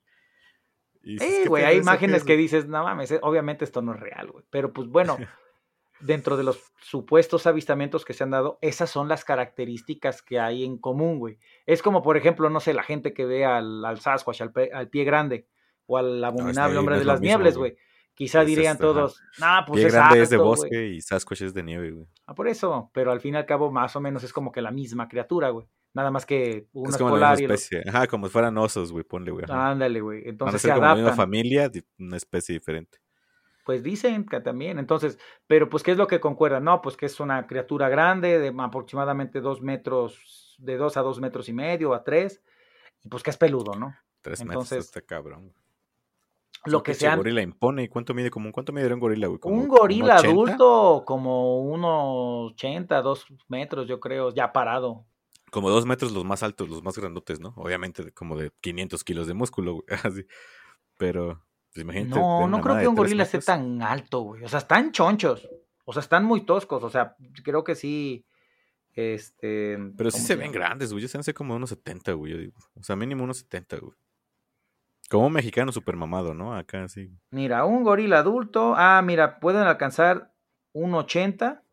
Y 1.05 1.15
dices, 1.15 1.29
Eh, 1.29 1.41
¿qué 1.43 1.49
güey, 1.49 1.65
hay 1.65 1.79
imágenes 1.79 2.19
es, 2.19 2.23
que 2.25 2.35
güey? 2.35 2.43
dices, 2.45 2.69
no 2.69 2.85
mames, 2.85 3.11
eh, 3.11 3.19
obviamente 3.23 3.65
esto 3.65 3.83
no 3.83 3.93
es 3.93 3.99
real, 4.01 4.31
güey. 4.31 4.45
Pero 4.51 4.73
pues 4.73 4.87
bueno, 4.89 5.19
dentro 6.03 6.37
de 6.37 6.45
los 6.45 6.73
supuestos 6.81 7.47
avistamientos 7.47 8.05
que 8.05 8.13
se 8.13 8.25
han 8.25 8.31
dado, 8.31 8.59
esas 8.61 8.91
son 8.91 9.09
las 9.09 9.25
características 9.25 10.23
que 10.23 10.39
hay 10.39 10.65
en 10.65 10.79
común, 10.79 11.19
güey. 11.19 11.39
Es 11.67 11.83
como, 11.83 12.03
por 12.03 12.17
ejemplo, 12.17 12.51
no 12.51 12.61
sé, 12.61 12.75
la 12.75 12.83
gente 12.83 13.15
que 13.15 13.25
ve 13.25 13.45
al, 13.45 13.85
al 13.85 14.01
Sasquatch, 14.01 14.43
al, 14.43 14.89
pie 14.89 15.05
grande, 15.05 15.47
o 15.87 15.97
al 15.97 16.23
abominable 16.23 16.79
hombre 16.79 16.97
no 16.97 17.01
de 17.01 17.05
las 17.07 17.21
mismo, 17.21 17.39
niebles, 17.39 17.57
güey. 17.57 17.77
Quizá 18.15 18.43
Es 18.43 18.47
dirían 18.47 18.73
este, 18.73 18.85
todos, 18.85 19.23
nah, 19.39 19.65
pues 19.65 19.79
Pie 19.81 19.87
es 19.87 19.95
grande 19.95 20.23
es 20.23 20.31
de 20.31 20.37
bosque 20.37 20.69
güey". 20.69 20.97
y 20.97 21.01
Sasquatch 21.01 21.43
es 21.43 21.55
de 21.55 21.63
nieve, 21.63 21.93
güey. 21.93 22.07
Ah, 22.27 22.35
por 22.35 22.47
eso, 22.47 22.91
pero 22.93 23.11
al 23.11 23.21
fin 23.21 23.35
y 23.35 23.37
al 23.39 23.47
cabo, 23.47 23.73
más 23.73 23.97
o 23.97 24.01
menos 24.01 24.23
es 24.23 24.33
como 24.33 24.53
que 24.53 24.61
la 24.61 24.71
misma 24.71 25.09
criatura, 25.09 25.49
güey. 25.49 25.67
Nada 25.95 26.11
más 26.11 26.27
que 26.27 26.69
uno 26.73 26.91
Es 26.91 26.97
como 26.97 27.17
la 27.17 27.31
misma 27.35 27.55
especie. 27.55 27.83
Ajá, 27.87 28.07
como 28.07 28.27
si 28.27 28.33
fueran 28.33 28.57
osos, 28.59 28.93
güey, 28.93 29.05
ponle, 29.05 29.31
güey. 29.31 29.45
Ándale, 29.49 30.01
güey. 30.01 30.21
Van 30.21 30.27
a 30.27 30.31
Entonces 30.31 30.63
se 30.63 30.69
como 30.69 30.81
la 30.81 30.95
misma 30.95 31.09
adaptan. 31.09 31.17
familia, 31.17 31.71
una 31.99 32.17
especie 32.17 32.55
diferente. 32.55 32.99
Pues 33.65 33.83
dicen 33.83 34.27
que 34.27 34.41
también, 34.41 34.79
entonces, 34.79 35.19
pero 35.47 35.69
pues, 35.69 35.83
¿qué 35.83 35.93
es 35.93 35.97
lo 35.97 36.09
que 36.09 36.21
concuerda? 36.21 36.59
No, 36.59 36.83
pues 36.83 36.97
que 36.97 37.07
es 37.07 37.21
una 37.21 37.47
criatura 37.47 37.89
grande 37.89 38.41
de 38.41 38.53
aproximadamente 38.59 39.41
dos 39.41 39.63
metros, 39.63 40.57
de 40.59 40.77
dos 40.77 40.97
a 40.97 41.03
dos 41.03 41.21
metros 41.21 41.49
y 41.49 41.53
medio, 41.53 41.95
a 41.95 42.03
tres, 42.03 42.43
y 43.05 43.09
pues 43.09 43.23
que 43.23 43.31
es 43.31 43.37
peludo, 43.37 43.75
¿no? 43.75 43.95
Tres 44.21 44.41
Entonces, 44.41 44.73
metros, 44.73 44.87
está 44.87 45.03
cabrón. 45.03 45.53
Lo 46.65 46.83
que 46.83 46.93
pinche 46.93 47.07
sean, 47.07 47.17
gorila 47.17 47.43
impone. 47.43 47.85
¿Y 47.85 47.89
cuánto 47.89 48.15
mide? 48.15 48.31
Como, 48.31 48.53
¿Cuánto 48.53 48.73
mide 48.73 48.93
un 48.93 49.01
gorila, 49.01 49.27
güey? 49.27 49.41
¿Como 49.41 49.57
un 49.57 49.69
gorila 49.69 50.19
1.80? 50.19 50.25
adulto 50.29 51.03
como 51.05 51.61
unos 51.61 52.53
80, 52.53 53.03
dos 53.03 53.27
metros, 53.49 53.89
yo 53.89 53.99
creo, 53.99 54.33
ya 54.33 54.53
parado. 54.53 55.05
Como 55.51 55.71
dos 55.71 55.87
metros 55.87 56.13
los 56.13 56.25
más 56.25 56.43
altos, 56.43 56.69
los 56.69 56.83
más 56.83 56.97
grandotes, 56.97 57.41
¿no? 57.41 57.53
Obviamente 57.57 58.13
como 58.13 58.37
de 58.37 58.53
500 58.61 59.03
kilos 59.05 59.27
de 59.27 59.35
músculo, 59.35 59.75
güey. 59.75 59.87
Así. 60.05 60.25
Pero, 60.97 61.43
pues 61.73 61.85
imagínate. 61.85 62.21
No, 62.21 62.47
no 62.49 62.61
creo 62.61 62.79
que 62.79 62.89
un 62.89 62.95
gorila 62.95 63.23
esté 63.23 63.39
tan 63.39 63.81
alto, 63.83 64.21
güey. 64.21 64.45
O 64.45 64.49
sea, 64.49 64.59
están 64.59 64.93
chonchos. 64.93 65.49
O 65.85 65.93
sea, 65.93 66.01
están 66.01 66.25
muy 66.25 66.43
toscos. 66.45 66.83
O 66.85 66.91
sea, 66.91 67.17
creo 67.43 67.65
que 67.65 67.75
sí. 67.75 68.27
Este. 68.95 69.79
Pero 69.97 70.11
sí 70.11 70.19
¿cómo 70.19 70.27
se 70.27 70.37
ven 70.37 70.53
llama? 70.53 70.67
grandes, 70.67 70.93
güey. 70.93 71.03
Yo 71.03 71.09
se 71.09 71.19
hace 71.19 71.33
como 71.33 71.57
unos 71.57 71.71
70, 71.71 72.13
güey. 72.13 72.33
yo 72.33 72.39
digo. 72.39 72.59
O 72.79 72.83
sea, 72.83 72.95
mínimo 72.95 73.25
unos 73.25 73.39
70, 73.39 73.79
güey. 73.79 73.93
Como 75.09 75.27
un 75.27 75.33
mexicano 75.33 75.73
super 75.73 75.97
mamado, 75.97 76.35
¿no? 76.35 76.55
Acá 76.55 76.87
sí. 76.89 77.11
Mira, 77.31 77.65
un 77.65 77.85
gorila 77.85 78.19
adulto. 78.19 78.75
Ah, 78.77 79.01
mira, 79.03 79.41
pueden 79.41 79.63
alcanzar 79.63 80.33
un 80.73 80.95
80 80.95 81.65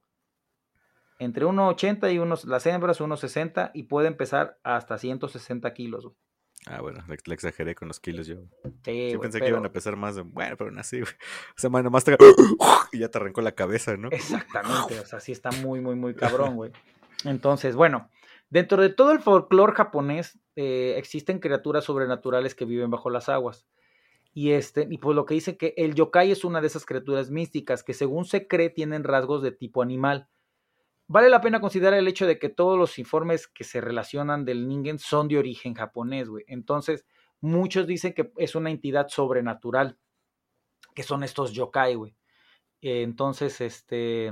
Entre 1.20 1.46
1,80 1.46 2.14
y 2.14 2.20
unos, 2.20 2.46
las 2.46 2.66
hembras 2.66 3.02
1,60 3.02 3.72
y 3.74 3.84
pueden 3.84 4.16
pesar 4.16 4.60
hasta 4.64 4.98
160 4.98 5.74
kilos. 5.74 6.06
güey. 6.06 6.16
Ah, 6.66 6.82
bueno, 6.82 7.04
le, 7.08 7.18
le 7.24 7.34
exageré 7.34 7.74
con 7.74 7.88
los 7.88 8.00
kilos 8.00 8.28
yo. 8.28 8.38
Sí, 8.84 9.12
Yo 9.12 9.20
pensé 9.22 9.40
que 9.40 9.48
iban 9.48 9.66
a 9.66 9.72
pesar 9.72 9.96
más. 9.96 10.16
de- 10.16 10.22
Bueno, 10.24 10.56
pero 10.58 10.72
no 10.72 10.82
así, 10.82 11.00
güey. 11.00 11.12
O 11.14 11.60
sea, 11.60 11.70
man, 11.70 11.84
nomás 11.84 12.04
te... 12.04 12.18
y 12.92 13.00
ya 13.00 13.10
te 13.10 13.18
arrancó 13.18 13.42
la 13.42 13.54
cabeza, 13.54 13.96
¿no? 13.98 14.10
Exactamente, 14.12 15.00
o 15.00 15.06
sea, 15.06 15.20
sí 15.20 15.32
está 15.32 15.52
muy, 15.52 15.80
muy, 15.80 15.96
muy 15.96 16.14
cabrón, 16.16 16.56
güey. 16.56 16.72
Entonces, 17.26 17.76
bueno, 17.76 18.10
dentro 18.50 18.82
de 18.82 18.90
todo 18.90 19.12
el 19.12 19.20
folclore 19.20 19.74
japonés 19.74 20.38
eh, 20.56 20.96
existen 20.98 21.40
criaturas 21.40 21.86
sobrenaturales 21.86 22.56
que 22.56 22.66
viven 22.66 22.90
bajo 22.92 23.10
las 23.10 23.30
aguas. 23.30 23.66
Y 24.34 24.52
este, 24.52 24.88
y 24.90 24.98
pues 25.00 25.16
lo 25.16 25.26
que 25.26 25.34
dice 25.34 25.58
que 25.58 25.74
el 25.78 25.96
yokai 25.96 26.32
es 26.32 26.44
una 26.44 26.62
de 26.62 26.68
esas 26.68 26.86
criaturas 26.86 27.32
místicas 27.32 27.84
que 27.84 27.94
según 27.94 28.26
se 28.26 28.48
cree 28.48 28.70
tienen 28.70 29.04
rasgos 29.04 29.42
de 29.42 29.52
tipo 29.52 29.82
animal. 29.82 30.28
Vale 31.12 31.28
la 31.28 31.42
pena 31.42 31.60
considerar 31.60 31.98
el 31.98 32.08
hecho 32.08 32.28
de 32.28 32.38
que 32.38 32.50
todos 32.50 32.78
los 32.78 33.00
informes 33.00 33.48
que 33.48 33.64
se 33.64 33.82
relacionan 33.82 34.46
del 34.46 34.68
ningen 34.68 35.00
son 35.00 35.28
de 35.28 35.40
origen 35.40 35.74
japonés, 35.74 36.30
güey. 36.30 36.46
Entonces, 36.48 37.04
muchos 37.42 37.88
dicen 37.88 38.14
que 38.14 38.32
es 38.38 38.54
una 38.54 38.70
entidad 38.70 39.08
sobrenatural, 39.08 39.98
que 40.94 41.02
son 41.02 41.24
estos 41.24 41.52
yokai, 41.52 41.96
güey. 41.96 42.16
Eh, 42.84 43.02
entonces, 43.02 43.60
este, 43.60 44.32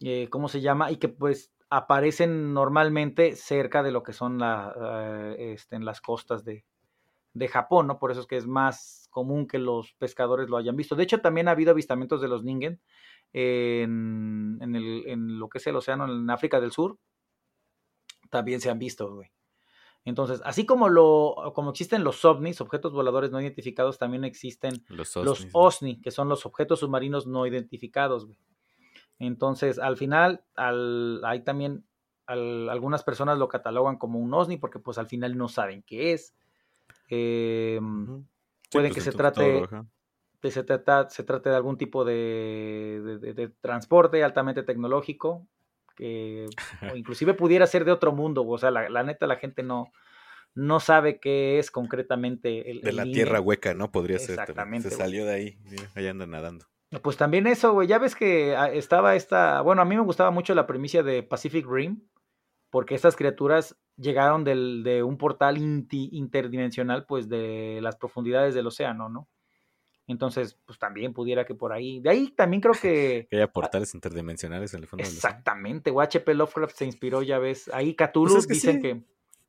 eh, 0.00 0.28
¿cómo 0.28 0.48
se 0.48 0.60
llama? 0.60 0.90
Y 0.90 0.98
que 0.98 1.08
pues 1.08 1.50
aparecen 1.70 2.52
normalmente 2.52 3.34
cerca 3.34 3.82
de 3.82 3.92
lo 3.92 4.02
que 4.02 4.12
son 4.12 4.38
la, 4.38 5.34
este, 5.38 5.76
en 5.76 5.86
las 5.86 6.02
costas 6.02 6.44
de, 6.44 6.66
de 7.32 7.48
Japón, 7.48 7.86
¿no? 7.86 7.98
Por 7.98 8.10
eso 8.10 8.20
es 8.20 8.26
que 8.26 8.36
es 8.36 8.46
más 8.46 9.08
común 9.08 9.46
que 9.46 9.58
los 9.58 9.94
pescadores 9.94 10.50
lo 10.50 10.58
hayan 10.58 10.76
visto. 10.76 10.94
De 10.94 11.04
hecho, 11.04 11.22
también 11.22 11.48
ha 11.48 11.52
habido 11.52 11.70
avistamientos 11.70 12.20
de 12.20 12.28
los 12.28 12.44
ningen 12.44 12.82
en, 13.32 14.58
en, 14.60 14.74
el, 14.76 15.04
en 15.06 15.38
lo 15.38 15.48
que 15.48 15.58
es 15.58 15.66
el 15.66 15.76
océano, 15.76 16.04
en 16.12 16.28
África 16.30 16.60
del 16.60 16.72
Sur. 16.72 16.98
También 18.30 18.60
se 18.60 18.70
han 18.70 18.78
visto, 18.78 19.12
güey. 19.14 19.30
Entonces, 20.04 20.40
así 20.44 20.64
como 20.64 20.88
lo, 20.88 21.52
como 21.54 21.70
existen 21.70 22.04
los 22.04 22.24
ovnis, 22.24 22.60
objetos 22.60 22.92
voladores 22.92 23.30
no 23.30 23.40
identificados, 23.40 23.98
también 23.98 24.24
existen 24.24 24.82
Los. 25.26 25.46
OSNI, 25.52 26.00
que 26.00 26.10
son 26.10 26.28
los 26.28 26.46
objetos 26.46 26.80
submarinos 26.80 27.26
no 27.26 27.46
identificados. 27.46 28.24
güey. 28.26 28.38
Entonces, 29.18 29.78
al 29.78 29.98
final, 29.98 30.42
al, 30.54 31.20
hay 31.24 31.44
también 31.44 31.84
al- 32.26 32.70
algunas 32.70 33.02
personas 33.04 33.36
lo 33.38 33.48
catalogan 33.48 33.98
como 33.98 34.18
un 34.18 34.32
OSNI 34.32 34.56
porque 34.56 34.78
pues 34.78 34.96
al 34.96 35.06
final 35.06 35.36
no 35.36 35.48
saben 35.48 35.82
qué 35.82 36.12
es. 36.14 36.34
Eh. 37.10 37.78
Sí, 37.82 38.68
puede 38.70 38.88
pues, 38.88 38.94
que 38.94 39.00
se 39.00 39.12
trate, 39.12 39.62
todo, 39.68 39.86
se, 40.50 40.64
trata, 40.64 41.08
se 41.10 41.22
trate 41.24 41.50
de 41.50 41.56
algún 41.56 41.76
tipo 41.76 42.04
de, 42.04 43.00
de- 43.04 43.18
de- 43.18 43.34
de 43.34 43.48
transporte 43.60 44.22
altamente 44.24 44.62
tecnológico, 44.62 45.46
que 45.96 46.46
o 46.90 46.96
inclusive 46.96 47.34
pudiera 47.34 47.66
ser 47.66 47.84
de 47.84 47.92
otro 47.92 48.12
mundo. 48.12 48.46
O 48.46 48.58
sea, 48.58 48.70
la, 48.70 48.88
la 48.88 49.02
neta, 49.02 49.26
la 49.26 49.36
gente 49.36 49.62
no, 49.62 49.92
no 50.54 50.80
sabe 50.80 51.20
qué 51.20 51.58
es 51.58 51.70
concretamente 51.70 52.70
el, 52.70 52.80
De 52.80 52.90
el 52.90 52.96
la 52.96 53.04
tierra 53.04 53.40
hueca, 53.40 53.74
¿no? 53.74 53.90
Podría 53.92 54.18
ser. 54.18 54.30
Exactamente, 54.30 54.88
Se 54.88 54.96
güey. 54.96 55.06
salió 55.06 55.24
de 55.26 55.34
ahí. 55.34 55.58
Ahí 55.94 56.06
anda 56.06 56.26
nadando. 56.26 56.64
Pues 57.02 57.16
también 57.16 57.46
eso, 57.46 57.72
güey. 57.72 57.86
Ya 57.86 57.98
ves 57.98 58.16
que 58.16 58.56
ah, 58.56 58.70
estaba 58.72 59.14
esta. 59.14 59.60
Bueno, 59.60 59.82
a 59.82 59.84
mí 59.84 59.94
me 59.94 60.02
gustaba 60.02 60.30
mucho 60.30 60.54
la 60.54 60.66
premisa 60.66 61.02
de 61.02 61.22
Pacific 61.22 61.64
Rim, 61.68 62.02
porque 62.70 62.94
estas 62.94 63.14
criaturas 63.14 63.76
llegaron 63.96 64.42
del, 64.44 64.82
de 64.82 65.02
un 65.02 65.16
portal 65.18 65.58
inti- 65.58 66.08
interdimensional, 66.12 67.04
pues 67.06 67.28
de 67.28 67.78
las 67.82 67.96
profundidades 67.96 68.54
del 68.54 68.66
océano, 68.66 69.08
¿no? 69.08 69.28
Entonces, 70.10 70.58
pues 70.66 70.78
también 70.78 71.12
pudiera 71.12 71.44
que 71.44 71.54
por 71.54 71.72
ahí. 71.72 72.00
De 72.00 72.10
ahí 72.10 72.30
también 72.30 72.60
creo 72.60 72.74
que. 72.74 73.26
Que 73.30 73.36
haya 73.36 73.50
portales 73.50 73.94
interdimensionales 73.94 74.74
en 74.74 74.80
el 74.82 74.86
fondo. 74.86 75.02
Exactamente, 75.04 75.90
güey. 75.90 76.04
H.P. 76.04 76.34
Lovecraft 76.34 76.76
se 76.76 76.84
inspiró, 76.84 77.22
ya 77.22 77.38
ves. 77.38 77.70
Ahí 77.72 77.94
Cthulhu 77.94 78.32
Pues 78.32 78.44
es 78.44 78.46
que 78.46 78.54
dicen 78.54 78.76
sí. 78.76 78.82
que. 78.82 79.04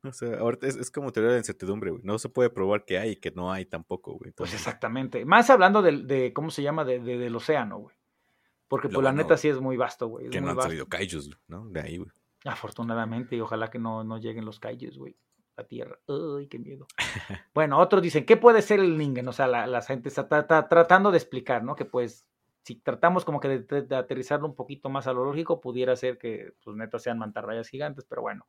O 0.08 0.12
sea, 0.14 0.40
ahorita 0.40 0.68
es, 0.68 0.78
es 0.78 0.90
como 0.90 1.12
teoría 1.12 1.32
de 1.34 1.38
incertidumbre, 1.38 1.92
güey. 1.92 2.02
No 2.04 2.18
se 2.18 2.28
puede 2.28 2.50
probar 2.50 2.86
que 2.86 2.98
hay 2.98 3.12
y 3.12 3.16
que 3.18 3.30
no 3.32 3.52
hay 3.52 3.66
tampoco, 3.66 4.14
güey. 4.14 4.32
Pues 4.32 4.52
exactamente. 4.54 5.26
Más 5.26 5.50
hablando 5.52 5.82
del- 5.84 6.08
de, 6.08 6.34
¿cómo 6.34 6.50
se 6.50 6.64
llama? 6.64 6.84
De, 6.86 7.00
de- 7.00 7.18
del 7.20 7.36
océano, 7.36 7.78
güey. 7.78 7.96
Porque 8.68 8.88
pues 8.90 9.04
la 9.04 9.12
neta 9.12 9.36
sí 9.38 9.50
es 9.50 9.60
muy 9.60 9.78
vasto, 9.78 10.08
güey. 10.08 10.26
es 10.26 10.32
Que 10.32 10.40
muy 10.40 10.46
no 10.46 10.52
han 10.52 10.56
vasto. 10.58 10.70
salido 10.70 10.88
kaijus, 10.88 11.30
¿no? 11.48 11.68
De 11.70 11.82
ahí, 11.82 11.98
güey. 11.98 12.10
Afortunadamente, 12.46 13.36
y 13.36 13.42
ojalá 13.42 13.70
que 13.70 13.78
no, 13.80 14.04
no 14.04 14.18
lleguen 14.18 14.46
los 14.46 14.60
kaijus, 14.60 14.98
güey. 14.98 15.16
La 15.58 15.66
tierra. 15.68 16.00
Ay, 16.08 16.48
qué 16.48 16.58
miedo. 16.60 16.88
Bueno, 17.54 17.78
otros 17.80 18.02
dicen, 18.02 18.26
¿qué 18.26 18.38
puede 18.38 18.62
ser 18.62 18.80
el 18.80 18.98
ningen? 18.98 19.28
O 19.28 19.34
sea, 19.34 19.48
la, 19.48 19.68
la 19.68 19.82
gente 19.82 20.10
está 20.10 20.28
tra- 20.28 20.48
tra- 20.48 20.68
tratando 20.70 21.12
de 21.12 21.18
explicar, 21.18 21.64
¿no? 21.64 21.76
Que 21.76 21.86
pues, 21.86 22.26
si 22.64 22.76
tratamos 22.76 23.26
como 23.26 23.40
que 23.40 23.48
de, 23.50 23.60
de- 23.60 23.82
de 23.84 23.96
aterrizarlo 23.96 24.48
un 24.48 24.56
poquito 24.56 24.90
más 24.90 25.08
a 25.08 25.14
lo 25.14 25.26
lógico, 25.26 25.60
pudiera 25.60 25.96
ser 25.96 26.18
que, 26.18 26.54
pues, 26.64 26.76
neta, 26.78 27.00
sean 27.00 27.20
mantarrayas 27.20 27.68
gigantes, 27.68 28.06
pero 28.06 28.22
bueno. 28.22 28.48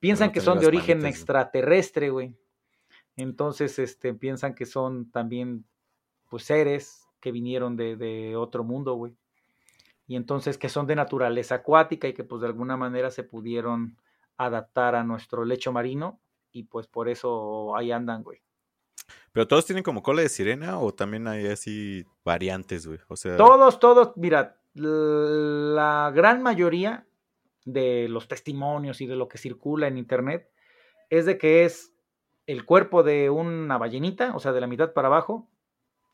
Piensan 0.00 0.32
que 0.32 0.40
son 0.40 0.58
de 0.58 0.66
origen 0.66 0.98
extraterrestre, 1.06 2.10
güey. 2.10 2.34
Entonces, 3.16 3.78
este, 3.78 4.12
piensan 4.12 4.54
que 4.54 4.66
son 4.66 5.10
también, 5.10 5.64
pues, 6.28 6.44
seres 6.44 7.06
que 7.20 7.30
vinieron 7.32 7.76
de, 7.76 7.96
de 7.96 8.36
otro 8.36 8.64
mundo, 8.64 8.94
güey. 8.94 9.14
Y 10.06 10.16
entonces 10.16 10.58
que 10.58 10.68
son 10.68 10.86
de 10.86 10.96
naturaleza 10.96 11.54
acuática 11.54 12.06
y 12.06 12.12
que 12.12 12.24
pues 12.24 12.42
de 12.42 12.48
alguna 12.48 12.76
manera 12.76 13.10
se 13.10 13.22
pudieron 13.24 13.96
adaptar 14.36 14.94
a 14.94 15.02
nuestro 15.04 15.46
lecho 15.46 15.72
marino 15.72 16.20
y 16.54 16.62
pues 16.62 16.86
por 16.86 17.08
eso 17.08 17.76
ahí 17.76 17.92
andan, 17.92 18.22
güey. 18.22 18.40
Pero 19.32 19.48
todos 19.48 19.66
tienen 19.66 19.82
como 19.82 20.02
cola 20.02 20.22
de 20.22 20.28
sirena 20.28 20.78
o 20.78 20.94
también 20.94 21.26
hay 21.26 21.48
así 21.48 22.06
variantes, 22.24 22.86
güey. 22.86 23.00
O 23.08 23.16
sea, 23.16 23.36
Todos, 23.36 23.80
todos, 23.80 24.16
mira, 24.16 24.56
la 24.74 26.12
gran 26.14 26.42
mayoría 26.42 27.06
de 27.64 28.08
los 28.08 28.28
testimonios 28.28 29.00
y 29.00 29.06
de 29.06 29.16
lo 29.16 29.28
que 29.28 29.38
circula 29.38 29.88
en 29.88 29.98
internet 29.98 30.48
es 31.10 31.26
de 31.26 31.36
que 31.38 31.64
es 31.64 31.92
el 32.46 32.64
cuerpo 32.64 33.02
de 33.02 33.30
una 33.30 33.76
ballenita, 33.76 34.34
o 34.36 34.38
sea, 34.38 34.52
de 34.52 34.60
la 34.60 34.66
mitad 34.68 34.92
para 34.92 35.08
abajo, 35.08 35.48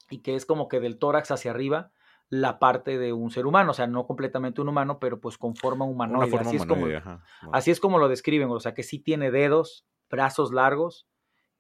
y 0.09 0.18
que 0.22 0.37
es 0.37 0.46
como 0.46 0.68
que 0.68 0.81
del 0.81 0.98
tórax 0.98 1.31
hacia 1.31 1.50
arriba 1.50 1.92
la 2.31 2.61
parte 2.61 2.96
de 2.96 3.12
un 3.12 3.31
ser 3.31 3.44
humano, 3.44 3.72
o 3.72 3.74
sea, 3.74 3.88
no 3.88 4.07
completamente 4.07 4.61
un 4.61 4.68
humano, 4.68 4.98
pero 5.00 5.20
pues 5.20 5.37
con 5.37 5.57
forma 5.57 5.85
humanoide. 5.85 6.26
una 6.26 6.31
forma 6.31 6.48
así, 6.48 6.57
es 6.57 6.62
como, 6.62 6.74
humanoide, 6.74 6.96
ajá. 6.98 7.22
así 7.53 7.70
es 7.72 7.81
como 7.81 7.98
lo 7.98 8.09
describen, 8.09 8.48
o 8.50 8.61
sea, 8.61 8.72
que 8.72 8.85
sí 8.85 9.00
tiene 9.00 9.31
dedos, 9.33 9.85
brazos 10.10 10.52
largos 10.52 11.06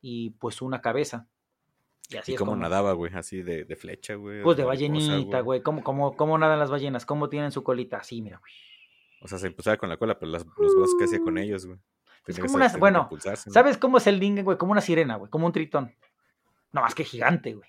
y 0.00 0.30
pues 0.30 0.60
una 0.62 0.80
cabeza. 0.80 1.26
Y 2.08 2.16
así 2.16 2.32
¿Y 2.32 2.36
cómo 2.36 2.52
como- 2.52 2.62
nadaba, 2.62 2.92
güey? 2.92 3.14
Así 3.14 3.42
de, 3.42 3.64
de 3.64 3.76
flecha, 3.76 4.14
güey. 4.16 4.42
Pues 4.42 4.56
de 4.56 4.64
ballenita, 4.64 5.40
güey. 5.40 5.62
¿Cómo, 5.62 5.82
cómo, 5.84 6.16
¿Cómo 6.16 6.36
nadan 6.38 6.58
las 6.58 6.70
ballenas? 6.70 7.06
¿Cómo 7.06 7.28
tienen 7.28 7.52
su 7.52 7.62
colita? 7.62 7.98
Así, 7.98 8.20
mira, 8.20 8.38
güey. 8.38 8.52
O 9.22 9.28
sea, 9.28 9.38
se 9.38 9.46
impulsaba 9.46 9.76
con 9.76 9.88
la 9.88 9.96
cola, 9.96 10.18
pero 10.18 10.32
las- 10.32 10.44
los 10.58 10.74
brazos 10.74 10.96
que 10.98 11.04
hacía 11.04 11.20
con 11.20 11.38
ellos, 11.38 11.66
güey. 11.66 11.78
Es 12.26 12.38
como 12.38 12.54
una, 12.54 12.68
bueno. 12.78 13.08
¿sabes 13.48 13.78
cómo 13.78 13.98
es 13.98 14.06
el 14.06 14.20
ningen, 14.20 14.44
güey? 14.44 14.58
Como 14.58 14.72
una 14.72 14.80
sirena, 14.80 15.16
güey, 15.16 15.30
como 15.30 15.46
un 15.46 15.52
tritón. 15.52 15.94
No, 16.72 16.82
más 16.82 16.94
que 16.94 17.04
gigante, 17.04 17.54
güey. 17.54 17.68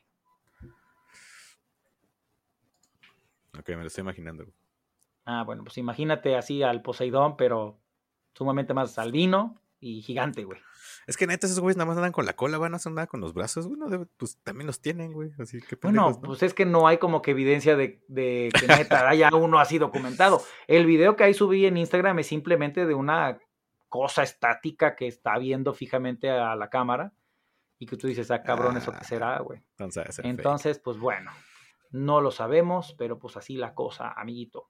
Ok, 3.57 3.69
me 3.69 3.77
lo 3.77 3.87
estoy 3.87 4.01
imaginando, 4.01 4.43
güey. 4.45 4.55
Ah, 5.25 5.43
bueno, 5.43 5.63
pues 5.63 5.77
imagínate 5.77 6.35
así 6.35 6.63
al 6.63 6.81
Poseidón, 6.81 7.37
pero 7.37 7.77
sumamente 8.33 8.73
más 8.73 8.97
albino 8.97 9.61
y 9.81 10.01
gigante, 10.03 10.43
güey. 10.45 10.59
Es 11.07 11.17
que 11.17 11.25
neta, 11.27 11.47
esos 11.47 11.59
güeyes 11.59 11.75
nada 11.75 11.87
más 11.87 11.97
andan 11.97 12.11
con 12.13 12.25
la 12.25 12.33
cola, 12.33 12.57
van 12.59 12.73
a 12.73 12.77
hacer 12.77 12.91
nada 12.93 13.07
con 13.07 13.19
los 13.19 13.33
brazos, 13.33 13.67
güey. 13.67 13.77
no 13.79 13.89
debe- 13.89 14.07
pues 14.17 14.37
también 14.43 14.67
los 14.67 14.79
tienen, 14.79 15.11
güey. 15.11 15.31
Así 15.39 15.59
que 15.59 15.75
Bueno, 15.75 16.03
pendejos, 16.03 16.21
¿no? 16.21 16.27
pues 16.29 16.43
es 16.43 16.53
que 16.53 16.65
no 16.65 16.87
hay 16.87 16.99
como 16.99 17.21
que 17.21 17.31
evidencia 17.31 17.75
de, 17.75 18.01
de 18.07 18.49
que 18.57 18.67
neta 18.67 19.09
haya 19.09 19.29
uno 19.35 19.59
así 19.59 19.77
documentado. 19.79 20.41
El 20.67 20.85
video 20.85 21.15
que 21.15 21.23
ahí 21.25 21.33
subí 21.33 21.65
en 21.65 21.75
Instagram 21.77 22.19
es 22.19 22.27
simplemente 22.27 22.85
de 22.85 22.93
una 22.93 23.39
cosa 23.89 24.23
estática 24.23 24.95
que 24.95 25.07
está 25.07 25.37
viendo 25.39 25.73
fijamente 25.73 26.29
a 26.29 26.55
la 26.55 26.69
cámara 26.69 27.11
y 27.79 27.87
que 27.87 27.97
tú 27.97 28.07
dices, 28.07 28.29
ah, 28.31 28.43
cabrón, 28.43 28.77
¿eso 28.77 28.93
qué 28.97 29.03
será, 29.03 29.39
güey? 29.39 29.59
Entonces, 30.23 30.77
pues 30.79 30.97
bueno, 30.99 31.31
no 31.89 32.21
lo 32.21 32.29
sabemos, 32.31 32.95
pero 32.97 33.17
pues 33.17 33.35
así 33.37 33.55
la 33.57 33.73
cosa, 33.73 34.11
amiguito. 34.11 34.69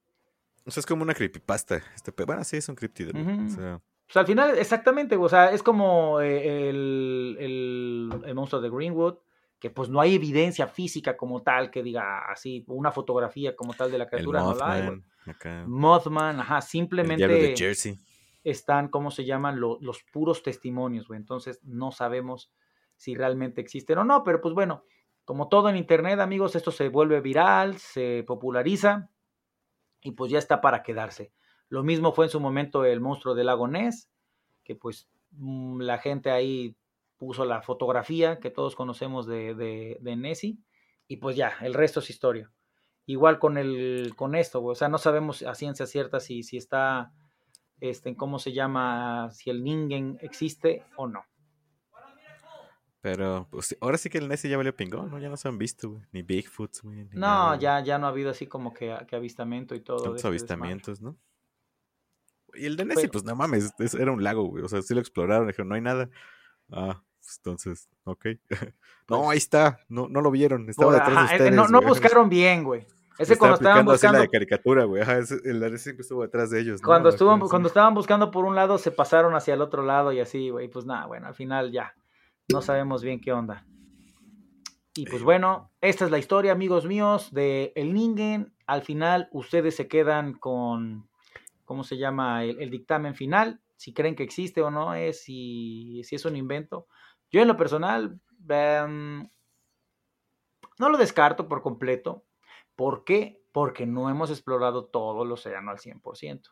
O 0.66 0.72
sea, 0.72 0.80
es 0.82 0.86
como 0.86 1.04
una 1.04 1.14
creepypasta. 1.14 1.82
Este, 1.94 2.12
pe- 2.14 2.24
bueno, 2.24 2.44
sí, 2.46 2.58
es 2.58 2.70
un 2.70 2.76
cryptid, 2.76 3.12
güey. 3.12 3.24
Ujú. 3.24 3.46
O 3.46 3.50
sea, 3.50 3.82
Pues 4.12 4.18
al 4.18 4.26
final, 4.28 4.58
exactamente, 4.58 5.16
o 5.16 5.30
sea, 5.30 5.52
es 5.52 5.64
como 5.64 6.20
eh, 6.20 6.70
el, 6.70 7.38
el- 7.40 8.22
el 8.26 8.36
monstruo 8.36 8.62
de 8.62 8.70
Greenwood, 8.70 9.16
que 9.60 9.70
pues 9.70 9.90
no 9.90 10.02
hay 10.02 10.16
evidencia 10.16 10.68
física 10.68 11.16
como 11.16 11.44
tal 11.44 11.72
que 11.72 11.82
diga 11.84 12.30
así, 12.30 12.64
una 12.68 12.92
fotografía 12.92 13.56
como 13.56 13.74
tal 13.74 13.92
de 13.92 13.98
la 14.00 14.04
el 14.06 14.10
criatura, 14.10 14.40
no 14.42 14.48
güey. 14.56 14.58
Mothman, 14.58 15.06
acá. 15.28 15.64
Mothman, 15.68 16.40
ajá, 16.40 16.58
El 16.58 16.62
simplemente 16.64 17.28
diablo 17.28 17.38
de 17.38 17.56
Jersey. 17.56 17.98
están, 18.44 18.90
¿cómo 18.90 19.12
se 19.12 19.24
llaman? 19.24 19.60
Lo- 19.60 19.78
los 19.82 20.04
puros 20.12 20.42
testimonios, 20.44 21.08
güey. 21.08 21.20
Entonces 21.20 21.64
no 21.64 21.92
sabemos 21.92 22.52
si 22.98 23.16
realmente 23.16 23.62
existen 23.62 23.98
o 24.00 24.04
no, 24.04 24.24
pero 24.24 24.42
pues 24.42 24.54
bueno, 24.54 24.84
como 25.26 25.48
todo 25.48 25.70
en 25.70 25.78
Internet, 25.78 26.20
amigos, 26.20 26.56
esto 26.56 26.72
se 26.72 26.90
vuelve 26.90 27.22
viral, 27.22 27.78
se 27.78 28.24
populariza 28.28 29.10
y 30.02 30.12
pues 30.12 30.32
ya 30.32 30.40
está 30.40 30.60
para 30.60 30.82
quedarse. 30.84 31.32
Lo 31.72 31.84
mismo 31.84 32.12
fue 32.12 32.26
en 32.26 32.32
su 32.32 32.42
momento 32.42 32.84
el 32.84 33.00
monstruo 33.00 33.34
del 33.34 33.46
lago 33.46 33.66
Ness, 33.66 34.10
que 34.66 34.76
pues 34.76 35.08
mm, 35.32 35.80
la 35.80 36.00
gente 36.00 36.30
ahí 36.30 36.76
puso 37.16 37.46
la 37.46 37.62
fotografía 37.62 38.42
que 38.42 38.50
todos 38.50 38.76
conocemos 38.76 39.26
de, 39.26 39.56
de, 39.56 39.98
de 40.02 40.16
Nessie 40.18 40.58
y 41.08 41.18
pues 41.18 41.38
ya, 41.38 41.54
el 41.62 41.74
resto 41.74 42.02
es 42.02 42.10
historia. 42.10 42.52
Igual 43.06 43.40
con 43.40 43.58
el, 43.58 44.12
con 44.18 44.36
esto. 44.36 44.62
O 44.62 44.76
sea, 44.76 44.90
no 44.90 44.98
sabemos 44.98 45.44
a 45.44 45.56
ciencia 45.56 45.86
cierta 45.88 46.20
si, 46.20 46.44
si 46.44 46.58
está, 46.58 47.14
este, 47.80 48.18
¿cómo 48.18 48.38
se 48.38 48.52
llama? 48.52 49.32
Si 49.32 49.50
el 49.50 49.64
Ningen 49.64 50.18
existe 50.22 50.84
o 50.98 51.08
no. 51.08 51.24
Pero 53.00 53.48
pues, 53.50 53.78
ahora 53.80 53.98
sí 53.98 54.10
que 54.10 54.18
el 54.18 54.28
Nessie 54.28 54.50
ya 54.50 54.58
valió 54.58 54.76
pingón, 54.76 55.10
¿no? 55.10 55.20
Ya 55.20 55.30
no 55.30 55.38
se 55.38 55.48
han 55.48 55.58
visto, 55.58 55.92
güey. 55.92 56.04
Ni 56.12 56.22
Bigfoot, 56.22 56.82
güey. 56.84 56.98
ni 56.98 57.04
No, 57.14 57.20
nada, 57.20 57.56
ya, 57.56 57.82
ya 57.82 57.98
no 57.98 58.08
ha 58.08 58.10
habido 58.10 58.30
así 58.30 58.46
como 58.46 58.74
que, 58.74 58.94
que 59.08 59.16
avistamiento 59.16 59.74
y 59.74 59.80
todo. 59.80 59.98
de 59.98 60.04
Tantos 60.04 60.18
este 60.18 60.28
avistamientos, 60.28 61.02
¿no? 61.02 61.18
Y 62.56 62.66
el 62.66 62.76
de 62.78 62.86
Nessie, 62.86 63.04
Pero- 63.04 63.12
pues 63.14 63.24
no 63.24 63.36
mames, 63.36 63.74
es- 63.80 63.94
era 63.94 64.12
un 64.12 64.24
lago, 64.24 64.44
güey. 64.46 64.64
O 64.64 64.68
sea, 64.68 64.82
sí 64.82 64.94
lo 64.94 65.00
exploraron, 65.00 65.48
dijeron, 65.48 65.70
no 65.70 65.76
hay 65.76 65.82
nada. 65.82 66.10
Ah, 66.72 67.02
pues, 67.20 67.38
entonces, 67.38 67.90
ok. 68.04 68.26
no, 69.10 69.30
ahí 69.30 69.38
está, 69.38 69.80
no, 69.90 70.08
no 70.08 70.22
lo 70.22 70.32
vieron, 70.32 70.70
estaba 70.70 70.94
detrás 70.94 71.10
ajá, 71.12 71.22
de 71.28 71.32
eh, 71.32 71.36
ustedes. 71.38 71.54
no, 71.56 71.68
no 71.68 71.82
buscaron 71.82 72.30
bien, 72.30 72.64
güey. 72.64 72.86
Ese 73.20 73.38
cuando 73.38 73.56
estaban 73.56 73.80
así 73.80 73.86
la 73.88 73.92
buscando, 73.94 74.20
de 74.20 74.30
caricatura, 74.30 74.84
güey. 74.86 75.02
Ajá, 75.04 75.20
ese- 75.20 75.42
el 75.44 75.60
Nessie 75.60 75.78
siempre 75.78 76.02
estuvo 76.02 76.22
detrás 76.24 76.50
de 76.50 76.60
ellos. 76.62 76.82
cuando 76.82 77.10
estuvo, 77.10 77.38
cuando 77.50 77.68
estaban 77.68 77.94
buscando 77.94 78.32
por 78.32 78.46
un 78.46 78.56
lado, 78.56 78.78
se 78.80 78.90
pasaron 78.90 79.36
hacia 79.36 79.54
el 79.54 79.62
otro 79.62 79.84
lado 79.84 80.12
y 80.12 80.20
así, 80.20 80.50
güey. 80.50 80.70
Pues 80.70 80.86
nada, 80.86 81.06
bueno, 81.06 81.28
al 81.28 81.36
final 81.36 81.72
ya. 81.72 81.94
No 82.52 82.62
sabemos 82.62 83.04
bien 83.04 83.22
qué 83.22 83.32
onda. 83.32 83.66
Y 84.94 85.06
pues 85.06 85.24
bueno, 85.24 85.72
esta 85.80 86.06
es 86.06 86.12
la 86.12 86.18
historia, 86.18 86.52
amigos 86.52 86.86
míos, 86.86 87.30
de 87.32 87.72
El 87.76 87.94
Ningen. 87.94 88.54
Al 88.66 88.82
final, 88.82 89.30
ustedes 89.32 89.76
se 89.76 89.88
quedan 89.88 90.34
con, 90.34 91.08
¿cómo 91.72 91.86
se 91.86 91.98
llama? 91.98 92.44
El, 92.44 92.70
dictamen 92.70 93.16
final. 93.16 93.62
Si 93.78 93.94
creen 93.94 94.14
que 94.14 94.24
existe 94.24 94.62
o 94.62 94.70
no 94.70 94.94
es, 94.94 95.24
si, 95.24 96.02
es 96.02 96.26
un 96.26 96.36
invento. 96.36 96.86
Yo 97.32 97.42
en 97.42 97.48
lo 97.48 97.56
personal, 97.56 98.20
em, 98.50 99.26
no 100.78 100.90
lo 100.90 100.98
descarto 100.98 101.48
por 101.48 101.62
completo. 101.62 102.26
¿Por 102.76 103.06
qué? 103.06 103.42
Porque 103.54 103.86
no 103.86 104.10
hemos 104.10 104.32
explorado 104.32 104.88
todo 104.88 105.24
el 105.24 105.32
océano 105.32 105.72
al 105.72 105.78
100%. 105.78 106.50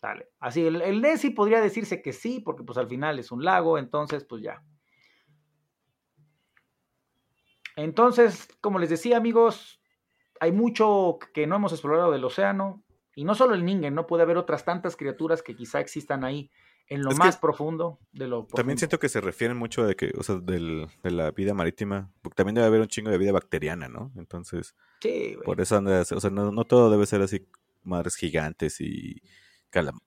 Dale. 0.00 0.28
Así, 0.38 0.64
el, 0.64 0.80
el 0.80 1.34
podría 1.34 1.60
decirse 1.60 2.00
que 2.00 2.12
sí, 2.12 2.38
porque 2.38 2.62
pues 2.62 2.78
al 2.78 2.86
final 2.86 3.18
es 3.18 3.32
un 3.32 3.44
lago, 3.44 3.78
entonces 3.78 4.24
pues 4.24 4.44
ya. 4.44 4.62
Entonces, 7.74 8.46
como 8.60 8.78
les 8.78 8.90
decía 8.90 9.16
amigos, 9.16 9.82
hay 10.38 10.52
mucho 10.52 11.18
que 11.34 11.48
no 11.48 11.56
hemos 11.56 11.72
explorado 11.72 12.12
del 12.12 12.24
océano, 12.24 12.84
y 13.14 13.24
no 13.24 13.34
solo 13.34 13.54
el 13.54 13.64
Ningen, 13.64 13.94
no 13.94 14.06
puede 14.06 14.22
haber 14.22 14.36
otras 14.36 14.64
tantas 14.64 14.96
criaturas 14.96 15.42
que 15.42 15.54
quizá 15.56 15.80
existan 15.80 16.24
ahí 16.24 16.50
en 16.86 17.02
lo 17.02 17.10
Es 17.10 17.18
más 17.18 17.36
profundo 17.36 17.98
de 18.12 18.26
lo 18.26 18.38
También 18.38 18.48
profundo. 18.48 18.78
siento 18.78 18.98
que 18.98 19.08
se 19.08 19.20
refieren 19.20 19.56
mucho 19.56 19.84
de 19.84 19.94
que, 19.94 20.12
o 20.18 20.22
sea, 20.24 20.36
del, 20.36 20.88
de 21.02 21.10
la 21.12 21.30
vida 21.30 21.54
marítima, 21.54 22.10
porque 22.22 22.34
también 22.36 22.56
debe 22.56 22.66
haber 22.66 22.80
un 22.80 22.88
chingo 22.88 23.10
de 23.10 23.18
vida 23.18 23.30
bacteriana, 23.32 23.88
¿no? 23.88 24.10
Entonces, 24.16 24.74
Sí, 25.00 25.36
por 25.44 25.60
eso 25.60 25.76
anda, 25.76 26.02
o 26.02 26.20
sea, 26.20 26.30
no, 26.30 26.50
no 26.52 26.64
todo 26.64 26.90
debe 26.90 27.06
ser 27.06 27.22
así, 27.22 27.46
madres 27.84 28.16
gigantes 28.16 28.80
y, 28.80 29.22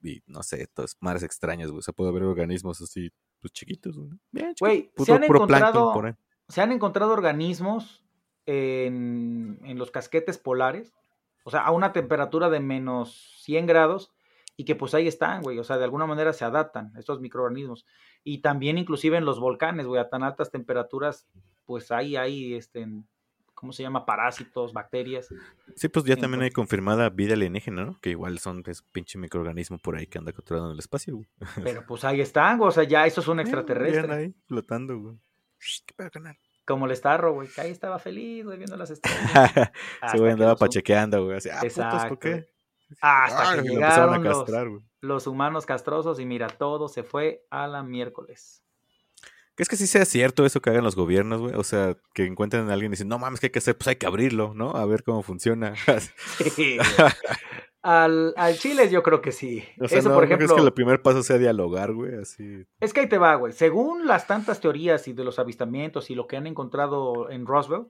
y 0.04 0.24
no 0.28 0.44
sé, 0.44 0.68
todas 0.74 0.98
madres 1.00 1.24
extrañas, 1.24 1.70
güey. 1.70 1.80
O 1.80 1.82
sea, 1.82 1.94
puede 1.94 2.10
haber 2.12 2.24
organismos 2.24 2.82
así, 2.82 3.10
pues 3.40 3.54
chiquitos, 3.54 3.98
güey. 3.98 4.10
Bien, 4.32 4.54
Güey, 4.60 4.92
se 5.06 5.14
han 5.14 5.22
puro 5.24 5.40
encontrado- 5.40 5.94
por 5.94 6.06
ahí. 6.08 6.14
se 6.50 6.62
han 6.62 6.72
encontrado 6.74 7.14
organismos 7.14 8.04
en, 8.46 9.60
en 9.64 9.78
los 9.78 9.90
casquetes 9.92 10.38
polares, 10.38 10.94
o 11.44 11.52
sea, 11.52 11.62
a 11.62 11.72
una 11.72 11.94
temperatura 11.94 12.50
de 12.50 12.60
menos 12.60 13.38
100 13.44 13.66
grados, 13.66 14.12
y 14.56 14.66
que 14.66 14.76
pues 14.76 14.94
ahí 14.94 15.08
están, 15.08 15.42
güey, 15.42 15.58
o 15.60 15.64
sea, 15.64 15.78
de 15.78 15.84
alguna 15.84 16.06
manera 16.06 16.32
se 16.34 16.46
adaptan 16.46 16.94
estos 16.98 17.20
microorganismos. 17.20 17.86
Y 18.24 18.40
también 18.40 18.78
inclusive 18.78 19.18
en 19.18 19.26
los 19.26 19.40
volcanes, 19.40 19.88
güey, 19.88 20.00
a 20.00 20.10
tan 20.10 20.24
altas 20.24 20.52
temperaturas, 20.52 21.28
pues 21.66 21.92
ahí 21.92 22.16
hay, 22.16 22.54
este, 22.54 22.88
¿cómo 23.56 23.74
se 23.74 23.82
llama? 23.82 24.06
Parásitos, 24.06 24.72
bacterias. 24.72 25.30
Sí, 25.76 25.88
pues 25.88 26.06
ya 26.06 26.18
también 26.18 26.44
hay 26.44 26.52
confirmada 26.52 27.10
vida 27.10 27.34
alienígena, 27.34 27.84
¿no? 27.84 28.00
Que 28.00 28.12
igual 28.12 28.38
son 28.38 28.62
pues, 28.62 28.84
pinche 28.92 29.18
microorganismo 29.18 29.80
por 29.80 29.96
ahí 29.96 30.06
que 30.06 30.20
anda 30.20 30.34
controlando 30.34 30.70
en 30.70 30.74
el 30.74 30.80
espacio, 30.80 31.16
güey. 31.16 31.28
Pero 31.64 31.84
pues 31.88 32.04
ahí 32.04 32.22
están, 32.22 32.60
güey, 32.60 32.70
o 32.70 32.72
sea, 32.72 32.84
ya 32.84 33.08
eso 33.08 33.22
es 33.22 33.28
un 33.28 33.38
Bien 33.38 33.48
extraterrestre. 33.48 34.14
ahí, 34.14 34.36
flotando, 34.46 35.00
güey. 35.00 35.16
¿Qué 35.86 35.94
pedo, 35.96 36.12
canal? 36.12 36.38
Como 36.66 36.86
el 36.86 36.96
Starro, 36.96 37.34
güey, 37.34 37.48
que 37.50 37.62
ahí 37.62 37.72
estaba 37.72 38.00
feliz, 38.00 38.46
güey, 38.46 38.58
viendo 38.58 38.78
las 38.78 38.90
estrellas. 38.90 39.22
Hasta 40.02 40.18
güey 40.18 40.32
andaba 40.32 40.52
los- 40.52 40.60
pachequeando, 40.60 41.26
güey. 41.26 41.38
Así, 41.38 41.50
ah. 41.52 42.06
¿por 42.08 42.20
qué? 42.20 42.48
Hasta 43.02 43.52
Ah, 43.52 43.56
que 43.56 43.70
llegaron 43.70 44.14
a 44.14 44.18
los, 44.20 44.38
castrar, 44.40 44.70
güey. 44.70 44.82
los 45.02 45.26
humanos 45.28 45.66
castrosos 45.66 46.20
y 46.20 46.26
mira, 46.26 46.48
todo 46.48 46.88
se 46.88 47.04
fue 47.04 47.46
a 47.50 47.68
la 47.68 47.82
miércoles. 47.84 48.64
¿Crees 49.56 49.70
que 49.70 49.76
sí 49.76 49.86
sea 49.88 50.06
cierto 50.06 50.46
eso 50.46 50.62
que 50.62 50.70
hagan 50.72 50.84
los 50.84 50.96
gobiernos, 50.96 51.40
güey? 51.42 51.54
O 51.56 51.64
sea, 51.64 51.96
que 52.14 52.26
encuentren 52.26 52.70
a 52.70 52.74
alguien 52.74 52.92
y 52.92 52.94
dicen, 52.94 53.08
no 53.08 53.20
mames, 53.20 53.40
¿qué 53.40 53.48
hay 53.48 53.52
que 53.52 53.60
hacer? 53.60 53.78
Pues 53.78 53.88
hay 53.90 53.96
que 53.98 54.06
abrirlo, 54.08 54.54
¿no? 54.56 54.72
A 54.72 54.86
ver 54.86 55.04
cómo 55.04 55.22
funciona. 55.22 55.74
Sí. 56.56 56.78
al, 57.84 58.34
al 58.38 58.58
Chile 58.58 58.90
yo 58.90 59.04
creo 59.04 59.22
que 59.22 59.32
sí. 59.32 59.64
o 59.80 59.88
sea, 59.88 60.00
Eso, 60.00 60.10
no, 60.10 60.16
por 60.16 60.24
¿no 60.24 60.28
crees 60.30 60.40
ejemplo, 60.42 60.56
que 60.56 60.68
el 60.68 60.74
primer 60.74 61.02
paso 61.02 61.22
sea 61.22 61.38
dialogar, 61.38 61.94
güey? 61.94 62.16
Así. 62.16 62.66
es 62.80 62.94
que 62.94 63.02
ahí 63.02 63.10
te 63.10 63.18
va, 63.18 63.36
güey. 63.36 63.54
Según 63.54 64.08
las 64.08 64.26
tantas 64.26 64.60
teorías 64.62 65.08
y 65.08 65.14
de 65.14 65.24
los 65.24 65.38
avistamientos 65.38 66.10
y 66.10 66.16
lo 66.16 66.26
que 66.26 66.38
han 66.38 66.48
encontrado 66.48 67.30
en 67.30 67.46
Roswell, 67.46 67.88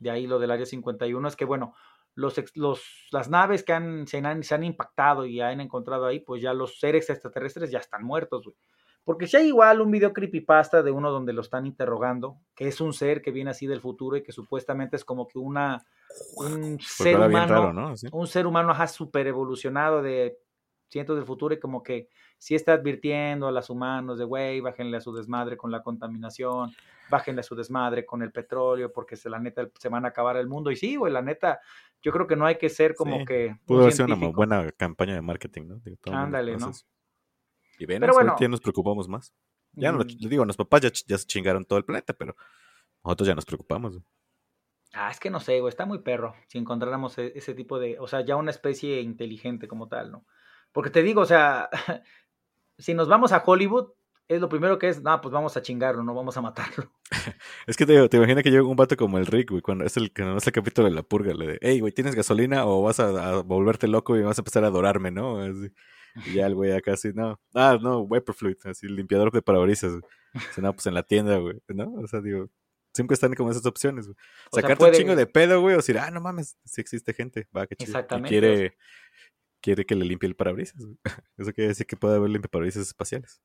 de 0.00 0.10
ahí 0.10 0.26
lo 0.26 0.38
del 0.38 0.50
Área 0.50 0.66
51, 0.66 1.28
es 1.28 1.36
que, 1.36 1.44
bueno, 1.44 1.74
los, 2.14 2.36
ex- 2.38 2.56
los, 2.56 2.82
las 3.12 3.28
naves 3.30 3.62
que 3.62 3.72
han, 3.72 4.06
se, 4.06 4.18
han, 4.18 4.42
se 4.42 4.54
han 4.54 4.64
impactado 4.64 5.24
y 5.26 5.40
han 5.40 5.60
encontrado 5.60 6.06
ahí, 6.06 6.20
pues 6.20 6.42
ya 6.42 6.52
los 6.52 6.78
seres 6.80 7.08
extraterrestres 7.08 7.70
ya 7.70 7.78
están 7.78 8.02
muertos, 8.02 8.44
güey. 8.44 8.56
Porque 9.04 9.26
si 9.26 9.36
hay 9.36 9.48
igual 9.48 9.80
un 9.80 9.90
video 9.90 10.12
creepypasta 10.12 10.82
de 10.82 10.90
uno 10.90 11.10
donde 11.10 11.32
lo 11.32 11.40
están 11.40 11.66
interrogando, 11.66 12.38
que 12.54 12.68
es 12.68 12.80
un 12.80 12.92
ser 12.92 13.22
que 13.22 13.30
viene 13.30 13.50
así 13.50 13.66
del 13.66 13.80
futuro 13.80 14.16
y 14.16 14.22
que 14.22 14.32
supuestamente 14.32 14.96
es 14.96 15.04
como 15.04 15.26
que 15.26 15.38
una 15.38 15.84
un 16.36 16.78
Porque 16.78 16.84
ser 16.84 17.14
habla 17.14 17.28
bien 17.28 17.42
humano, 17.42 17.54
raro, 17.54 17.72
¿no? 17.72 17.94
Un 18.12 18.26
ser 18.26 18.46
humano 18.46 18.70
ajá 18.72 18.86
super 18.86 19.26
evolucionado 19.26 20.02
de 20.02 20.38
cientos 20.88 21.16
del 21.16 21.24
futuro 21.24 21.54
y 21.54 21.60
como 21.60 21.82
que 21.82 22.08
sí 22.36 22.54
está 22.54 22.72
advirtiendo 22.72 23.46
a 23.46 23.52
los 23.52 23.70
humanos 23.70 24.18
de 24.18 24.24
güey, 24.24 24.60
bájenle 24.60 24.96
a 24.96 25.00
su 25.00 25.14
desmadre 25.14 25.56
con 25.56 25.70
la 25.70 25.82
contaminación, 25.82 26.72
bájenle 27.08 27.40
a 27.40 27.44
su 27.44 27.54
desmadre 27.54 28.04
con 28.04 28.22
el 28.22 28.32
petróleo, 28.32 28.92
porque 28.92 29.16
se 29.16 29.30
la 29.30 29.38
neta 29.38 29.68
se 29.78 29.88
van 29.88 30.04
a 30.04 30.08
acabar 30.08 30.36
el 30.36 30.48
mundo. 30.48 30.70
Y 30.70 30.76
sí, 30.76 30.96
güey, 30.96 31.12
la 31.12 31.22
neta, 31.22 31.60
yo 32.02 32.12
creo 32.12 32.26
que 32.26 32.36
no 32.36 32.46
hay 32.46 32.58
que 32.58 32.68
ser 32.68 32.94
como 32.94 33.18
Sí, 33.18 33.24
que 33.24 33.56
Pudo 33.66 33.82
haber 33.82 33.92
sido 33.92 34.06
una 34.06 34.28
buena 34.28 34.72
campaña 34.72 35.14
de 35.14 35.22
marketing, 35.22 35.62
¿no? 35.68 35.80
Ándale, 36.12 36.56
¿no? 36.56 36.72
Y 37.80 37.86
ven, 37.86 38.00
Pero 38.00 38.12
bueno. 38.12 38.36
ya 38.38 38.48
nos 38.48 38.60
preocupamos 38.60 39.08
más. 39.08 39.32
Ya 39.72 39.90
no, 39.92 39.98
Mm, 40.00 40.06
les 40.20 40.30
digo, 40.30 40.44
los 40.44 40.56
papás 40.56 40.82
ya, 40.82 40.90
ya 41.06 41.16
se 41.18 41.26
chingaron 41.26 41.64
todo 41.64 41.78
el 41.78 41.84
planeta, 41.84 42.12
pero 42.12 42.36
nosotros 43.04 43.26
ya 43.28 43.34
nos 43.34 43.46
preocupamos. 43.46 43.92
güey. 43.94 44.04
Ah, 44.92 45.10
es 45.10 45.20
que 45.20 45.30
no 45.30 45.40
sé, 45.40 45.60
güey, 45.60 45.68
está 45.70 45.86
muy 45.86 46.00
perro 46.00 46.34
si 46.48 46.58
encontráramos 46.58 47.16
e- 47.18 47.32
ese 47.36 47.54
tipo 47.54 47.78
de, 47.78 47.98
o 48.00 48.08
sea, 48.08 48.22
ya 48.24 48.36
una 48.36 48.50
especie 48.50 49.00
inteligente 49.00 49.68
como 49.68 49.88
tal, 49.88 50.10
¿no? 50.10 50.26
Porque 50.72 50.90
te 50.90 51.02
digo, 51.02 51.20
o 51.22 51.26
sea, 51.26 51.68
si 52.78 52.94
nos 52.94 53.08
vamos 53.08 53.32
a 53.32 53.42
Hollywood, 53.44 53.92
es 54.28 54.40
lo 54.40 54.48
primero 54.48 54.78
que 54.78 54.88
es, 54.88 55.02
no, 55.02 55.20
pues 55.20 55.32
vamos 55.32 55.56
a 55.56 55.62
chingarlo, 55.62 56.02
no 56.04 56.14
vamos 56.14 56.36
a 56.36 56.42
matarlo. 56.42 56.92
Es 57.66 57.76
que 57.76 57.86
te, 57.86 57.92
digo, 57.94 58.08
te 58.08 58.16
imaginas 58.16 58.42
que 58.44 58.50
llega 58.50 58.64
un 58.64 58.76
vato 58.76 58.96
como 58.96 59.18
el 59.18 59.26
Rick, 59.26 59.50
güey, 59.50 59.62
cuando 59.62 59.84
es 59.84 59.96
el 59.96 60.12
que 60.12 60.22
no 60.22 60.36
es 60.36 60.46
el 60.46 60.52
capítulo 60.52 60.88
de 60.88 60.94
la 60.94 61.02
purga, 61.02 61.34
le 61.34 61.46
de, 61.46 61.58
hey, 61.62 61.80
güey, 61.80 61.92
¿tienes 61.92 62.14
gasolina 62.14 62.66
o 62.66 62.82
vas 62.82 63.00
a, 63.00 63.38
a 63.38 63.42
volverte 63.42 63.88
loco 63.88 64.16
y 64.16 64.22
vas 64.22 64.38
a 64.38 64.42
empezar 64.42 64.64
a 64.64 64.68
adorarme, 64.68 65.10
no? 65.10 65.40
Así. 65.40 65.70
Y 66.26 66.34
ya 66.34 66.46
el 66.46 66.54
güey 66.54 66.72
acá 66.72 66.92
así, 66.94 67.12
no, 67.14 67.40
ah, 67.54 67.78
no, 67.80 68.00
Wiper 68.00 68.34
Fluid, 68.34 68.56
así, 68.64 68.88
limpiador 68.88 69.30
de 69.32 69.42
parabrisas, 69.42 69.92
güey. 69.92 70.02
Dice, 70.34 70.62
no, 70.62 70.72
pues 70.72 70.86
en 70.86 70.94
la 70.94 71.02
tienda, 71.02 71.38
güey, 71.38 71.60
¿no? 71.68 71.92
O 71.94 72.06
sea, 72.06 72.20
digo, 72.20 72.48
siempre 72.94 73.14
están 73.14 73.34
como 73.34 73.50
esas 73.50 73.66
opciones, 73.66 74.06
güey. 74.06 74.16
O 74.50 74.54
sea, 74.56 74.62
Sacarte 74.62 74.76
puede- 74.76 74.92
un 74.92 74.96
chingo 74.98 75.16
de 75.16 75.26
pedo, 75.26 75.60
güey, 75.60 75.74
o 75.74 75.78
decir, 75.78 75.98
ah, 75.98 76.10
no 76.10 76.20
mames, 76.20 76.56
sí 76.64 76.80
existe 76.80 77.12
gente, 77.14 77.48
va, 77.56 77.66
qué 77.66 77.76
chido. 77.76 77.88
Y 77.88 77.90
Exactamente, 77.90 78.28
quiere, 78.28 78.76
quiere 79.60 79.86
que 79.86 79.94
le 79.94 80.04
limpie 80.04 80.28
el 80.28 80.36
parabrisas, 80.36 80.84
güey. 80.84 80.96
Eso 81.38 81.52
quiere 81.52 81.68
decir 81.68 81.86
que 81.86 81.96
puede 81.96 82.16
haber 82.16 82.30
limpia 82.30 82.48
parabrisas 82.50 82.86
espaciales. 82.86 83.40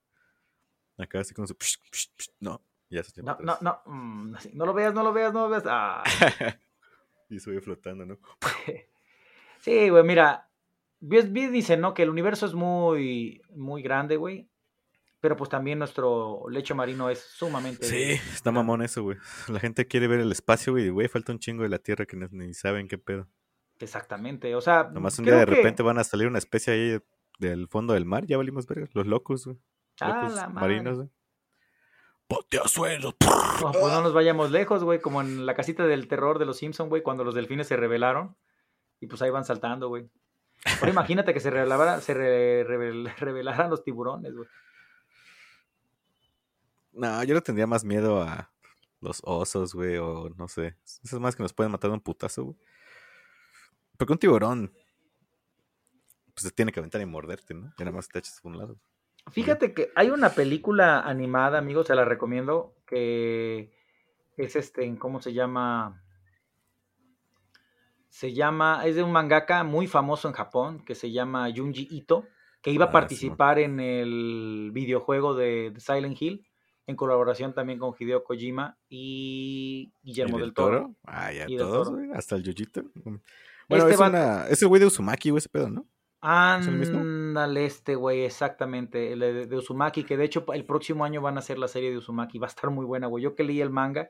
Acá 0.97 1.19
así 1.19 1.33
con 1.33 1.47
su, 1.47 1.55
psh, 1.55 1.77
psh, 1.91 2.07
psh, 2.17 2.29
no, 2.39 2.61
ya 2.89 3.03
se 3.03 3.21
No, 3.21 3.37
no, 3.41 3.57
no, 3.61 3.81
mm, 3.85 4.35
así, 4.35 4.51
no 4.53 4.65
lo 4.65 4.73
veas, 4.73 4.93
no 4.93 5.03
lo 5.03 5.11
veas, 5.11 5.33
no 5.33 5.41
lo 5.41 5.49
veas. 5.49 5.63
Ah. 5.67 6.03
Y 7.27 7.39
sube 7.39 7.59
flotando, 7.59 8.05
¿no? 8.05 8.19
Sí, 9.61 9.89
güey, 9.89 10.03
mira, 10.03 10.47
bien, 10.99 11.51
dicen, 11.51 11.81
¿no? 11.81 11.93
Que 11.93 12.03
el 12.03 12.09
universo 12.09 12.45
es 12.45 12.53
muy, 12.53 13.41
muy 13.49 13.81
grande, 13.81 14.17
güey. 14.17 14.49
Pero 15.21 15.35
pues 15.35 15.49
también 15.49 15.79
nuestro 15.79 16.43
lecho 16.49 16.75
marino 16.75 17.09
es 17.09 17.19
sumamente... 17.19 17.85
Sí, 17.87 18.11
está 18.31 18.51
mamón 18.51 18.83
eso, 18.83 19.01
güey. 19.01 19.17
La 19.47 19.59
gente 19.59 19.87
quiere 19.87 20.07
ver 20.07 20.19
el 20.19 20.31
espacio, 20.31 20.73
güey, 20.73 20.89
güey, 20.89 21.07
falta 21.07 21.31
un 21.31 21.39
chingo 21.39 21.63
de 21.63 21.69
la 21.69 21.79
Tierra 21.79 22.05
que 22.05 22.15
ni 22.15 22.53
saben 22.53 22.87
qué 22.87 22.99
pedo. 22.99 23.27
Exactamente, 23.79 24.53
o 24.53 24.61
sea... 24.61 24.89
Nomás 24.93 25.17
un 25.17 25.25
día 25.25 25.35
de 25.37 25.45
que- 25.45 25.55
repente 25.55 25.81
van 25.81 25.97
a 25.97 26.03
salir 26.03 26.27
una 26.27 26.37
especie 26.37 26.73
ahí 26.73 26.99
del 27.39 27.67
fondo 27.67 27.93
del 27.95 28.05
mar, 28.05 28.25
ya 28.27 28.37
valimos 28.37 28.67
ver, 28.67 28.89
los 28.93 29.07
locos, 29.07 29.45
güey. 29.45 29.57
Ah, 29.99 30.29
la 30.31 30.47
marinos, 30.47 30.97
güey. 30.97 31.09
Poteazuelos. 32.27 33.15
No, 33.61 33.71
pues 33.71 33.93
no 33.93 34.01
nos 34.01 34.13
vayamos 34.13 34.51
lejos, 34.51 34.83
güey, 34.83 34.99
como 34.99 35.21
en 35.21 35.45
la 35.45 35.55
casita 35.55 35.85
del 35.85 36.07
terror 36.07 36.39
de 36.39 36.45
los 36.45 36.57
Simpson, 36.57 36.89
güey, 36.89 37.03
cuando 37.03 37.23
los 37.23 37.35
delfines 37.35 37.67
se 37.67 37.77
rebelaron 37.77 38.35
y 38.99 39.07
pues 39.07 39.21
ahí 39.21 39.29
van 39.29 39.45
saltando, 39.45 39.89
güey. 39.89 40.09
Ahora 40.79 40.89
imagínate 40.91 41.33
que 41.33 41.39
se 41.39 41.49
rebelaran, 41.51 42.01
se 42.01 42.13
re- 42.13 42.63
rebelaran 42.63 43.69
los 43.69 43.83
tiburones, 43.83 44.33
güey. 44.35 44.47
No, 46.93 47.23
yo 47.23 47.33
le 47.35 47.41
tendría 47.41 47.67
más 47.67 47.83
miedo 47.83 48.21
a 48.21 48.51
los 49.01 49.21
osos, 49.25 49.73
güey, 49.73 49.97
o 49.97 50.29
no 50.37 50.47
sé. 50.47 50.77
Esas 51.03 51.19
más 51.19 51.35
que 51.35 51.43
nos 51.43 51.53
pueden 51.53 51.71
matar 51.71 51.89
de 51.89 51.95
un 51.95 52.01
putazo, 52.01 52.43
güey. 52.45 52.57
Porque 53.97 54.13
un 54.13 54.19
tiburón. 54.19 54.73
Pues 56.33 56.43
se 56.43 56.51
tiene 56.51 56.71
que 56.71 56.79
aventar 56.79 56.99
y 57.01 57.05
morderte, 57.05 57.53
¿no? 57.53 57.73
Y 57.77 57.83
nada 57.83 57.95
más 57.95 58.07
te 58.09 58.19
echas 58.19 58.39
por 58.41 58.51
un 58.51 58.57
lado. 58.57 58.77
Fíjate 59.31 59.73
que 59.73 59.91
hay 59.95 60.09
una 60.09 60.29
película 60.29 60.99
animada, 61.01 61.57
amigos, 61.57 61.87
se 61.87 61.95
la 61.95 62.05
recomiendo, 62.05 62.75
que 62.85 63.73
es 64.37 64.55
este, 64.55 64.97
¿cómo 64.97 65.21
se 65.21 65.33
llama? 65.33 66.03
Se 68.15 68.31
llama, 68.33 68.85
es 68.85 68.95
de 68.95 69.03
un 69.03 69.11
mangaka 69.11 69.65
muy 69.65 69.87
famoso 69.87 70.29
en 70.29 70.33
Japón, 70.33 70.85
que 70.85 70.95
se 70.95 71.11
llama 71.11 71.49
Junji 71.53 71.89
Ito, 71.91 72.23
que 72.61 72.71
iba 72.71 72.85
a 72.85 72.87
Ah, 72.87 72.91
participar 72.93 73.59
en 73.59 73.81
el 73.81 74.69
videojuego 74.71 75.35
de, 75.35 75.71
de 75.71 75.79
Silent 75.81 76.21
Hill, 76.21 76.47
en 76.87 76.95
colaboración 76.95 77.53
también 77.53 77.77
con 77.77 77.93
Hideo 77.99 78.23
Kojima 78.23 78.77
y 78.87 79.91
Guillermo 80.01 80.37
¿Y 80.37 80.41
del 80.43 80.53
Toro. 80.53 80.95
Ah, 81.03 81.33
ya 81.33 81.43
Y 81.45 81.57
todos, 81.57 81.89
Toro. 81.89 82.01
Hasta 82.13 82.37
el 82.37 82.43
Yojito. 82.43 82.83
Bueno, 83.03 83.19
Este 83.67 83.91
es, 83.95 84.01
va- 84.01 84.07
una, 84.07 84.47
es 84.47 84.61
el 84.61 84.69
güey 84.69 84.79
de 84.79 84.85
Uzumaki, 84.87 85.31
güey, 85.31 85.39
ese 85.39 85.49
pedo, 85.49 85.69
¿no? 85.69 85.85
Ándale, 86.21 87.65
este 87.65 87.95
güey, 87.95 88.21
exactamente, 88.23 89.11
el 89.11 89.19
de, 89.19 89.45
de 89.47 89.57
Uzumaki, 89.57 90.05
que 90.05 90.15
de 90.15 90.23
hecho 90.23 90.45
el 90.53 90.63
próximo 90.65 91.03
año 91.03 91.21
van 91.21 91.35
a 91.35 91.39
hacer 91.39 91.59
la 91.59 91.67
serie 91.67 91.91
de 91.91 91.97
Uzumaki, 91.97 92.39
va 92.39 92.47
a 92.47 92.49
estar 92.49 92.69
muy 92.69 92.85
buena, 92.85 93.07
güey. 93.07 93.23
Yo 93.25 93.35
que 93.35 93.43
leí 93.43 93.59
el 93.59 93.69
manga, 93.71 94.09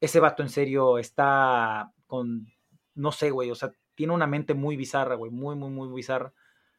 ese 0.00 0.18
vato 0.18 0.42
en 0.42 0.48
serio 0.48 0.98
está 0.98 1.92
con, 2.06 2.46
no 2.94 3.12
sé, 3.12 3.30
güey, 3.30 3.50
o 3.50 3.54
sea, 3.54 3.72
tiene 3.94 4.12
una 4.12 4.26
mente 4.26 4.54
muy 4.54 4.76
bizarra, 4.76 5.14
güey, 5.14 5.30
muy, 5.30 5.54
muy, 5.56 5.70
muy 5.70 5.88
bizarra, 5.94 6.32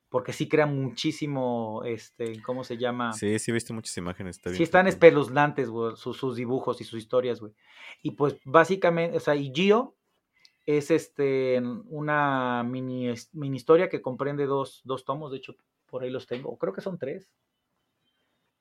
porque 0.09 0.33
sí 0.33 0.47
crea 0.47 0.65
muchísimo, 0.65 1.81
este, 1.85 2.41
¿cómo 2.41 2.63
se 2.63 2.77
llama? 2.77 3.13
Sí, 3.13 3.37
sí, 3.39 3.51
he 3.51 3.53
visto 3.53 3.73
muchas 3.73 3.97
imágenes. 3.97 4.37
Está 4.37 4.49
bien 4.49 4.57
Sí, 4.57 4.63
están 4.63 4.87
espeluznantes, 4.87 5.69
güey, 5.69 5.95
sus, 5.95 6.17
sus 6.17 6.35
dibujos 6.35 6.79
y 6.81 6.83
sus 6.83 6.99
historias, 6.99 7.39
güey. 7.41 7.53
Y 8.01 8.11
pues 8.11 8.37
básicamente, 8.45 9.17
o 9.17 9.19
sea, 9.19 9.35
y 9.35 9.51
Gio 9.53 9.95
es 10.65 10.89
este 10.91 11.61
una 11.87 12.63
mini, 12.63 13.13
mini 13.33 13.57
historia 13.57 13.89
que 13.89 14.01
comprende 14.01 14.45
dos, 14.45 14.81
dos 14.83 15.05
tomos, 15.05 15.31
de 15.31 15.37
hecho, 15.37 15.55
por 15.85 16.03
ahí 16.03 16.09
los 16.09 16.27
tengo, 16.27 16.57
creo 16.57 16.73
que 16.73 16.81
son 16.81 16.97
tres. 16.97 17.29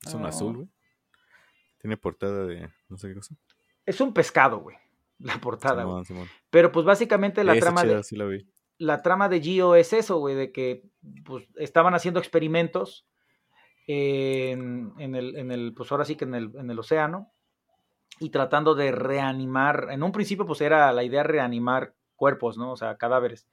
Es 0.07 0.13
un 0.15 0.25
Ah. 0.27 0.29
azul, 0.29 0.57
güey. 0.57 0.69
Tiene 1.79 1.97
portada 1.97 2.47
de 2.47 2.71
no 2.89 2.97
sé 2.99 3.09
qué 3.09 3.15
cosa. 3.15 3.35
Es 3.87 4.01
un 4.01 4.13
pescado, 4.15 4.59
güey, 4.61 4.77
la 5.25 5.41
portada, 5.41 5.85
güey. 5.85 6.05
Simón, 6.05 6.05
Simón. 6.05 6.29
Pero 6.51 6.71
pues 6.71 6.85
básicamente 6.85 7.43
la 7.45 7.59
trama 7.59 7.83
de, 7.83 8.03
sí 8.03 8.15
la 8.15 8.27
vi. 8.27 8.47
la 8.79 9.03
trama 9.03 9.29
de 9.29 9.41
Gio 9.41 9.75
es 9.75 9.93
eso, 9.93 10.19
güey, 10.19 10.35
de 10.35 10.53
que 10.53 10.85
pues, 11.25 11.49
estaban 11.57 11.95
haciendo 11.95 12.21
experimentos 12.21 13.07
en, 13.87 14.93
en 14.99 15.15
el, 15.15 15.37
en 15.37 15.51
el, 15.51 15.75
pues 15.75 15.91
ahora 15.91 16.05
sí 16.05 16.17
que 16.17 16.25
en 16.25 16.35
el, 16.35 16.51
en 16.57 16.71
el 16.71 16.79
océano, 16.79 17.33
y 18.21 18.31
tratando 18.31 18.75
de 18.75 18.93
reanimar, 18.93 19.89
en 19.91 20.03
un 20.03 20.13
principio 20.13 20.47
pues 20.47 20.61
era 20.61 20.93
la 20.93 21.03
idea 21.03 21.23
reanimar 21.23 21.95
cuerpos, 22.15 22.57
¿no? 22.57 22.73
O 22.73 22.77
sea, 22.77 22.97
cadáveres. 22.97 23.49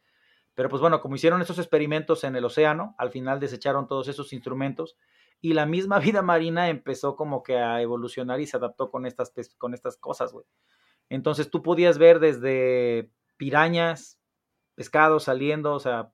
Pero 0.53 0.69
pues 0.69 0.82
bueno, 0.82 1.01
como 1.01 1.15
hicieron 1.15 1.41
esos 1.41 1.57
experimentos 1.57 2.24
en 2.24 2.36
el 2.36 2.45
océano, 2.45 2.95
al 2.97 3.11
final 3.11 3.39
desecharon 3.39 3.88
todos 3.88 4.07
esos 4.09 4.34
instrumentos 4.34 4.97
y 5.39 5.53
la 5.53 5.65
misma 5.65 5.99
vida 5.99 6.22
marina 6.22 6.69
empezó 6.69 7.15
como 7.15 7.43
que 7.43 7.57
a 7.57 7.82
evolucionar 7.82 8.39
y 8.41 8.47
se 8.47 8.57
adaptó 8.57 8.91
con 8.91 9.05
estas, 9.05 9.34
con 9.57 9.74
estas 9.74 9.97
cosas, 9.97 10.34
güey. 10.34 10.45
Entonces 11.12 11.51
tú 11.51 11.62
podías 11.62 11.97
ver 11.97 12.20
desde 12.20 13.09
pirañas, 13.36 14.18
pescados 14.76 15.26
saliendo, 15.26 15.74
o 15.74 15.80
sea, 15.80 16.12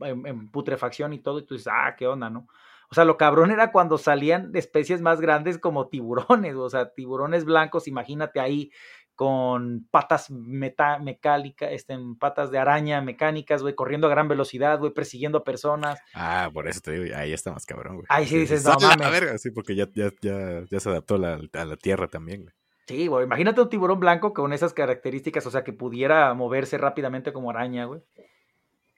en, 0.00 0.26
en 0.26 0.50
putrefacción 0.50 1.12
y 1.12 1.18
todo, 1.18 1.38
y 1.38 1.46
tú 1.46 1.54
dices, 1.54 1.70
ah, 1.70 1.94
qué 1.98 2.06
onda, 2.06 2.30
¿no? 2.30 2.48
O 2.90 2.94
sea, 2.94 3.04
lo 3.04 3.18
cabrón 3.18 3.50
era 3.50 3.72
cuando 3.72 3.98
salían 3.98 4.52
de 4.52 4.60
especies 4.60 5.02
más 5.02 5.20
grandes 5.20 5.58
como 5.58 5.88
tiburones, 5.88 6.54
o 6.56 6.70
sea, 6.70 6.94
tiburones 6.94 7.44
blancos, 7.44 7.88
imagínate 7.88 8.40
ahí 8.40 8.70
con 9.16 9.86
patas 9.90 10.30
mecánicas, 10.30 11.70
este, 11.72 11.98
patas 12.18 12.50
de 12.50 12.58
araña 12.58 13.02
mecánicas, 13.02 13.60
güey, 13.60 13.74
corriendo 13.74 14.06
a 14.06 14.10
gran 14.10 14.28
velocidad, 14.28 14.78
güey, 14.78 14.92
persiguiendo 14.92 15.38
a 15.38 15.44
personas. 15.44 16.00
Ah, 16.14 16.48
por 16.52 16.68
eso 16.68 16.80
te 16.80 16.92
digo, 16.92 17.16
ahí 17.16 17.34
está 17.34 17.52
más 17.52 17.66
cabrón, 17.66 17.96
güey. 17.96 18.06
Ahí 18.08 18.26
sí 18.26 18.38
dices, 18.38 18.64
no 18.64 18.72
"Ah, 18.80 18.80
la 18.80 18.96
mames". 18.96 19.10
verga", 19.10 19.38
sí, 19.38 19.50
porque 19.50 19.74
ya, 19.74 19.88
ya, 19.94 20.10
ya, 20.22 20.64
ya 20.70 20.80
se 20.80 20.88
adaptó 20.88 21.18
la, 21.18 21.38
a 21.52 21.64
la 21.66 21.76
tierra 21.76 22.08
también, 22.08 22.42
güey. 22.44 22.54
Sí, 22.86 23.08
güey, 23.08 23.24
imagínate 23.24 23.60
un 23.60 23.68
tiburón 23.68 23.98
blanco 23.98 24.32
con 24.32 24.52
esas 24.52 24.72
características, 24.72 25.44
o 25.46 25.50
sea, 25.50 25.64
que 25.64 25.72
pudiera 25.72 26.32
moverse 26.34 26.78
rápidamente 26.78 27.32
como 27.32 27.50
araña, 27.50 27.84
güey. 27.86 28.02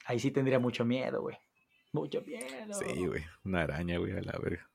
Ahí 0.04 0.18
sí 0.18 0.30
tendría 0.30 0.58
mucho 0.58 0.84
miedo, 0.84 1.22
güey. 1.22 1.36
Mucho 1.92 2.20
miedo. 2.22 2.74
Sí, 2.74 3.06
güey. 3.06 3.24
Una 3.44 3.62
araña, 3.62 3.98
güey, 3.98 4.12
a 4.12 4.20
la 4.20 4.38
verga. 4.42 4.68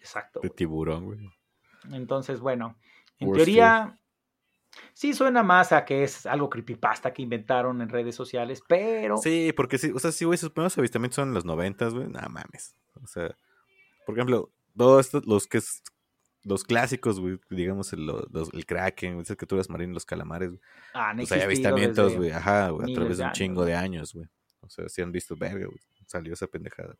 Exacto. 0.00 0.40
De 0.40 0.48
güey. 0.48 0.56
tiburón, 0.56 1.04
güey. 1.06 1.30
Entonces, 1.92 2.40
bueno, 2.40 2.76
en 3.18 3.28
Worst 3.28 3.44
teoría 3.44 3.98
sí 4.92 5.14
suena 5.14 5.42
más 5.42 5.72
a 5.72 5.84
que 5.84 6.04
es 6.04 6.26
algo 6.26 6.50
creepypasta 6.50 7.12
que 7.12 7.22
inventaron 7.22 7.80
en 7.80 7.88
redes 7.88 8.14
sociales, 8.14 8.62
pero 8.68 9.16
Sí, 9.16 9.52
porque 9.56 9.78
sí, 9.78 9.92
o 9.94 9.98
sea, 9.98 10.12
sí, 10.12 10.24
güey, 10.24 10.38
sus 10.38 10.50
primeros 10.50 10.76
avistamientos 10.76 11.16
son 11.16 11.28
en 11.28 11.34
los 11.34 11.44
noventas, 11.44 11.94
güey. 11.94 12.08
No 12.08 12.20
mames. 12.28 12.76
O 13.02 13.06
sea, 13.06 13.34
por 14.04 14.14
ejemplo, 14.14 14.50
todos 14.76 15.06
estos, 15.06 15.26
los 15.26 15.46
que 15.46 15.58
es, 15.58 15.82
los 16.44 16.64
clásicos, 16.64 17.20
güey, 17.20 17.38
digamos, 17.50 17.92
el, 17.92 18.06
los- 18.06 18.52
el 18.52 18.64
kraken, 18.66 19.18
esas 19.20 19.36
criaturas 19.36 19.68
marinas, 19.68 19.94
los 19.94 20.06
calamares, 20.06 20.50
güey. 20.50 20.60
ah, 20.94 21.12
no 21.12 21.18
Pues 21.20 21.32
hay 21.32 21.40
existido 21.40 21.68
avistamientos, 21.74 22.16
güey, 22.16 22.30
ajá, 22.30 22.70
güey, 22.70 22.90
a 22.90 22.94
través 22.94 23.18
de 23.18 23.22
un 23.24 23.26
años, 23.28 23.38
chingo 23.38 23.64
de 23.64 23.74
años, 23.74 24.14
güey. 24.14 24.26
O 24.60 24.70
sea, 24.70 24.88
sí 24.88 25.02
han 25.02 25.12
visto, 25.12 25.36
verga, 25.36 25.66
güey, 25.66 25.78
salió 26.06 26.32
esa 26.32 26.46
pendejada. 26.46 26.96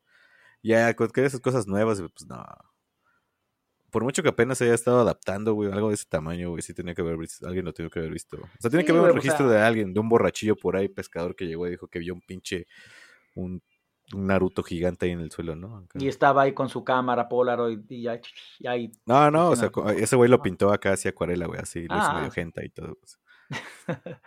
Ya, 0.62 0.95
cualquier 0.97 1.22
de 1.24 1.28
esas 1.28 1.41
cosas 1.41 1.66
nuevas, 1.66 2.01
güey, 2.01 2.11
pues 2.14 2.28
no. 2.28 2.45
Por 3.91 4.05
mucho 4.05 4.22
que 4.22 4.28
apenas 4.28 4.59
se 4.59 4.64
haya 4.64 4.74
estado 4.74 5.01
adaptando, 5.01 5.55
güey, 5.55 5.72
algo 5.72 5.89
de 5.89 5.95
ese 5.95 6.05
tamaño, 6.07 6.51
güey, 6.51 6.61
sí 6.62 6.74
tenía 6.74 6.95
que 6.95 7.01
haber 7.01 7.16
visto, 7.16 7.47
alguien 7.47 7.64
lo 7.64 7.72
tiene 7.72 7.91
que 7.91 7.99
haber 8.01 8.12
visto. 8.12 8.36
O 8.36 8.49
sea, 8.61 8.70
tiene 8.70 8.82
Sí, 8.82 8.86
que 8.86 8.93
haber 8.93 9.05
un 9.05 9.11
o 9.11 9.14
registro 9.14 9.49
sea- 9.49 9.57
de 9.59 9.62
alguien, 9.64 9.95
de 9.95 10.01
un 10.01 10.09
borrachillo 10.11 10.57
por 10.57 10.76
ahí, 10.76 10.89
pescador 10.89 11.34
que 11.34 11.47
llegó 11.47 11.66
y 11.66 11.70
dijo 11.70 11.89
que 11.89 11.99
vio 12.01 12.12
un 12.12 12.20
pinche, 12.20 12.66
un, 13.34 13.62
un 14.14 14.26
Naruto 14.26 14.62
gigante 14.62 15.06
ahí 15.06 15.12
en 15.12 15.20
el 15.20 15.30
suelo, 15.30 15.54
¿no? 15.56 15.76
Acá. 15.78 15.98
Y 16.00 16.09
estaba 16.09 16.42
ahí 16.42 16.52
con 16.54 16.68
su 16.68 16.82
cámara 16.84 17.28
Polaroid 17.28 17.80
y 17.88 18.02
ya, 18.02 18.20
y 18.59 18.66
ahí 18.66 18.92
No, 19.06 19.30
no, 19.30 19.50
o 19.50 19.56
sea, 19.56 19.70
ese 19.96 20.16
güey 20.16 20.30
lo 20.30 20.40
pintó 20.42 20.72
acá 20.72 20.92
así 20.92 21.09
acuarela, 21.09 21.46
güey, 21.46 21.61
así, 21.61 21.80
lo 21.86 21.96
hizo 21.96 22.06
Ah. 22.09 22.14
medio 22.18 22.30
gente 22.30 22.64
y 22.64 22.68
todo. 22.70 22.94
pues. 22.96 23.18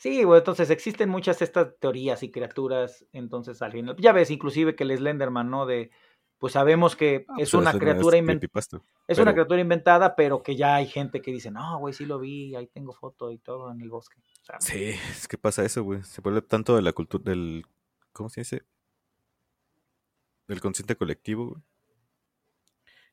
Sí, 0.00 0.22
güey, 0.22 0.38
entonces 0.38 0.70
existen 0.70 1.08
muchas 1.08 1.42
estas 1.42 1.76
teorías 1.80 2.22
y 2.22 2.30
criaturas, 2.30 3.04
entonces 3.12 3.60
al 3.62 3.72
final, 3.72 3.96
ya 3.98 4.12
ves, 4.12 4.30
inclusive 4.30 4.76
que 4.76 4.84
el 4.84 4.96
Slenderman, 4.96 5.50
¿no? 5.50 5.66
De, 5.66 5.90
pues 6.38 6.52
sabemos 6.52 6.94
que 6.94 7.26
Ah, 7.28 7.34
es 7.38 7.50
pues, 7.50 7.54
una 7.54 7.70
eso 7.70 7.78
no 7.78 7.80
criatura 7.80 8.16
es 8.16 8.20
inventada, 8.20 8.82
es 9.08 9.18
una 9.18 9.32
criatura 9.32 9.60
inventada, 9.60 10.14
pero 10.14 10.40
que 10.44 10.54
ya 10.54 10.76
hay 10.76 10.86
gente 10.86 11.20
que 11.20 11.32
dice, 11.32 11.50
no, 11.50 11.80
güey, 11.80 11.94
sí 11.94 12.06
lo 12.06 12.20
vi, 12.20 12.54
ahí 12.54 12.68
tengo 12.68 12.92
foto 12.92 13.32
y 13.32 13.38
todo 13.38 13.72
en 13.72 13.80
el 13.80 13.90
bosque. 13.90 14.20
Sí, 14.60 14.90
es 15.10 15.26
que 15.26 15.36
pasa 15.36 15.64
eso, 15.64 15.82
güey. 15.82 16.04
Se 16.04 16.20
vuelve 16.20 16.42
tanto 16.42 16.76
de 16.76 16.82
la 16.82 16.92
cultura 16.92 17.24
del. 17.24 17.66
¿Cómo 18.12 18.28
se 18.28 18.42
dice? 18.42 18.62
Del 20.48 20.60
consciente 20.60 20.96
colectivo, 20.96 21.46
güey. 21.50 21.62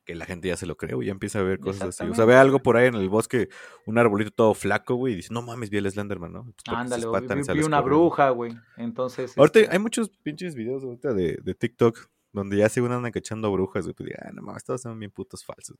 Que 0.04 0.14
la 0.14 0.24
gente 0.24 0.46
ya 0.48 0.56
se 0.56 0.66
lo 0.66 0.76
cree, 0.76 0.94
güey. 0.94 1.06
Ya 1.08 1.12
empieza 1.12 1.40
a 1.40 1.42
ver 1.42 1.58
cosas 1.58 1.88
así. 1.88 2.08
O 2.08 2.14
sea, 2.14 2.24
ve 2.24 2.36
algo 2.36 2.60
por 2.60 2.76
ahí 2.76 2.86
en 2.86 2.94
el 2.94 3.08
bosque, 3.08 3.48
un 3.86 3.98
arbolito 3.98 4.30
todo 4.30 4.54
flaco, 4.54 4.94
güey. 4.94 5.14
Y 5.14 5.16
dice, 5.16 5.34
no 5.34 5.42
mames, 5.42 5.68
vi 5.68 5.78
el 5.78 5.90
Slenderman, 5.90 6.32
¿no? 6.32 6.44
Pues 6.44 6.76
ándale, 6.78 7.02
espantan 7.04 7.42
vi, 7.42 7.52
vi 7.58 7.64
una 7.64 7.80
bruja, 7.80 8.30
güey. 8.30 8.52
Entonces, 8.76 9.36
Ahorita 9.36 9.58
este, 9.60 9.72
hay 9.72 9.78
muchos 9.80 10.08
pinches 10.22 10.54
videos 10.54 10.84
ahorita 10.84 11.12
de, 11.12 11.38
de 11.42 11.54
TikTok 11.54 11.98
donde 12.32 12.56
ya 12.58 12.68
se 12.68 12.78
andan 12.80 13.10
cachando 13.10 13.50
brujas, 13.50 13.84
güey. 13.84 13.94
Pues, 13.94 14.10
ah, 14.22 14.30
no 14.32 14.42
mames, 14.42 14.62
todos 14.62 14.80
son 14.82 14.96
bien 14.96 15.10
putos 15.10 15.44
falsos. 15.44 15.76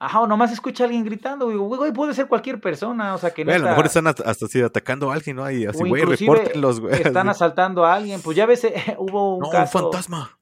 ajá, 0.00 0.20
o 0.20 0.26
nomás 0.26 0.50
escucha 0.50 0.82
a 0.82 0.86
alguien 0.86 1.04
gritando, 1.04 1.44
güey, 1.44 1.56
güey, 1.58 1.78
güey, 1.78 1.92
puede 1.92 2.12
ser 2.14 2.26
cualquier 2.26 2.60
persona, 2.60 3.14
o 3.14 3.18
sea, 3.18 3.30
que 3.32 3.44
no 3.44 3.50
Güey, 3.50 3.56
a 3.56 3.58
lo 3.60 3.64
está- 3.66 3.70
mejor 3.70 3.86
están 3.86 4.06
hasta 4.08 4.24
hasta 4.28 4.46
así 4.46 4.60
atacando 4.62 5.12
a 5.12 5.14
alguien, 5.14 5.36
¿no? 5.36 5.48
Y 5.48 5.66
así, 5.66 5.80
o 5.84 5.86
güey, 5.86 6.02
repórtenlos, 6.04 6.80
güey. 6.80 6.92
Están 7.18 7.28
así. 7.28 7.36
asaltando 7.36 7.84
a 7.84 7.94
alguien, 7.94 8.20
pues 8.20 8.36
ya 8.36 8.46
ves, 8.46 8.64
eh, 8.64 8.74
hubo 8.98 9.36
un 9.36 9.42
No, 9.42 9.50
un 9.50 9.68
fantasma. 9.68 10.39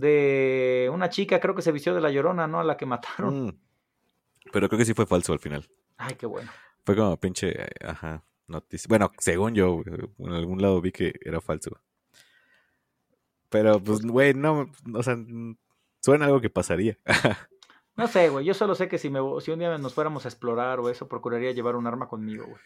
De 0.00 0.90
una 0.92 1.08
chica, 1.08 1.40
creo 1.40 1.54
que 1.54 1.62
se 1.62 1.72
vistió 1.72 1.94
de 1.94 2.00
la 2.00 2.10
llorona, 2.10 2.46
¿no? 2.46 2.60
A 2.60 2.64
la 2.64 2.76
que 2.76 2.86
mataron. 2.86 3.46
Mm. 3.46 3.58
Pero 4.52 4.68
creo 4.68 4.78
que 4.78 4.84
sí 4.84 4.94
fue 4.94 5.06
falso 5.06 5.32
al 5.32 5.38
final. 5.38 5.68
Ay, 5.96 6.14
qué 6.14 6.26
bueno. 6.26 6.50
Fue 6.84 6.96
como 6.96 7.18
pinche, 7.18 7.54
ajá, 7.84 8.24
noticia. 8.46 8.86
Bueno, 8.88 9.12
según 9.18 9.54
yo, 9.54 9.82
en 10.18 10.32
algún 10.32 10.62
lado 10.62 10.80
vi 10.80 10.92
que 10.92 11.12
era 11.24 11.40
falso. 11.40 11.80
Pero, 13.48 13.80
pues, 13.82 14.00
güey, 14.00 14.32
no, 14.32 14.70
o 14.94 15.02
sea, 15.02 15.16
suena 16.00 16.26
algo 16.26 16.40
que 16.40 16.50
pasaría. 16.50 16.98
No 17.96 18.06
sé, 18.06 18.30
güey, 18.30 18.46
yo 18.46 18.54
solo 18.54 18.74
sé 18.74 18.88
que 18.88 18.96
si, 18.96 19.10
me, 19.10 19.18
si 19.42 19.50
un 19.50 19.58
día 19.58 19.76
nos 19.76 19.92
fuéramos 19.92 20.24
a 20.24 20.28
explorar 20.28 20.80
o 20.80 20.88
eso, 20.88 21.06
procuraría 21.06 21.52
llevar 21.52 21.76
un 21.76 21.86
arma 21.86 22.08
conmigo, 22.08 22.46
güey. 22.46 22.62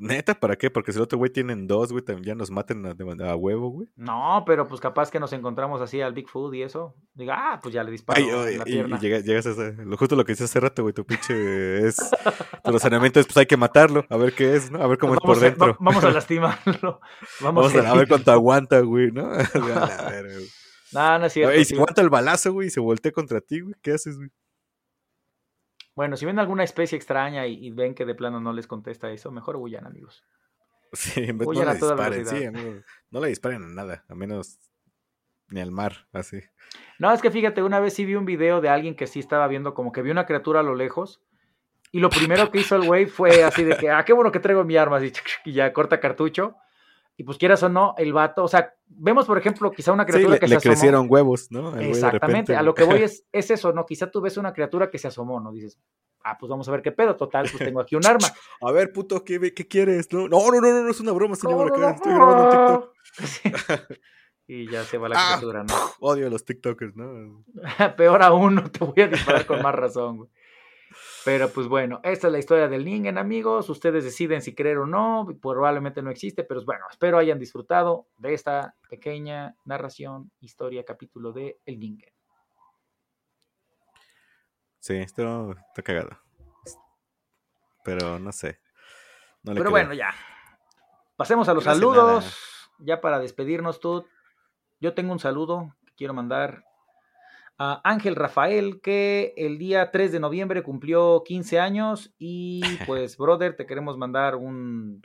Neta, 0.00 0.34
¿para 0.38 0.54
qué? 0.54 0.70
Porque 0.70 0.92
si 0.92 0.98
el 0.98 1.02
otro 1.02 1.18
güey 1.18 1.32
tienen 1.32 1.66
dos, 1.66 1.90
güey, 1.90 2.04
también 2.04 2.24
ya 2.24 2.34
nos 2.36 2.50
maten 2.52 2.86
a, 2.86 3.34
huevo, 3.34 3.68
güey. 3.70 3.88
No, 3.96 4.44
pero 4.46 4.68
pues 4.68 4.80
capaz 4.80 5.10
que 5.10 5.18
nos 5.18 5.32
encontramos 5.32 5.80
así 5.80 6.00
al 6.00 6.12
Bigfoot 6.12 6.54
y 6.54 6.62
eso. 6.62 6.94
Diga, 7.14 7.34
ah, 7.36 7.60
pues 7.60 7.74
ya 7.74 7.82
le 7.82 7.90
disparo 7.90 8.20
Ay, 8.22 8.28
ay, 8.30 8.52
en 8.52 8.58
la 8.58 8.64
y, 8.68 8.72
pierna. 8.72 9.00
llega- 9.00 9.18
llegas 9.18 9.46
a 9.46 9.50
ese- 9.50 9.72
lo 9.84 9.96
justo 9.96 10.14
lo 10.14 10.24
que 10.24 10.32
dices 10.32 10.48
hace 10.50 10.60
rato, 10.60 10.82
güey, 10.82 10.94
tu 10.94 11.04
pinche 11.04 11.84
es, 11.86 11.96
tu 12.62 12.70
razonamiento 12.70 13.18
es, 13.18 13.26
pues 13.26 13.38
hay 13.38 13.46
que 13.46 13.56
matarlo, 13.56 14.04
a 14.08 14.16
ver 14.16 14.32
qué 14.34 14.54
es, 14.54 14.70
¿no? 14.70 14.80
A 14.80 14.86
ver 14.86 14.98
cómo 14.98 15.14
es 15.14 15.20
por 15.20 15.36
a, 15.36 15.40
dentro. 15.40 15.66
va- 15.72 15.76
vamos 15.80 16.04
a 16.04 16.10
lastimarlo. 16.12 17.00
Vamos, 17.40 17.72
Vamos 17.72 17.74
a, 17.74 17.90
a 17.90 17.94
ver 17.96 18.06
cuánto 18.06 18.30
aguanta, 18.30 18.78
güey, 18.80 19.10
¿no? 19.10 19.22
A 19.32 20.10
verga, 20.10 20.34
güey. 20.34 20.48
No, 20.92 21.18
no 21.18 21.26
es 21.26 21.32
cierto. 21.32 21.54
y 21.58 21.64
si 21.64 21.74
aguanta 21.74 22.00
el 22.02 22.08
balazo, 22.08 22.52
güey, 22.52 22.68
y 22.68 22.70
se 22.70 22.78
voltea 22.80 23.10
contra 23.12 23.40
ti, 23.40 23.60
güey, 23.60 23.74
¿qué 23.82 23.92
haces, 23.92 24.16
güey? 24.16 24.28
Bueno, 25.98 26.16
si 26.16 26.24
ven 26.26 26.38
alguna 26.38 26.62
especie 26.62 26.94
extraña 26.94 27.44
y, 27.48 27.54
y 27.66 27.72
ven 27.72 27.92
que 27.92 28.04
de 28.04 28.14
plano 28.14 28.38
no 28.40 28.52
les 28.52 28.68
contesta 28.68 29.10
eso, 29.10 29.32
mejor 29.32 29.56
huyan, 29.56 29.84
amigos. 29.84 30.22
Sí, 30.92 31.24
en 31.24 31.38
vez 31.38 31.46
no 31.46 31.50
Huyan 31.50 31.66
le 31.66 31.72
a 31.72 31.78
toda 31.80 31.94
disparen, 31.96 32.24
sí, 32.24 32.34
velocidad. 32.36 32.54
amigo. 32.62 32.84
No 33.10 33.20
le 33.20 33.28
disparen 33.28 33.64
a 33.64 33.66
nada, 33.66 34.04
a 34.08 34.14
menos 34.14 34.60
ni 35.48 35.60
al 35.60 35.72
mar, 35.72 36.06
así. 36.12 36.38
No, 37.00 37.12
es 37.12 37.20
que 37.20 37.32
fíjate, 37.32 37.64
una 37.64 37.80
vez 37.80 37.94
sí 37.94 38.04
vi 38.04 38.14
un 38.14 38.24
video 38.24 38.60
de 38.60 38.68
alguien 38.68 38.94
que 38.94 39.08
sí 39.08 39.18
estaba 39.18 39.48
viendo 39.48 39.74
como 39.74 39.90
que 39.90 40.02
vio 40.02 40.12
una 40.12 40.24
criatura 40.24 40.60
a 40.60 40.62
lo 40.62 40.76
lejos. 40.76 41.20
Y 41.90 41.98
lo 41.98 42.10
primero 42.10 42.52
que 42.52 42.60
hizo 42.60 42.76
el 42.76 42.86
güey 42.86 43.06
fue 43.06 43.42
así 43.42 43.64
de 43.64 43.76
que, 43.76 43.90
ah, 43.90 44.04
qué 44.04 44.12
bueno 44.12 44.30
que 44.30 44.38
traigo 44.38 44.62
mi 44.62 44.76
arma, 44.76 44.98
así, 44.98 45.12
y 45.46 45.52
ya 45.52 45.72
corta 45.72 45.98
cartucho. 45.98 46.54
Y 47.20 47.24
pues 47.24 47.36
quieras 47.36 47.62
o 47.64 47.68
no, 47.68 47.94
el 47.98 48.12
vato, 48.12 48.44
o 48.44 48.48
sea, 48.48 48.72
vemos 48.86 49.26
por 49.26 49.36
ejemplo 49.36 49.72
quizá 49.72 49.92
una 49.92 50.04
Sí, 50.04 50.12
criatura 50.12 50.34
le, 50.34 50.38
que 50.40 50.46
le 50.46 50.50
se 50.54 50.56
asomó. 50.58 50.72
crecieron 50.72 51.06
huevos, 51.10 51.48
¿no? 51.50 51.76
Exactamente, 51.76 52.54
a 52.54 52.62
lo 52.62 52.74
que 52.74 52.84
voy 52.84 53.02
es, 53.02 53.24
es 53.32 53.50
eso, 53.50 53.72
¿no? 53.72 53.84
Quizá 53.84 54.08
tú 54.10 54.20
ves 54.20 54.36
una 54.36 54.52
criatura 54.52 54.88
que 54.88 54.98
se 54.98 55.08
asomó, 55.08 55.40
¿no? 55.40 55.50
Dices, 55.52 55.78
ah, 56.22 56.38
pues 56.38 56.48
vamos 56.48 56.68
a 56.68 56.70
ver 56.72 56.80
qué 56.80 56.92
pedo, 56.92 57.16
total, 57.16 57.48
pues 57.50 57.58
tengo 57.64 57.80
aquí 57.80 57.96
un 57.96 58.06
arma. 58.06 58.28
A 58.62 58.70
ver, 58.70 58.92
puto, 58.92 59.24
¿qué, 59.24 59.52
qué 59.52 59.66
quieres? 59.66 60.12
No, 60.12 60.28
no, 60.28 60.38
no, 60.50 60.60
no, 60.60 60.82
no, 60.84 60.90
es 60.90 61.00
una 61.00 61.10
broma, 61.12 61.34
señor. 61.34 61.70
No, 61.72 61.76
no. 61.76 61.88
Estoy 61.90 62.14
grabando 62.14 62.44
un 62.44 62.50
TikTok. 62.50 62.94
Sí. 63.26 63.50
Y 64.46 64.70
ya 64.70 64.82
se 64.84 64.96
va 64.96 65.08
la 65.10 65.16
Ah, 65.18 65.26
criatura, 65.36 65.64
¿no? 65.64 65.74
Odio 66.00 66.26
a 66.28 66.30
los 66.30 66.44
TikTokers, 66.44 66.96
¿no? 66.96 67.44
Peor 67.96 68.22
aún, 68.22 68.54
no 68.54 68.70
te 68.70 68.82
voy 68.84 69.02
a 69.02 69.08
disparar 69.08 69.44
con 69.44 69.60
más 69.60 69.74
razón, 69.74 70.16
güey. 70.18 70.30
Pero 71.24 71.50
pues 71.50 71.66
bueno, 71.68 72.00
esta 72.04 72.28
es 72.28 72.32
la 72.32 72.38
historia 72.38 72.68
del 72.68 72.84
Ningen, 72.84 73.18
amigos. 73.18 73.68
Ustedes 73.68 74.04
deciden 74.04 74.40
si 74.40 74.54
creer 74.54 74.78
o 74.78 74.86
no. 74.86 75.26
Probablemente 75.42 76.00
no 76.02 76.10
existe, 76.10 76.44
pero 76.44 76.64
bueno, 76.64 76.84
espero 76.90 77.18
hayan 77.18 77.38
disfrutado 77.38 78.06
de 78.18 78.34
esta 78.34 78.74
pequeña 78.88 79.56
narración, 79.64 80.30
historia, 80.40 80.84
capítulo 80.84 81.32
de 81.32 81.58
El 81.66 81.78
Ningen. 81.78 82.12
Sí, 84.78 84.94
esto 84.96 85.52
está 85.52 85.82
cagado. 85.82 86.18
Pero 87.84 88.18
no 88.18 88.32
sé. 88.32 88.60
No 89.42 89.52
le 89.52 89.60
Pero 89.60 89.70
creo. 89.70 89.70
bueno, 89.70 89.94
ya. 89.94 90.10
Pasemos 91.16 91.48
a 91.48 91.54
los 91.54 91.64
saludos. 91.64 92.24
nada. 92.24 92.32
Ya 92.78 93.00
para 93.00 93.18
despedirnos, 93.18 93.80
tú. 93.80 94.06
Yo 94.80 94.94
tengo 94.94 95.12
un 95.12 95.18
saludo 95.18 95.74
que 95.84 95.94
quiero 95.96 96.14
mandar 96.14 96.64
a 97.58 97.80
Ángel 97.84 98.14
Rafael, 98.16 98.80
que 98.80 99.34
el 99.36 99.58
día 99.58 99.90
3 99.90 100.12
de 100.12 100.20
noviembre 100.20 100.62
cumplió 100.62 101.22
15 101.24 101.58
años. 101.60 102.14
Y 102.18 102.60
pues, 102.86 103.16
brother, 103.16 103.56
te 103.56 103.66
queremos 103.66 103.96
mandar 103.98 104.36
un, 104.36 105.02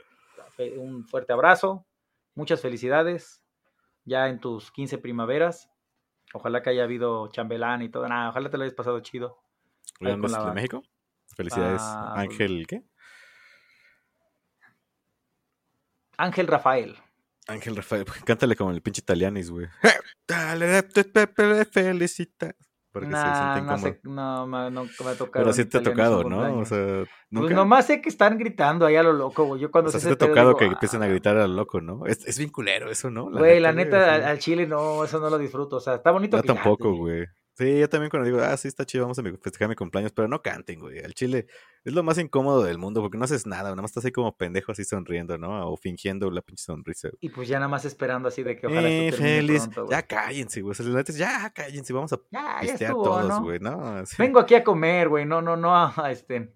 un 0.76 1.04
fuerte 1.06 1.32
abrazo. 1.32 1.84
Muchas 2.34 2.60
felicidades. 2.60 3.42
Ya 4.04 4.28
en 4.28 4.38
tus 4.40 4.70
15 4.70 4.98
primaveras. 4.98 5.70
Ojalá 6.32 6.62
que 6.62 6.70
haya 6.70 6.84
habido 6.84 7.28
chambelán 7.28 7.82
y 7.82 7.88
todo. 7.88 8.08
Nada, 8.08 8.30
ojalá 8.30 8.50
te 8.50 8.56
lo 8.56 8.64
hayas 8.64 8.74
pasado 8.74 9.00
chido. 9.00 9.38
¿De 10.00 10.16
la- 10.16 10.44
¿De 10.44 10.52
México? 10.52 10.82
Felicidades, 11.36 11.80
Ah, 11.84 12.14
Ángel, 12.16 12.66
¿qué? 12.68 12.82
Ángel 16.16 16.46
Rafael. 16.46 16.96
Ángel 17.46 17.76
Rafael, 17.76 18.04
cántale 18.24 18.56
como 18.56 18.70
el 18.70 18.80
pinche 18.82 19.00
italianis, 19.00 19.50
güey. 19.50 19.66
Dale, 20.28 20.82
felicita. 21.70 22.54
Porque 22.92 23.08
se 23.08 23.12
Nah, 23.12 23.54
siente 23.54 23.72
no, 23.72 23.78
sé, 23.78 24.00
no, 24.04 24.46
ma- 24.46 24.70
no 24.70 24.84
me 24.84 25.10
ha 25.10 25.14
tocado. 25.14 25.44
Pero 25.44 25.52
sí 25.52 25.64
te 25.64 25.78
ha 25.78 25.82
tocado, 25.82 26.22
¿no? 26.22 26.58
O 26.60 26.64
sea, 26.64 26.78
nunca. 27.28 27.46
Pues 27.48 27.50
nomás 27.56 27.86
sé 27.86 28.00
que 28.00 28.08
están 28.08 28.38
gritando 28.38 28.86
ahí 28.86 28.94
a 28.94 29.02
lo 29.02 29.12
loco, 29.12 29.44
güey. 29.46 29.60
Yo 29.60 29.72
cuando 29.72 29.88
o 29.88 29.90
sea, 29.90 29.98
sí 29.98 30.06
ese 30.06 30.14
te 30.16 30.24
ha 30.24 30.28
tocado 30.28 30.50
digo, 30.50 30.58
que 30.60 30.64
"Ah". 30.66 30.68
empiecen 30.68 31.02
a 31.02 31.08
gritar 31.08 31.36
a 31.36 31.48
lo 31.48 31.54
loco, 31.54 31.80
¿no? 31.80 32.06
Es, 32.06 32.24
es 32.24 32.38
bien 32.38 32.50
culero 32.50 32.88
eso, 32.88 33.10
¿no? 33.10 33.30
Güey, 33.32 33.58
la 33.58 33.72
güey, 33.72 33.84
neta, 33.84 34.14
al, 34.14 34.22
al 34.22 34.38
chile 34.38 34.68
no, 34.68 35.02
eso 35.02 35.18
no 35.18 35.28
lo 35.28 35.38
disfruto. 35.38 35.76
O 35.76 35.80
sea, 35.80 35.96
está 35.96 36.12
bonito 36.12 36.36
Yo 36.36 36.44
tampoco, 36.44 36.94
güey. 36.94 37.26
Sí, 37.56 37.78
yo 37.78 37.88
también 37.88 38.10
cuando 38.10 38.26
digo, 38.28 38.40
ah, 38.42 38.56
sí, 38.56 38.66
está 38.66 38.84
chido, 38.84 39.04
vamos 39.04 39.18
a 39.20 39.22
festejar 39.22 39.68
mi 39.68 39.76
cumpleaños, 39.76 40.10
pero 40.12 40.26
no 40.26 40.42
canten, 40.42 40.80
güey. 40.80 40.98
Al 41.04 41.14
chile 41.14 41.46
es 41.84 41.92
lo 41.92 42.02
más 42.02 42.18
incómodo 42.18 42.64
del 42.64 42.78
mundo 42.78 43.00
porque 43.00 43.16
no 43.16 43.24
haces 43.24 43.46
nada, 43.46 43.70
nada 43.70 43.80
más 43.82 43.92
estás 43.92 44.04
ahí 44.04 44.10
como 44.10 44.36
pendejo 44.36 44.72
así 44.72 44.84
sonriendo, 44.84 45.38
¿no? 45.38 45.70
O 45.70 45.76
fingiendo 45.76 46.28
la 46.32 46.42
pinche 46.42 46.64
sonrisa. 46.64 47.10
güey. 47.10 47.18
Y 47.20 47.28
pues 47.28 47.46
ya 47.46 47.58
nada 47.60 47.68
más 47.68 47.84
esperando 47.84 48.26
así 48.26 48.42
de 48.42 48.56
que 48.56 48.66
ojalá 48.66 48.88
Eh, 48.88 49.06
esto 49.06 49.18
termine 49.18 49.36
feliz. 49.46 49.62
pronto, 49.62 49.84
güey. 49.86 49.90
ya 49.96 50.02
cállense, 50.04 50.60
güey. 50.62 50.72
O 50.72 50.74
sea, 50.74 51.02
ya 51.16 51.50
cállense, 51.50 51.92
vamos 51.92 52.12
a 52.12 52.16
Ya, 52.32 52.42
ya 52.56 52.60
pistear 52.62 52.90
estuvo, 52.90 53.04
todos, 53.04 53.28
¿no? 53.28 53.42
güey, 53.42 53.60
¿no? 53.60 54.02
Vengo 54.18 54.40
aquí 54.40 54.54
a 54.56 54.64
comer, 54.64 55.08
güey. 55.08 55.24
No, 55.24 55.40
no, 55.40 55.56
no 55.56 55.76
a, 55.76 56.10
este. 56.10 56.52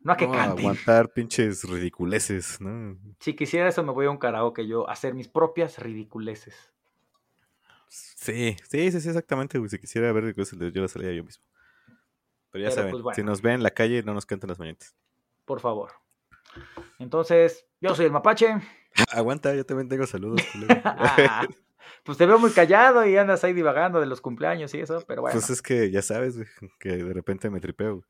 No 0.00 0.12
a 0.12 0.16
que 0.16 0.26
no 0.26 0.32
a 0.32 0.36
canten. 0.36 0.58
aguantar 0.60 1.12
pinches 1.12 1.64
ridiculeces, 1.64 2.60
¿no? 2.62 2.98
Si 3.20 3.34
quisiera 3.36 3.68
eso, 3.68 3.82
me 3.84 3.92
voy 3.92 4.06
a 4.06 4.10
un 4.10 4.16
karaoke 4.18 4.66
yo 4.66 4.88
a 4.88 4.92
hacer 4.94 5.12
mis 5.14 5.28
propias 5.28 5.78
ridiculeces. 5.78 6.73
Sí, 8.16 8.56
sí, 8.68 8.90
sí, 8.90 9.00
sí, 9.00 9.08
exactamente, 9.08 9.58
güey. 9.58 9.68
Si 9.70 9.78
quisiera 9.78 10.12
ver 10.12 10.34
yo 10.34 10.82
lo 10.82 10.88
salía 10.88 11.12
yo 11.12 11.24
mismo. 11.24 11.44
Pero 12.50 12.64
ya 12.64 12.70
Pero, 12.70 12.74
saben, 12.74 12.90
pues, 12.92 13.02
bueno. 13.02 13.14
si 13.16 13.22
nos 13.22 13.42
ven 13.42 13.54
en 13.54 13.62
la 13.62 13.70
calle, 13.70 14.02
no 14.02 14.14
nos 14.14 14.26
canten 14.26 14.48
las 14.48 14.58
mañanitas. 14.58 14.94
Por 15.44 15.60
favor. 15.60 15.92
Entonces, 16.98 17.66
yo 17.80 17.94
soy 17.94 18.06
el 18.06 18.12
mapache. 18.12 18.56
Aguanta, 19.12 19.54
yo 19.54 19.66
también 19.66 19.88
tengo 19.88 20.06
saludos. 20.06 20.40
Ah, 20.84 21.46
pues 22.04 22.16
te 22.16 22.26
veo 22.26 22.38
muy 22.38 22.50
callado 22.50 23.04
y 23.06 23.16
andas 23.16 23.44
ahí 23.44 23.52
divagando 23.52 24.00
de 24.00 24.06
los 24.06 24.20
cumpleaños 24.20 24.72
y 24.74 24.80
eso, 24.80 25.02
pero 25.06 25.22
bueno. 25.22 25.34
Pues 25.34 25.50
es 25.50 25.60
que 25.60 25.90
ya 25.90 26.02
sabes, 26.02 26.36
güey, 26.36 26.48
que 26.78 26.96
de 26.96 27.12
repente 27.12 27.50
me 27.50 27.60
tripeo. 27.60 28.04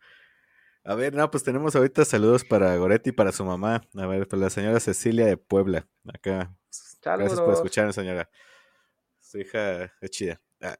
A 0.84 0.94
ver, 0.94 1.14
no, 1.14 1.30
pues 1.30 1.42
tenemos 1.42 1.74
ahorita 1.74 2.04
saludos 2.04 2.44
para 2.44 2.76
Goretti 2.76 3.10
y 3.10 3.12
para 3.12 3.32
su 3.32 3.44
mamá. 3.44 3.82
A 3.96 4.06
ver, 4.06 4.28
para 4.28 4.42
la 4.42 4.50
señora 4.50 4.78
Cecilia 4.80 5.24
de 5.24 5.38
Puebla. 5.38 5.88
Acá. 6.12 6.54
Gracias 7.02 7.30
por 7.30 7.36
Saludos. 7.36 7.54
escuchar, 7.56 7.92
señora. 7.94 8.28
Su 9.34 9.40
hija 9.40 9.92
es 10.00 10.10
chida. 10.12 10.40
Ah. 10.62 10.78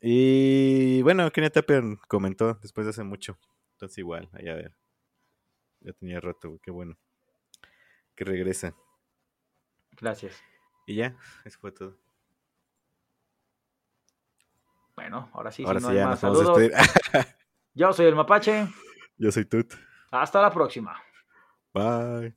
Y 0.00 1.02
bueno, 1.02 1.28
Kenia 1.32 1.50
Tapper 1.50 1.82
comentó 2.06 2.54
después 2.54 2.86
de 2.86 2.90
hace 2.90 3.02
mucho. 3.02 3.40
Entonces 3.72 3.98
igual, 3.98 4.30
ahí 4.34 4.48
a 4.48 4.54
ver. 4.54 4.76
Ya 5.80 5.92
tenía 5.94 6.20
rato, 6.20 6.60
qué 6.62 6.70
bueno. 6.70 6.96
Que 8.14 8.24
regresa. 8.24 8.76
Gracias. 10.00 10.40
Y 10.86 10.94
ya, 10.94 11.16
eso 11.44 11.58
fue 11.58 11.72
todo. 11.72 11.98
Bueno, 14.94 15.28
ahora 15.32 15.50
sí, 15.50 15.64
Ahora 15.64 15.80
si 15.80 15.86
sí, 15.86 15.88
no 15.88 15.90
hay 15.90 15.96
ya 15.96 16.06
más 16.06 16.22
nos 16.22 16.46
vamos 16.46 16.50
a 16.50 16.54
saludos. 16.54 17.36
Yo 17.74 17.92
soy 17.92 18.06
el 18.06 18.14
mapache. 18.14 18.68
Yo 19.16 19.32
soy 19.32 19.44
Tut. 19.44 19.74
Hasta 20.12 20.40
la 20.40 20.52
próxima. 20.52 21.02
Bye. 21.74 22.36